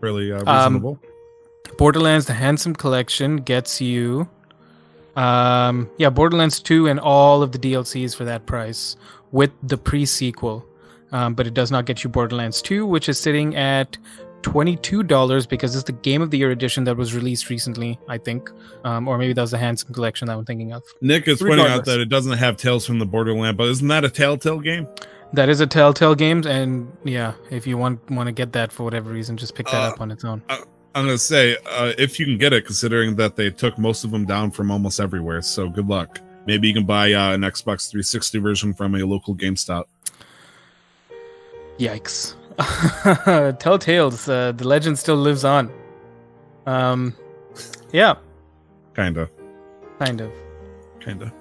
[0.00, 1.00] Really uh, Um, reasonable.
[1.78, 4.28] Borderlands: The Handsome Collection gets you,
[5.16, 8.96] um, yeah, Borderlands 2 and all of the DLCs for that price
[9.32, 10.64] with the pre-sequel.
[11.12, 13.96] Um, but it does not get you Borderlands 2, which is sitting at
[14.42, 18.18] twenty-two dollars because it's the Game of the Year edition that was released recently, I
[18.18, 18.50] think,
[18.84, 20.82] um, or maybe that was the Handsome Collection that I'm thinking of.
[21.00, 24.04] Nick is pointing out that it doesn't have Tales from the Borderland, but isn't that
[24.04, 24.86] a Telltale game?
[25.32, 28.82] That is a Telltale game, and yeah, if you want want to get that for
[28.84, 30.42] whatever reason, just pick that Uh, up on its own.
[30.48, 34.10] I'm gonna say uh, if you can get it, considering that they took most of
[34.10, 35.42] them down from almost everywhere.
[35.42, 36.20] So good luck.
[36.46, 39.84] Maybe you can buy uh, an Xbox 360 version from a local GameStop.
[41.78, 42.34] Yikes.
[43.58, 45.70] Telltales, uh, the legend still lives on.
[46.66, 47.14] Um,
[47.92, 48.14] yeah,
[48.94, 49.28] Kinda,
[49.98, 50.32] kind of.
[51.00, 51.32] kinda.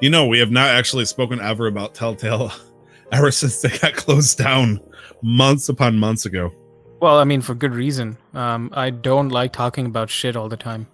[0.00, 2.52] You know, we have not actually spoken ever about Telltale
[3.12, 4.78] ever since they got closed down
[5.22, 6.52] months upon months ago.
[7.00, 8.18] Well, I mean, for good reason.
[8.34, 10.86] Um, I don't like talking about shit all the time.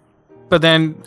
[0.49, 1.03] But then,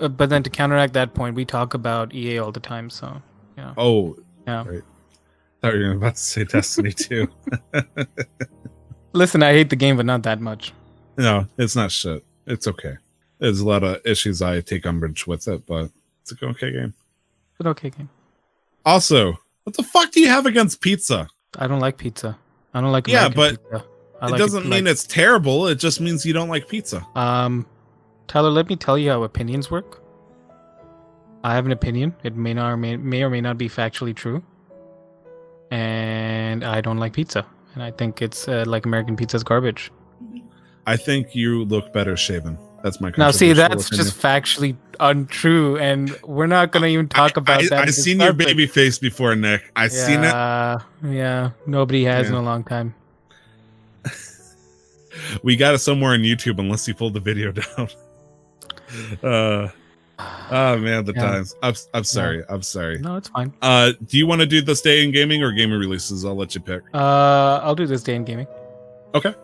[0.00, 2.90] uh, but then to counteract that point, we talk about EA all the time.
[2.90, 3.20] So
[3.56, 4.64] yeah, Oh, yeah.
[4.68, 4.82] right.
[5.62, 7.28] thought you were about to say Destiny too.
[9.12, 10.72] Listen, I hate the game, but not that much.
[11.16, 12.24] no, it's not shit.
[12.46, 12.96] It's okay.
[13.38, 15.90] There's a lot of issues I take umbrage with it, but
[16.22, 16.94] it's a okay game.
[17.58, 18.08] But okay game.
[18.84, 19.32] Also,
[19.64, 21.28] what the fuck do you have against pizza?
[21.58, 22.38] I don't like pizza.
[22.72, 23.20] I don't like pizza.
[23.22, 23.82] Yeah, but it
[24.22, 25.66] like doesn't mean like- it's terrible.
[25.66, 27.04] It just means you don't like pizza.
[27.14, 27.66] Um,
[28.30, 30.00] Tyler, let me tell you how opinions work.
[31.42, 32.14] I have an opinion.
[32.22, 34.40] It may not or may, may or may not be factually true.
[35.72, 37.44] And I don't like pizza.
[37.74, 39.90] And I think it's uh, like American pizza's garbage.
[40.86, 42.56] I think you look better shaven.
[42.84, 44.06] That's my Now, see, that's opinion.
[44.06, 47.72] just factually untrue, and we're not gonna even talk about I, that.
[47.72, 49.72] I, in I've seen your baby face before, Nick.
[49.74, 50.28] I've seen it.
[50.28, 52.94] Yeah, Yeah, nobody has in a long time.
[55.42, 57.88] We got it somewhere on YouTube, unless you pulled the video down.
[59.22, 59.68] uh,
[60.50, 61.22] oh man, the Yeah.
[61.22, 61.56] times.
[61.62, 62.42] I'm, I'm sorry.
[62.48, 62.98] I'm sorry.
[62.98, 63.52] No, it's fine.
[63.62, 66.24] Uh, do you want to do this day in gaming or gaming releases?
[66.24, 66.82] I'll let you pick.
[66.94, 68.46] Uh, I'll do this day in gaming.
[69.14, 69.34] Okay.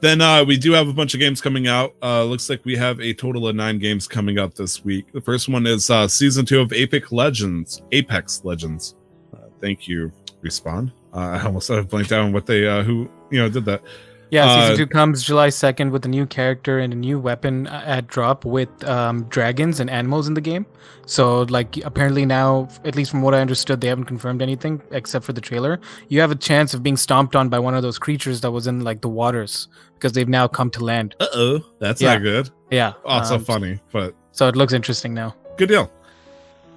[0.00, 1.94] Then uh, we do have a bunch of games coming out.
[2.02, 5.10] Uh, looks like we have a total of nine games coming out this week.
[5.12, 7.80] The first one is uh, season two of Apex Legends.
[7.92, 8.96] Apex Legends.
[9.34, 10.12] Uh, thank you,
[10.44, 10.92] Respawn.
[11.14, 13.82] Uh, I almost have blanked out on what they uh, who you know did that.
[14.30, 17.66] Yeah, Uh, season two comes July second with a new character and a new weapon
[17.66, 20.66] uh, at drop with um, dragons and animals in the game.
[21.06, 25.24] So, like, apparently now, at least from what I understood, they haven't confirmed anything except
[25.24, 25.78] for the trailer.
[26.08, 28.66] You have a chance of being stomped on by one of those creatures that was
[28.66, 31.14] in like the waters because they've now come to land.
[31.20, 32.14] Uh oh, that's Yeah.
[32.14, 32.50] not good.
[32.70, 32.94] Yeah.
[33.04, 35.34] Also um, funny, but So it looks interesting now.
[35.58, 35.90] good deal.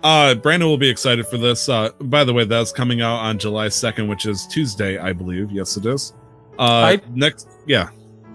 [0.04, 1.68] Uh, Brandon will be excited for this.
[1.68, 5.52] Uh, by the way, that's coming out on July second, which is Tuesday, I believe.
[5.52, 6.14] Yes, it is.
[6.60, 6.64] Uh,
[6.98, 7.90] I- next, yeah.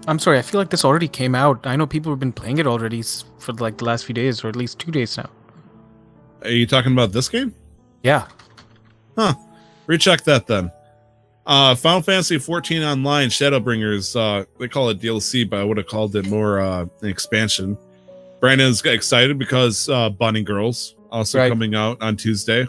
[0.07, 1.65] I'm sorry, I feel like this already came out.
[1.65, 3.01] I know people have been playing it already
[3.39, 5.29] for like the last few days or at least two days now.
[6.43, 7.55] Are you talking about this game?
[8.03, 8.27] Yeah.
[9.17, 9.33] Huh.
[9.87, 10.71] Recheck that then.
[11.45, 15.87] Uh Final Fantasy 14 Online Shadowbringers, uh they call it DLC, but I would have
[15.87, 17.77] called it more uh an expansion.
[18.41, 21.49] Brandon's excited because uh Bunny Girls also Right.
[21.49, 22.67] coming out on Tuesday.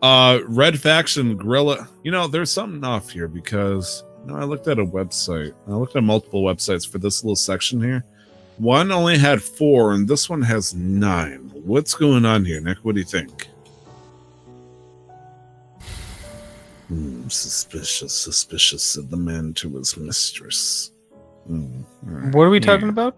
[0.00, 1.88] Uh Red Faction Guerrilla.
[2.04, 5.52] You know, there's something off here because know, I looked at a website.
[5.68, 8.04] I looked at multiple websites for this little section here.
[8.58, 11.50] One only had four, and this one has nine.
[11.64, 12.78] What's going on here, Nick?
[12.78, 13.48] What do you think?
[16.88, 20.92] Hmm, suspicious, suspicious, said the man to his mistress.
[21.46, 22.34] Hmm, alright.
[22.34, 22.66] What are we Yeah.
[22.66, 23.16] talking about?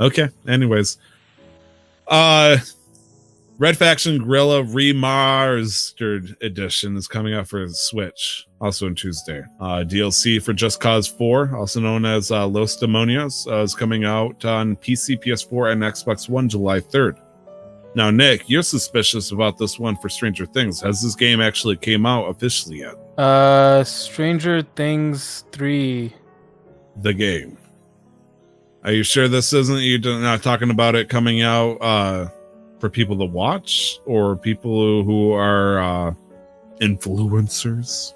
[0.00, 0.28] Okay.
[0.46, 0.98] Anyways,
[2.08, 2.58] uh,
[3.62, 9.44] Red Faction Guerrilla Remastered Edition is coming out for Switch, also on Tuesday.
[9.60, 14.04] Uh, DLC for Just Cause 4, also known as uh, Los Demonios, uh, is coming
[14.04, 17.20] out on PC, PS4, and Xbox One July 3rd.
[17.94, 20.80] Now, Nick, you're suspicious about this one for Stranger Things.
[20.80, 22.96] Has this game actually came out officially yet?
[23.16, 26.12] Uh, Stranger Things three.
[26.96, 27.56] The game.
[28.82, 32.28] Are you sure this isn't you're not talking about it coming out uh
[32.82, 36.12] for people to watch or people who are uh
[36.80, 38.12] influencers?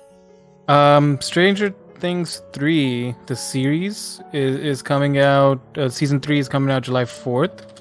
[0.67, 5.61] Um, Stranger Things three, the series is is coming out.
[5.79, 7.81] Uh, season three is coming out July fourth.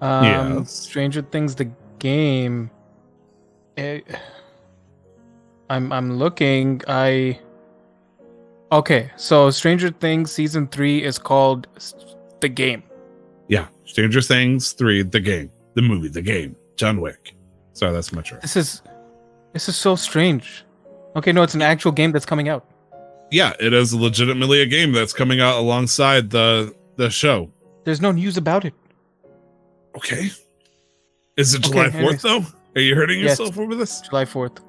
[0.00, 0.70] Um, Yes.
[0.70, 1.68] Stranger Things the
[1.98, 2.70] game.
[3.76, 4.00] eh,
[5.68, 6.80] I'm I'm looking.
[6.86, 7.40] I.
[8.70, 11.66] Okay, so Stranger Things season three is called
[12.40, 12.82] the game.
[13.48, 17.36] Yeah, Stranger Things 3, the game, the movie, the game, John Wick.
[17.74, 18.40] Sorry, that's my choice.
[18.42, 18.82] This is
[19.52, 20.64] this is so strange.
[21.14, 22.64] Okay, no, it's an actual game that's coming out.
[23.30, 27.50] Yeah, it is legitimately a game that's coming out alongside the the show.
[27.84, 28.74] There's no news about it.
[29.96, 30.30] Okay.
[31.36, 32.22] Is it Okay, July 4th anyways.
[32.22, 32.44] though?
[32.74, 33.38] Are you hurting Yes.
[33.38, 34.00] yourself over this?
[34.00, 34.60] July fourth.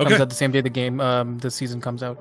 [0.00, 0.08] Okay.
[0.10, 2.18] Comes out the same day the game um the season comes out.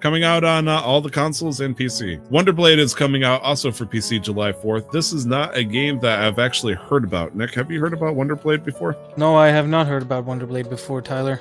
[0.00, 2.20] Coming out on uh, all the consoles and PC.
[2.30, 4.90] Wonder Blade is coming out also for PC July 4th.
[4.90, 7.34] This is not a game that I've actually heard about.
[7.34, 8.96] Nick, have you heard about Wonder Blade before?
[9.16, 11.40] No, I have not heard about Wonder Blade before, Tyler.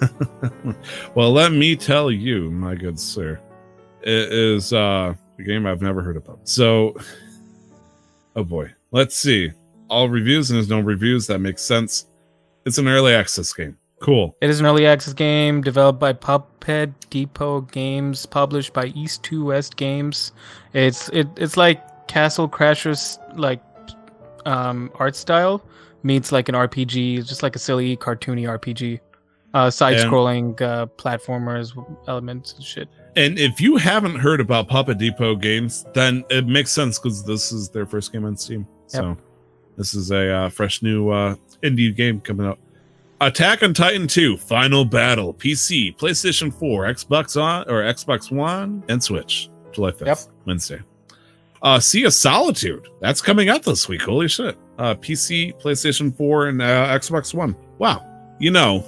[1.14, 3.40] well, let me tell you, my good sir,
[4.02, 6.48] it is uh, a game I've never heard about.
[6.48, 6.96] So,
[8.36, 9.52] oh boy, let's see.
[9.88, 11.26] All reviews and there's no reviews.
[11.26, 12.06] That makes sense.
[12.64, 13.76] It's an early access game.
[14.00, 14.34] Cool.
[14.40, 19.44] It is an early access game developed by Puppet Depot Games, published by East to
[19.44, 20.32] West Games.
[20.72, 23.62] It's it it's like Castle Crashers like
[24.46, 25.62] um art style
[26.02, 29.00] meets like an RPG, just like a silly cartoony RPG.
[29.52, 31.72] Uh, side-scrolling uh, platformers,
[32.06, 32.88] elements, and shit.
[33.16, 37.50] And if you haven't heard about Puppet Depot games, then it makes sense because this
[37.50, 38.64] is their first game on Steam.
[38.86, 39.16] So
[39.76, 42.60] this is a uh, fresh new uh, indie game coming out.
[43.22, 49.02] Attack on Titan 2 Final Battle PC, PlayStation 4, Xbox on or Xbox One, and
[49.02, 49.50] Switch.
[49.72, 50.18] July 5th, Yep.
[50.46, 50.80] Wednesday.
[51.62, 52.88] Uh Sea of Solitude.
[53.00, 54.02] That's coming out this week.
[54.02, 54.56] Holy shit.
[54.78, 57.54] Uh PC, PlayStation 4, and uh, Xbox One.
[57.78, 58.06] Wow.
[58.38, 58.84] You know,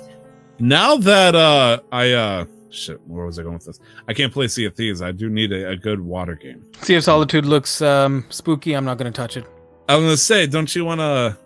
[0.59, 3.81] now that uh I uh shit, where was I going with this?
[4.09, 5.03] I can't play Sea of Thieves.
[5.03, 6.65] I do need a, a good water game.
[6.81, 8.73] Sea of Solitude looks um, spooky.
[8.73, 9.45] I'm not gonna touch it.
[9.91, 11.37] I was gonna say, don't you wanna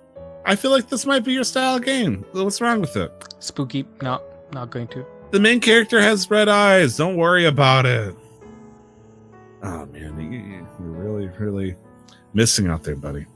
[0.46, 2.24] I feel like this might be your style game.
[2.32, 3.10] What's wrong with it?
[3.40, 3.84] Spooky.
[4.02, 5.04] No, not going to.
[5.32, 6.96] The main character has red eyes.
[6.96, 8.14] Don't worry about it.
[9.62, 11.74] Oh man, you, you- you're really, really
[12.34, 13.26] missing out there, buddy.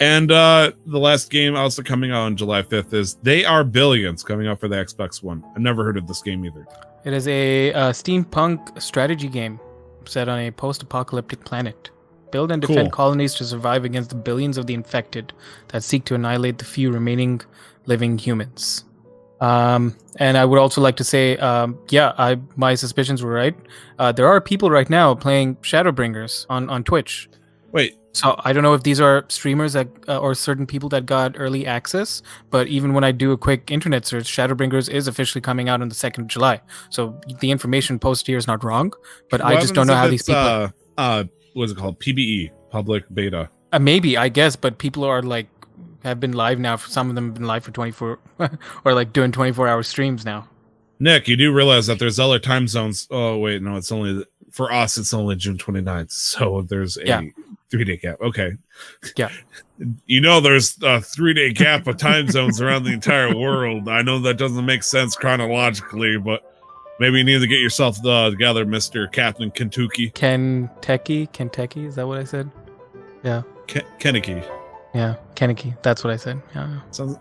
[0.00, 4.22] And uh the last game also coming out on July 5th is They Are Billions
[4.22, 5.42] coming out for the Xbox One.
[5.54, 6.66] I've never heard of this game either.
[7.04, 9.58] It is a uh, steampunk strategy game
[10.06, 11.90] set on a post-apocalyptic planet.
[12.30, 12.90] Build and defend Cool.
[12.90, 15.32] colonies to survive against the billions of the infected
[15.68, 17.40] that seek to annihilate the few remaining
[17.86, 18.84] living humans.
[19.40, 23.54] Um, and I would also like to say, um, yeah, I my suspicions were right.
[23.98, 27.28] Uh, there are people right now playing Shadowbringers on on Twitch.
[27.72, 31.04] Wait, So I don't know if these are streamers that uh, or certain people that
[31.04, 35.42] got early access, but even when I do a quick internet search, Shadowbringers is officially
[35.42, 36.62] coming out on the second of July.
[36.88, 38.94] So the information posted here is not wrong,
[39.28, 40.40] but I just don't know how these people.
[40.40, 41.24] uh, uh
[41.56, 41.98] what's it called?
[42.00, 43.48] PBE, public beta.
[43.72, 45.48] Uh, maybe I guess, but people are like
[46.04, 46.76] have been live now.
[46.76, 48.18] For some of them have been live for twenty four,
[48.84, 50.48] or like doing twenty four hour streams now.
[50.98, 53.06] Nick, you do realize that there's other time zones.
[53.10, 54.96] Oh wait, no, it's only for us.
[54.96, 57.20] It's only June 29th, so there's a Yeah.
[57.70, 58.20] three day gap.
[58.20, 58.52] Okay,
[59.16, 59.30] Yeah.
[60.06, 63.90] You know, there's a three day gap of time zones around the entire world.
[63.90, 66.55] I know that doesn't make sense chronologically, but
[66.98, 72.06] maybe you need to get yourself uh, together, Mister Captain Kentucky Kentucky, Kentucky, is that
[72.06, 72.50] what I said?
[73.66, 74.42] Ken- Kennedy.
[74.94, 75.74] Yeah, Kentucky.
[75.82, 76.40] That's what I said.
[76.54, 77.18] Yeah, Sounds,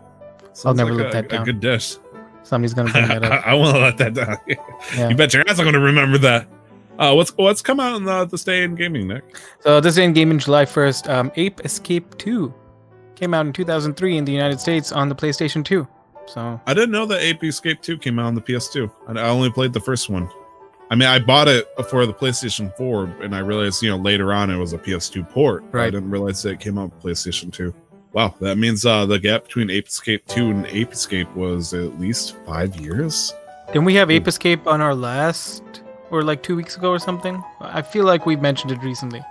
[0.53, 1.45] sounds I'll never like let a, that a down.
[1.45, 1.97] good dish.
[2.43, 3.45] somebody's gonna bring that up.
[3.45, 4.37] I, want to let that down.
[4.95, 5.09] Yeah.
[5.09, 6.47] You bet your ass I'm going to remember that.
[6.99, 9.23] Uh, what's what's come out in the, this day in gaming, Nick?
[9.61, 12.53] So this in game in July 1st, um, Ape Escape 2
[13.15, 15.85] came out in 2003 in the United States on the PlayStation 2.
[16.27, 18.91] So I didn't know that Ape Escape 2 came out on the PS2.
[19.07, 20.29] I only played the first one.
[20.89, 24.31] I mean, I bought it for the PlayStation 4, and I realized, you know, later
[24.33, 25.63] on it was a PS2 port.
[25.71, 27.73] but I didn't realize that it came out PlayStation 2.
[28.13, 31.99] Wow, that means uh, the gap between Ape Escape 2 and Ape Escape was at
[31.99, 33.33] least five years.
[33.67, 35.63] didn't we have Ape Escape on our last
[36.11, 37.43] or like two weeks ago or something?
[37.59, 39.21] I feel like we mentioned it recently.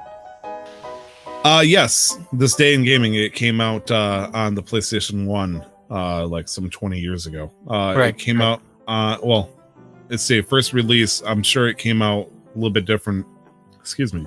[1.44, 5.64] Uh yes, this day in gaming it came out uh on the PlayStation 1
[5.94, 7.50] uh like some 20 years ago.
[7.68, 9.48] Uh Right, it came out uh well,
[10.10, 11.22] it's a first release.
[11.24, 13.26] I'm sure it came out a little bit different.
[13.80, 14.26] Excuse me.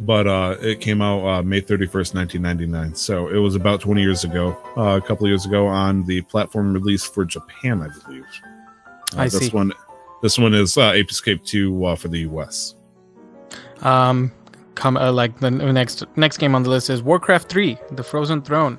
[0.00, 2.94] But uh it came out uh May 31st, 1999.
[2.94, 6.72] So it was about 20 years ago, uh, a couple years ago on the platform
[6.72, 8.26] release for Japan, I believe.
[9.16, 9.50] Uh, I this see.
[9.50, 9.72] one
[10.20, 12.74] this one is uh Ape Escape 2 uh, for the US.
[13.82, 14.32] Um,
[14.74, 18.42] come uh, like the next next game on the list is Warcraft 3: The Frozen
[18.42, 18.78] Throne.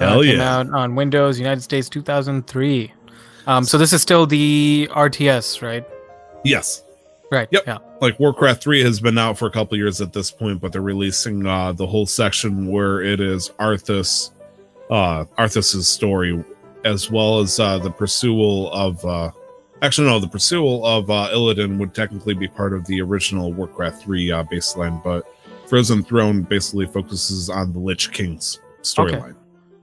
[0.00, 0.58] Uh, Hell came yeah.
[0.58, 2.92] out on Windows, United States, 2003.
[3.46, 5.84] Um, so this is still the RTS, right?
[6.44, 6.84] Yes.
[7.30, 7.48] Right.
[7.52, 7.62] Yep.
[7.66, 7.78] Yeah.
[8.00, 10.82] like Warcraft 3 has been out for a couple years at this point, but they're
[10.82, 14.30] releasing uh the whole section where it is Arthas
[14.90, 16.42] uh Arthas's story
[16.84, 19.30] as well as uh the pursual of uh
[19.82, 24.02] actually no the pursual of uh Illidan would technically be part of the original Warcraft
[24.02, 25.24] 3 uh baseline, but
[25.68, 29.36] Frozen Throne basically focuses on the Lich King's storyline.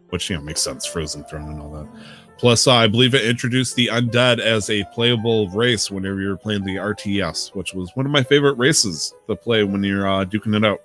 [0.09, 1.87] Which you know makes sense, Frozen Throne and all that.
[2.37, 6.37] Plus, uh, I believe it introduced the undead as a playable race whenever you were
[6.37, 10.23] playing the RTS, which was one of my favorite races to play when you're uh,
[10.23, 10.81] duking it out.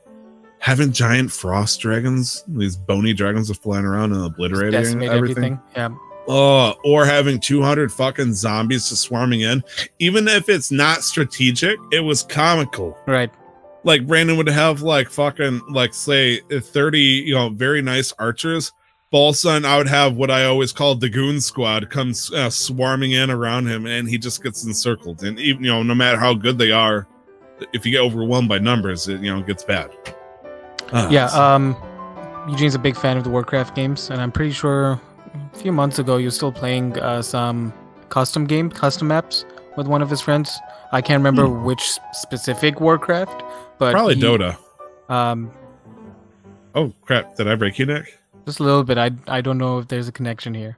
[0.61, 5.09] Having giant frost dragons, these bony dragons are flying around and obliterating everything.
[5.11, 5.61] everything.
[5.77, 5.91] Yeah.
[6.29, 9.63] Oh, or having 200 fucking zombies just swarming in.
[9.99, 13.31] Even if it's not strategic, it was comical Right.
[13.83, 18.73] like Brandon would have like fucking like say 30 you know very nice archers
[19.13, 23.31] Balson I would have what I always called the goon squad comes uh, swarming in
[23.31, 26.57] around him and he just gets encircled and even you know no matter how good
[26.59, 27.07] they are
[27.75, 29.91] if you get overwhelmed by numbers it you know gets bad
[30.95, 31.27] Ah, Yeah.
[31.29, 31.77] so- Um,
[32.49, 35.01] Eugene's a big fan of the Warcraft games, and I'm pretty sure
[35.55, 37.73] a few months ago you're still playing uh, some
[38.09, 39.45] custom game, custom maps
[39.77, 40.59] with one of his friends.
[40.91, 41.83] I can't remember which
[42.13, 43.43] specific Warcraft,
[43.79, 43.93] but Hmm.
[43.93, 44.57] probably he- Dota
[45.09, 45.51] Um,
[46.75, 48.99] oh crap did I break you Nick just a little bit.
[48.99, 50.77] I I don't know if there's a connection here.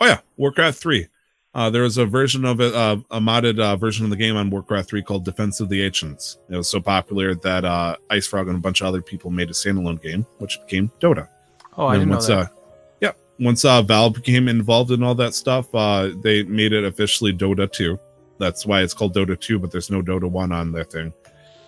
[0.00, 1.06] oh yeah Warcraft 3
[1.54, 4.36] Uh, there was a version of it, uh, a modded uh, version of the game
[4.36, 6.38] on Warcraft 3 called Defense of the Ancients.
[6.48, 9.52] It was so popular that uh, IceFrog and a bunch of other people made a
[9.52, 11.28] standalone game, which became Dota.
[11.76, 12.38] Oh, I And didn't know once, that.
[12.38, 12.46] Uh,
[13.02, 17.32] yeah, once uh, Valve became involved in all that stuff, uh, they made it officially
[17.34, 17.98] Dota 2.
[18.38, 21.12] That's why it's called Dota 2, but there's no Dota 1 on their thing.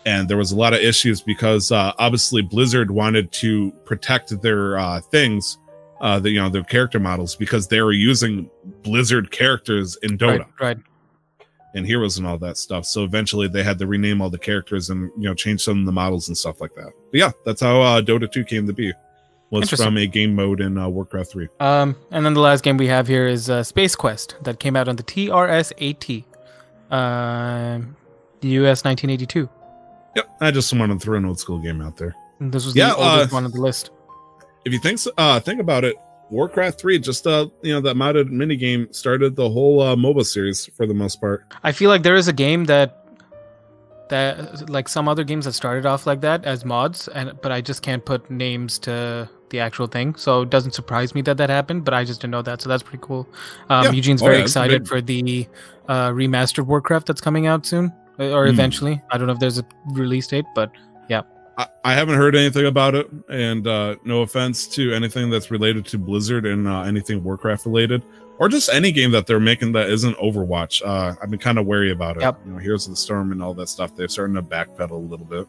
[0.07, 4.79] And there was a lot of issues because uh, obviously Blizzard wanted to protect their
[4.79, 5.59] uh, things,
[6.01, 8.51] uh, the, you know, their character models because they were using
[8.83, 10.79] Blizzard characters in Dota right, right.
[11.75, 12.85] and heroes and all that stuff.
[12.85, 15.87] So eventually they had to rename all the characters and you know change some of
[15.87, 16.93] the models and stuff like that.
[17.11, 18.93] But yeah, that's how uh, Dota 2 came to be.
[19.51, 21.49] Was from a game mode in uh, Warcraft 3.
[21.61, 24.75] Um, and then the last game we have here is uh, Space Quest that came
[24.75, 26.25] out on the TRS-80,
[26.91, 27.79] uh,
[28.41, 29.49] the US 1982.
[30.17, 32.15] Yep, I just wanted to throw an old school game out there.
[32.41, 33.91] And This was Yeah, the oldest uh, one on the list.
[34.65, 35.95] If you think so, uh, think about it,
[36.31, 40.25] Warcraft 3, just uh, you know, that modded mini game started the whole uh, MOBA
[40.25, 41.45] series for the most part.
[41.63, 43.01] I feel like there is a game that
[44.11, 47.61] that like some other games that started off like that as mods, and but I
[47.61, 51.49] just can't put names to the actual thing, so it doesn't surprise me that that
[51.51, 51.85] happened.
[51.85, 53.27] But I just didn't know that, so that's pretty cool.
[53.71, 53.93] Um, Yeah.
[53.93, 54.89] Eugene's Oh, very yeah, excited big.
[54.89, 55.49] for the
[55.89, 58.51] uh, remastered Warcraft that's coming out soon, uh, or Hmm.
[58.51, 59.03] eventually.
[59.11, 60.71] I don't know if there's a release date, but
[61.57, 65.87] I, I haven't heard anything about it, and uh, no offense to anything that's related
[65.87, 68.03] to Blizzard and uh, anything Warcraft related,
[68.41, 70.83] or just any game that they're making that isn't Overwatch.
[70.85, 72.23] Uh, I've been kind of wary about it.
[72.23, 72.41] Yep.
[72.45, 73.95] You know, Heroes of the Storm and all that stuff.
[73.95, 75.47] They're starting to backpedal a little bit.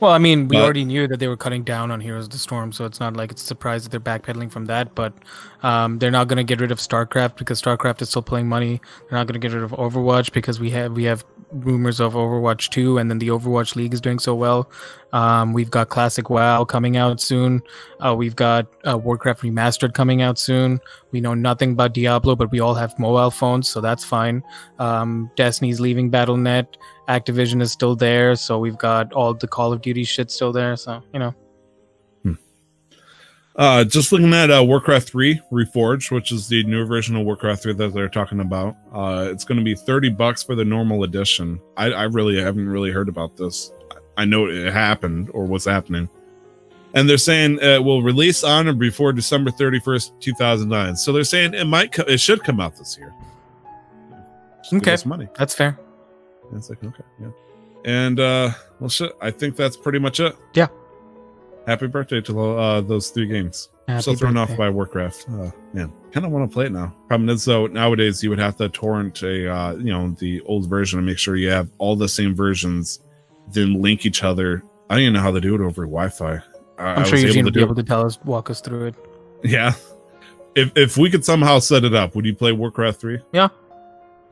[0.00, 2.30] Well, I mean, we But- already knew that they were cutting down on Heroes of
[2.32, 4.94] the Storm, so it's not like it's a surprise that they're backpedaling from that.
[4.94, 5.14] But
[5.62, 8.78] um, they're not going to get rid of StarCraft because StarCraft is still playing money.
[9.08, 12.14] They're not going to get rid of Overwatch because we have we have rumors of
[12.14, 14.70] Overwatch 2, and then the Overwatch League is doing so well.
[15.12, 17.62] Um, we've got Classic WoW coming out soon.
[17.98, 20.80] Uh, we've got uh, Warcraft Remastered coming out soon.
[21.10, 24.42] We know nothing about Diablo, but we all have mobile phones, so that's fine.
[24.78, 26.76] Um, Destiny's leaving Battle.net.
[27.08, 30.76] Activision is still there, so we've got all the Call of Duty shit still there.
[30.76, 31.34] So you know,
[33.60, 37.62] Uh, just looking at uh, Warcraft 3 Reforged, which is the newer version of Warcraft
[37.64, 38.74] 3 that they're talking about.
[38.90, 41.60] Uh, it's going to be 30 bucks for the normal edition.
[41.76, 43.70] I, I really haven't really heard about this.
[44.16, 46.08] I know it happened or what's happening.
[46.94, 50.96] And they're saying it will release on or before December 31st, 2009.
[50.96, 53.12] So they're saying it might, co- it should come out this year.
[54.62, 54.96] Just Okay.
[55.06, 55.28] money.
[55.36, 55.78] that's fair.
[56.48, 57.28] And it's like, okay, yeah.
[57.84, 60.34] And uh well shit, I think that's pretty much it.
[60.54, 60.68] Yeah.
[61.66, 63.68] Happy birthday to uh those three games.
[63.86, 65.26] Happy still thrown off by Warcraft.
[65.28, 66.94] Uh man, kind of want to play it now.
[67.08, 70.68] Problem is though, nowadays you would have to torrent a uh you know the old
[70.68, 73.00] version and make sure you have all the same versions,
[73.52, 74.62] then link each other.
[74.88, 76.40] I don't even know how to do it over Wi-Fi.
[76.78, 78.86] I, I'm sure was Eugene will to be able to tell us, walk us through
[78.86, 78.94] it.
[79.44, 79.74] Yeah.
[80.54, 83.20] If if we could somehow set it up, would you play Warcraft 3?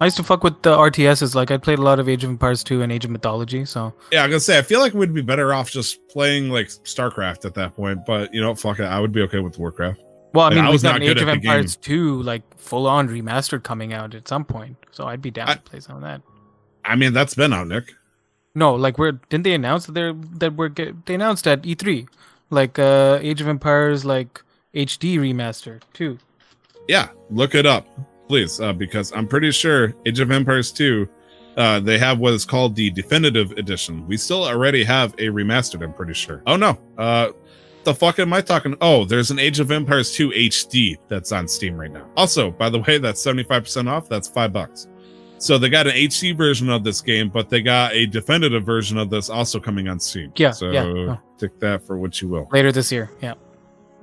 [0.00, 1.34] I used to fuck with the RTSs.
[1.34, 3.64] Like I played a lot of Age of Empires 2 and Age of Mythology.
[3.64, 6.68] So Yeah, I'm gonna say I feel like we'd be better off just playing like
[6.68, 10.00] StarCraft at that point, but you know, fuck it, I would be okay with Warcraft.
[10.34, 12.42] well, I Like, mean, I we've was got not an Age of Empires 2 like
[12.58, 14.76] full on remastered coming out at some point.
[14.92, 16.22] So I'd be down I- to play some of that.
[16.84, 17.92] I mean, that's been out, Nick.
[18.54, 22.08] No, like we're didn't they announce that they're that we're get, they announced at E3
[22.50, 24.42] like uh Age of Empires like
[24.74, 26.18] HD remaster too.
[26.88, 27.86] Yeah, look it up,
[28.28, 31.08] please, uh, because I'm pretty sure Age of Empires 2,
[31.56, 34.06] uh, they have what is called the definitive edition.
[34.06, 36.42] We still already have a remastered, I'm pretty sure.
[36.46, 37.30] Oh no, uh,
[37.84, 38.76] the fuck am I talking?
[38.80, 42.06] Oh, there's an Age of Empires 2 HD that's on Steam right now.
[42.16, 44.08] Also, by the way, that's 75% off.
[44.08, 44.88] That's five bucks.
[45.38, 48.98] So they got an HD version of this game, but they got a definitive version
[48.98, 50.32] of this also coming on Steam.
[50.36, 51.18] Yeah, So yeah, oh.
[51.38, 52.48] take that for what you will.
[52.52, 53.10] Later this year.
[53.22, 53.34] Yeah.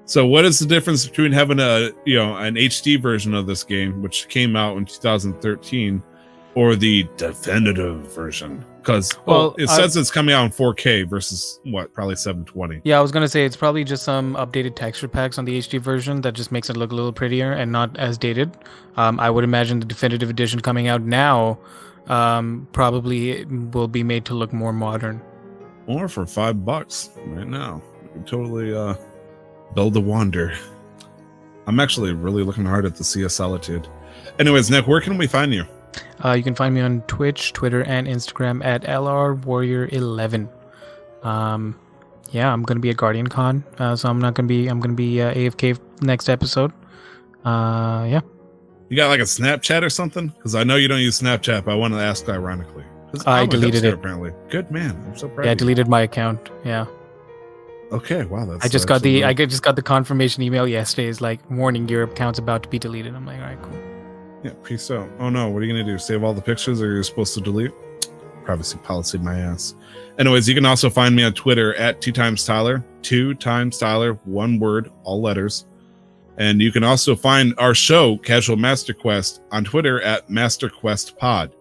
[0.05, 3.63] So what is the difference between having a you know an HD version of this
[3.63, 6.01] game, which came out in 2013,
[6.53, 8.63] or the definitive version?
[8.77, 12.81] Because well, Well, it says it's coming out in 4K versus what, probably 720.
[12.83, 15.81] Yeah, I was gonna say it's probably just some updated texture packs on the HD
[15.81, 18.55] version that just makes it look a little prettier and not as dated.
[18.97, 21.57] Um, I would imagine the definitive edition coming out now
[22.07, 25.19] um, probably will be made to look more modern.
[25.87, 28.93] Or for five bucks right now, you can totally uh,
[29.73, 30.53] build a wander.
[31.67, 33.87] I'm actually really looking hard at the Sea of Solitude.
[34.39, 35.65] Anyways, Nick, where can we find you?
[36.23, 40.47] Uh, you can find me on Twitch, Twitter, and Instagram at lrwarrior11.
[41.23, 41.79] Um,
[42.31, 44.67] yeah, I'm gonna be at Guardian Con, uh, so I'm not gonna be.
[44.67, 46.71] I'm gonna be uh, AFK next episode.
[47.45, 48.21] Uh, yeah,
[48.89, 50.27] You got like a Snapchat or something?
[50.29, 52.83] Because I know you don't use Snapchat, but I wanted to ask ironically.
[53.25, 53.93] I deleted hipster, it.
[53.93, 55.01] Apparently, good man.
[55.07, 55.45] I'm so proud.
[55.45, 56.49] yeah, I deleted my account.
[56.65, 56.85] Yeah,
[57.91, 58.45] Okay, wow.
[58.45, 59.23] That's I just got the.
[59.23, 61.07] I just got the confirmation email yesterday.
[61.07, 63.15] It's like warning your account's about to be deleted.
[63.15, 63.79] I'm like, all right, cool.
[64.43, 65.09] Yeah, peace out.
[65.19, 65.97] Oh no, what are you gonna do?
[65.97, 67.71] Save all the pictures, or you're supposed to delete?
[68.43, 69.75] Privacy policy, my ass.
[70.19, 74.13] Anyways, you can also find me on Twitter at two times Tyler, two times Tyler,
[74.25, 75.65] one word, all letters.
[76.37, 81.51] And you can also find our show, Casual Master Quest, on Twitter at MasterQuestPod.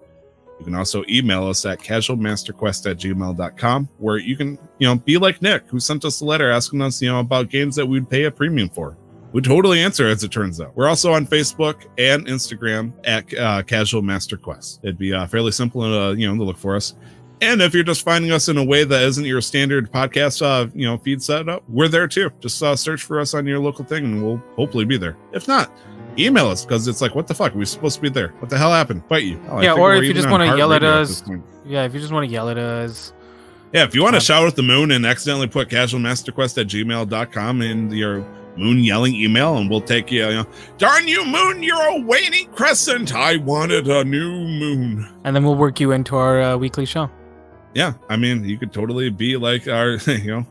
[0.58, 5.18] You can also email us at casualmasterquest at gmail.com, where you can, you know, be
[5.18, 8.08] like Nick, who sent us a letter asking us, you know, about games that we'd
[8.08, 8.96] pay a premium for.
[9.32, 10.76] We totally answer, as it turns out.
[10.76, 14.78] We're also on Facebook and Instagram at uh, Casual Master Quest.
[14.84, 16.94] It'd be uh, fairly simple, uh, you know, to look for us.
[17.40, 20.70] And if you're just finding us in a way that isn't your standard podcast, uh,
[20.72, 22.30] you know, feed setup, we're there too.
[22.38, 25.16] Just uh, search for us on your local thing, and we'll hopefully be there.
[25.32, 25.70] If not,
[26.18, 27.54] email us because it's like, what the fuck?
[27.54, 28.28] We're supposed to be there.
[28.38, 29.04] What the hell happened?
[29.08, 29.40] Fight you?
[29.48, 31.22] Oh, yeah, or if you just want to yell at us.
[31.64, 33.12] Yeah, if you just want to yell at us.
[33.72, 37.62] Yeah, if you want to shout at the moon and accidentally put casualmasterquest at gmail.com
[37.62, 38.24] in your
[38.56, 40.46] moon yelling email, and we'll take you, you know,
[40.78, 43.14] darn you, moon, you're a waning crescent.
[43.14, 45.08] I wanted a new moon.
[45.24, 47.10] And then we'll work you into our uh, weekly show.
[47.74, 50.46] Yeah, I mean, you could totally be like our, you know,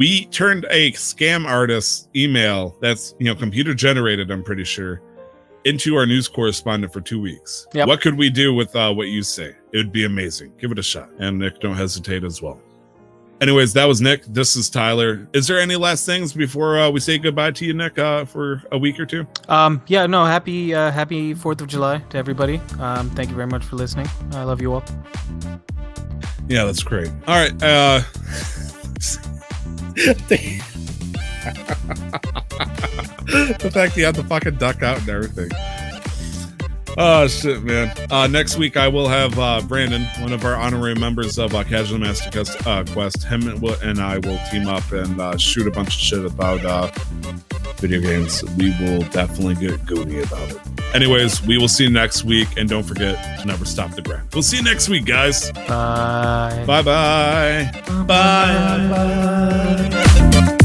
[0.00, 5.02] we turned a scam artist email that's, you know, computer generated, I'm pretty sure,
[5.64, 7.66] into our news correspondent for two weeks.
[7.74, 7.86] Yep.
[7.86, 9.54] What could we do with uh, what you say?
[9.72, 10.54] It would be amazing.
[10.58, 11.10] Give it a shot.
[11.18, 12.58] And Nick, don't hesitate as well.
[13.42, 14.24] Anyways, that was Nick.
[14.24, 15.28] This is Tyler.
[15.34, 18.62] Is there any last things before uh, we say goodbye to you, Nick, uh, for
[18.72, 19.26] a week or two?
[19.50, 22.58] Um, yeah, no, happy uh, happy Fourth of July to everybody.
[22.78, 24.08] Um, thank you very much for listening.
[24.32, 24.84] I love you all.
[26.48, 27.10] Yeah, that's great.
[27.26, 27.52] All right.
[33.60, 35.50] The fact he had the fucking duck out and everything.
[36.98, 37.94] Oh shit, man!
[38.10, 41.62] Uh, next week I will have uh, Brandon, one of our honorary members of uh,
[41.62, 42.66] Casual Master Quest.
[42.66, 43.22] Uh, Quest.
[43.24, 43.46] Him
[43.82, 46.90] and I will team up and uh, shoot a bunch of shit about uh,
[47.78, 48.42] video games.
[48.56, 50.58] We will definitely get goody about it.
[50.94, 54.28] Anyways, we will see you next week, and don't forget to never stop the grind.
[54.32, 55.52] We'll see you next week, guys.
[55.52, 56.64] Bye.
[56.66, 56.82] Bye.
[56.82, 57.70] Bye.
[58.06, 58.88] Bye.
[58.88, 60.60] Bye.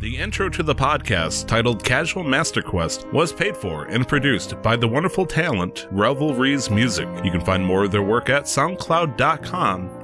[0.00, 4.76] The intro to the podcast, titled Casual Master Quest, was paid for and produced by
[4.76, 7.08] the wonderful talent Revelries Music.
[7.24, 10.03] You can find more of their work at soundcloud.com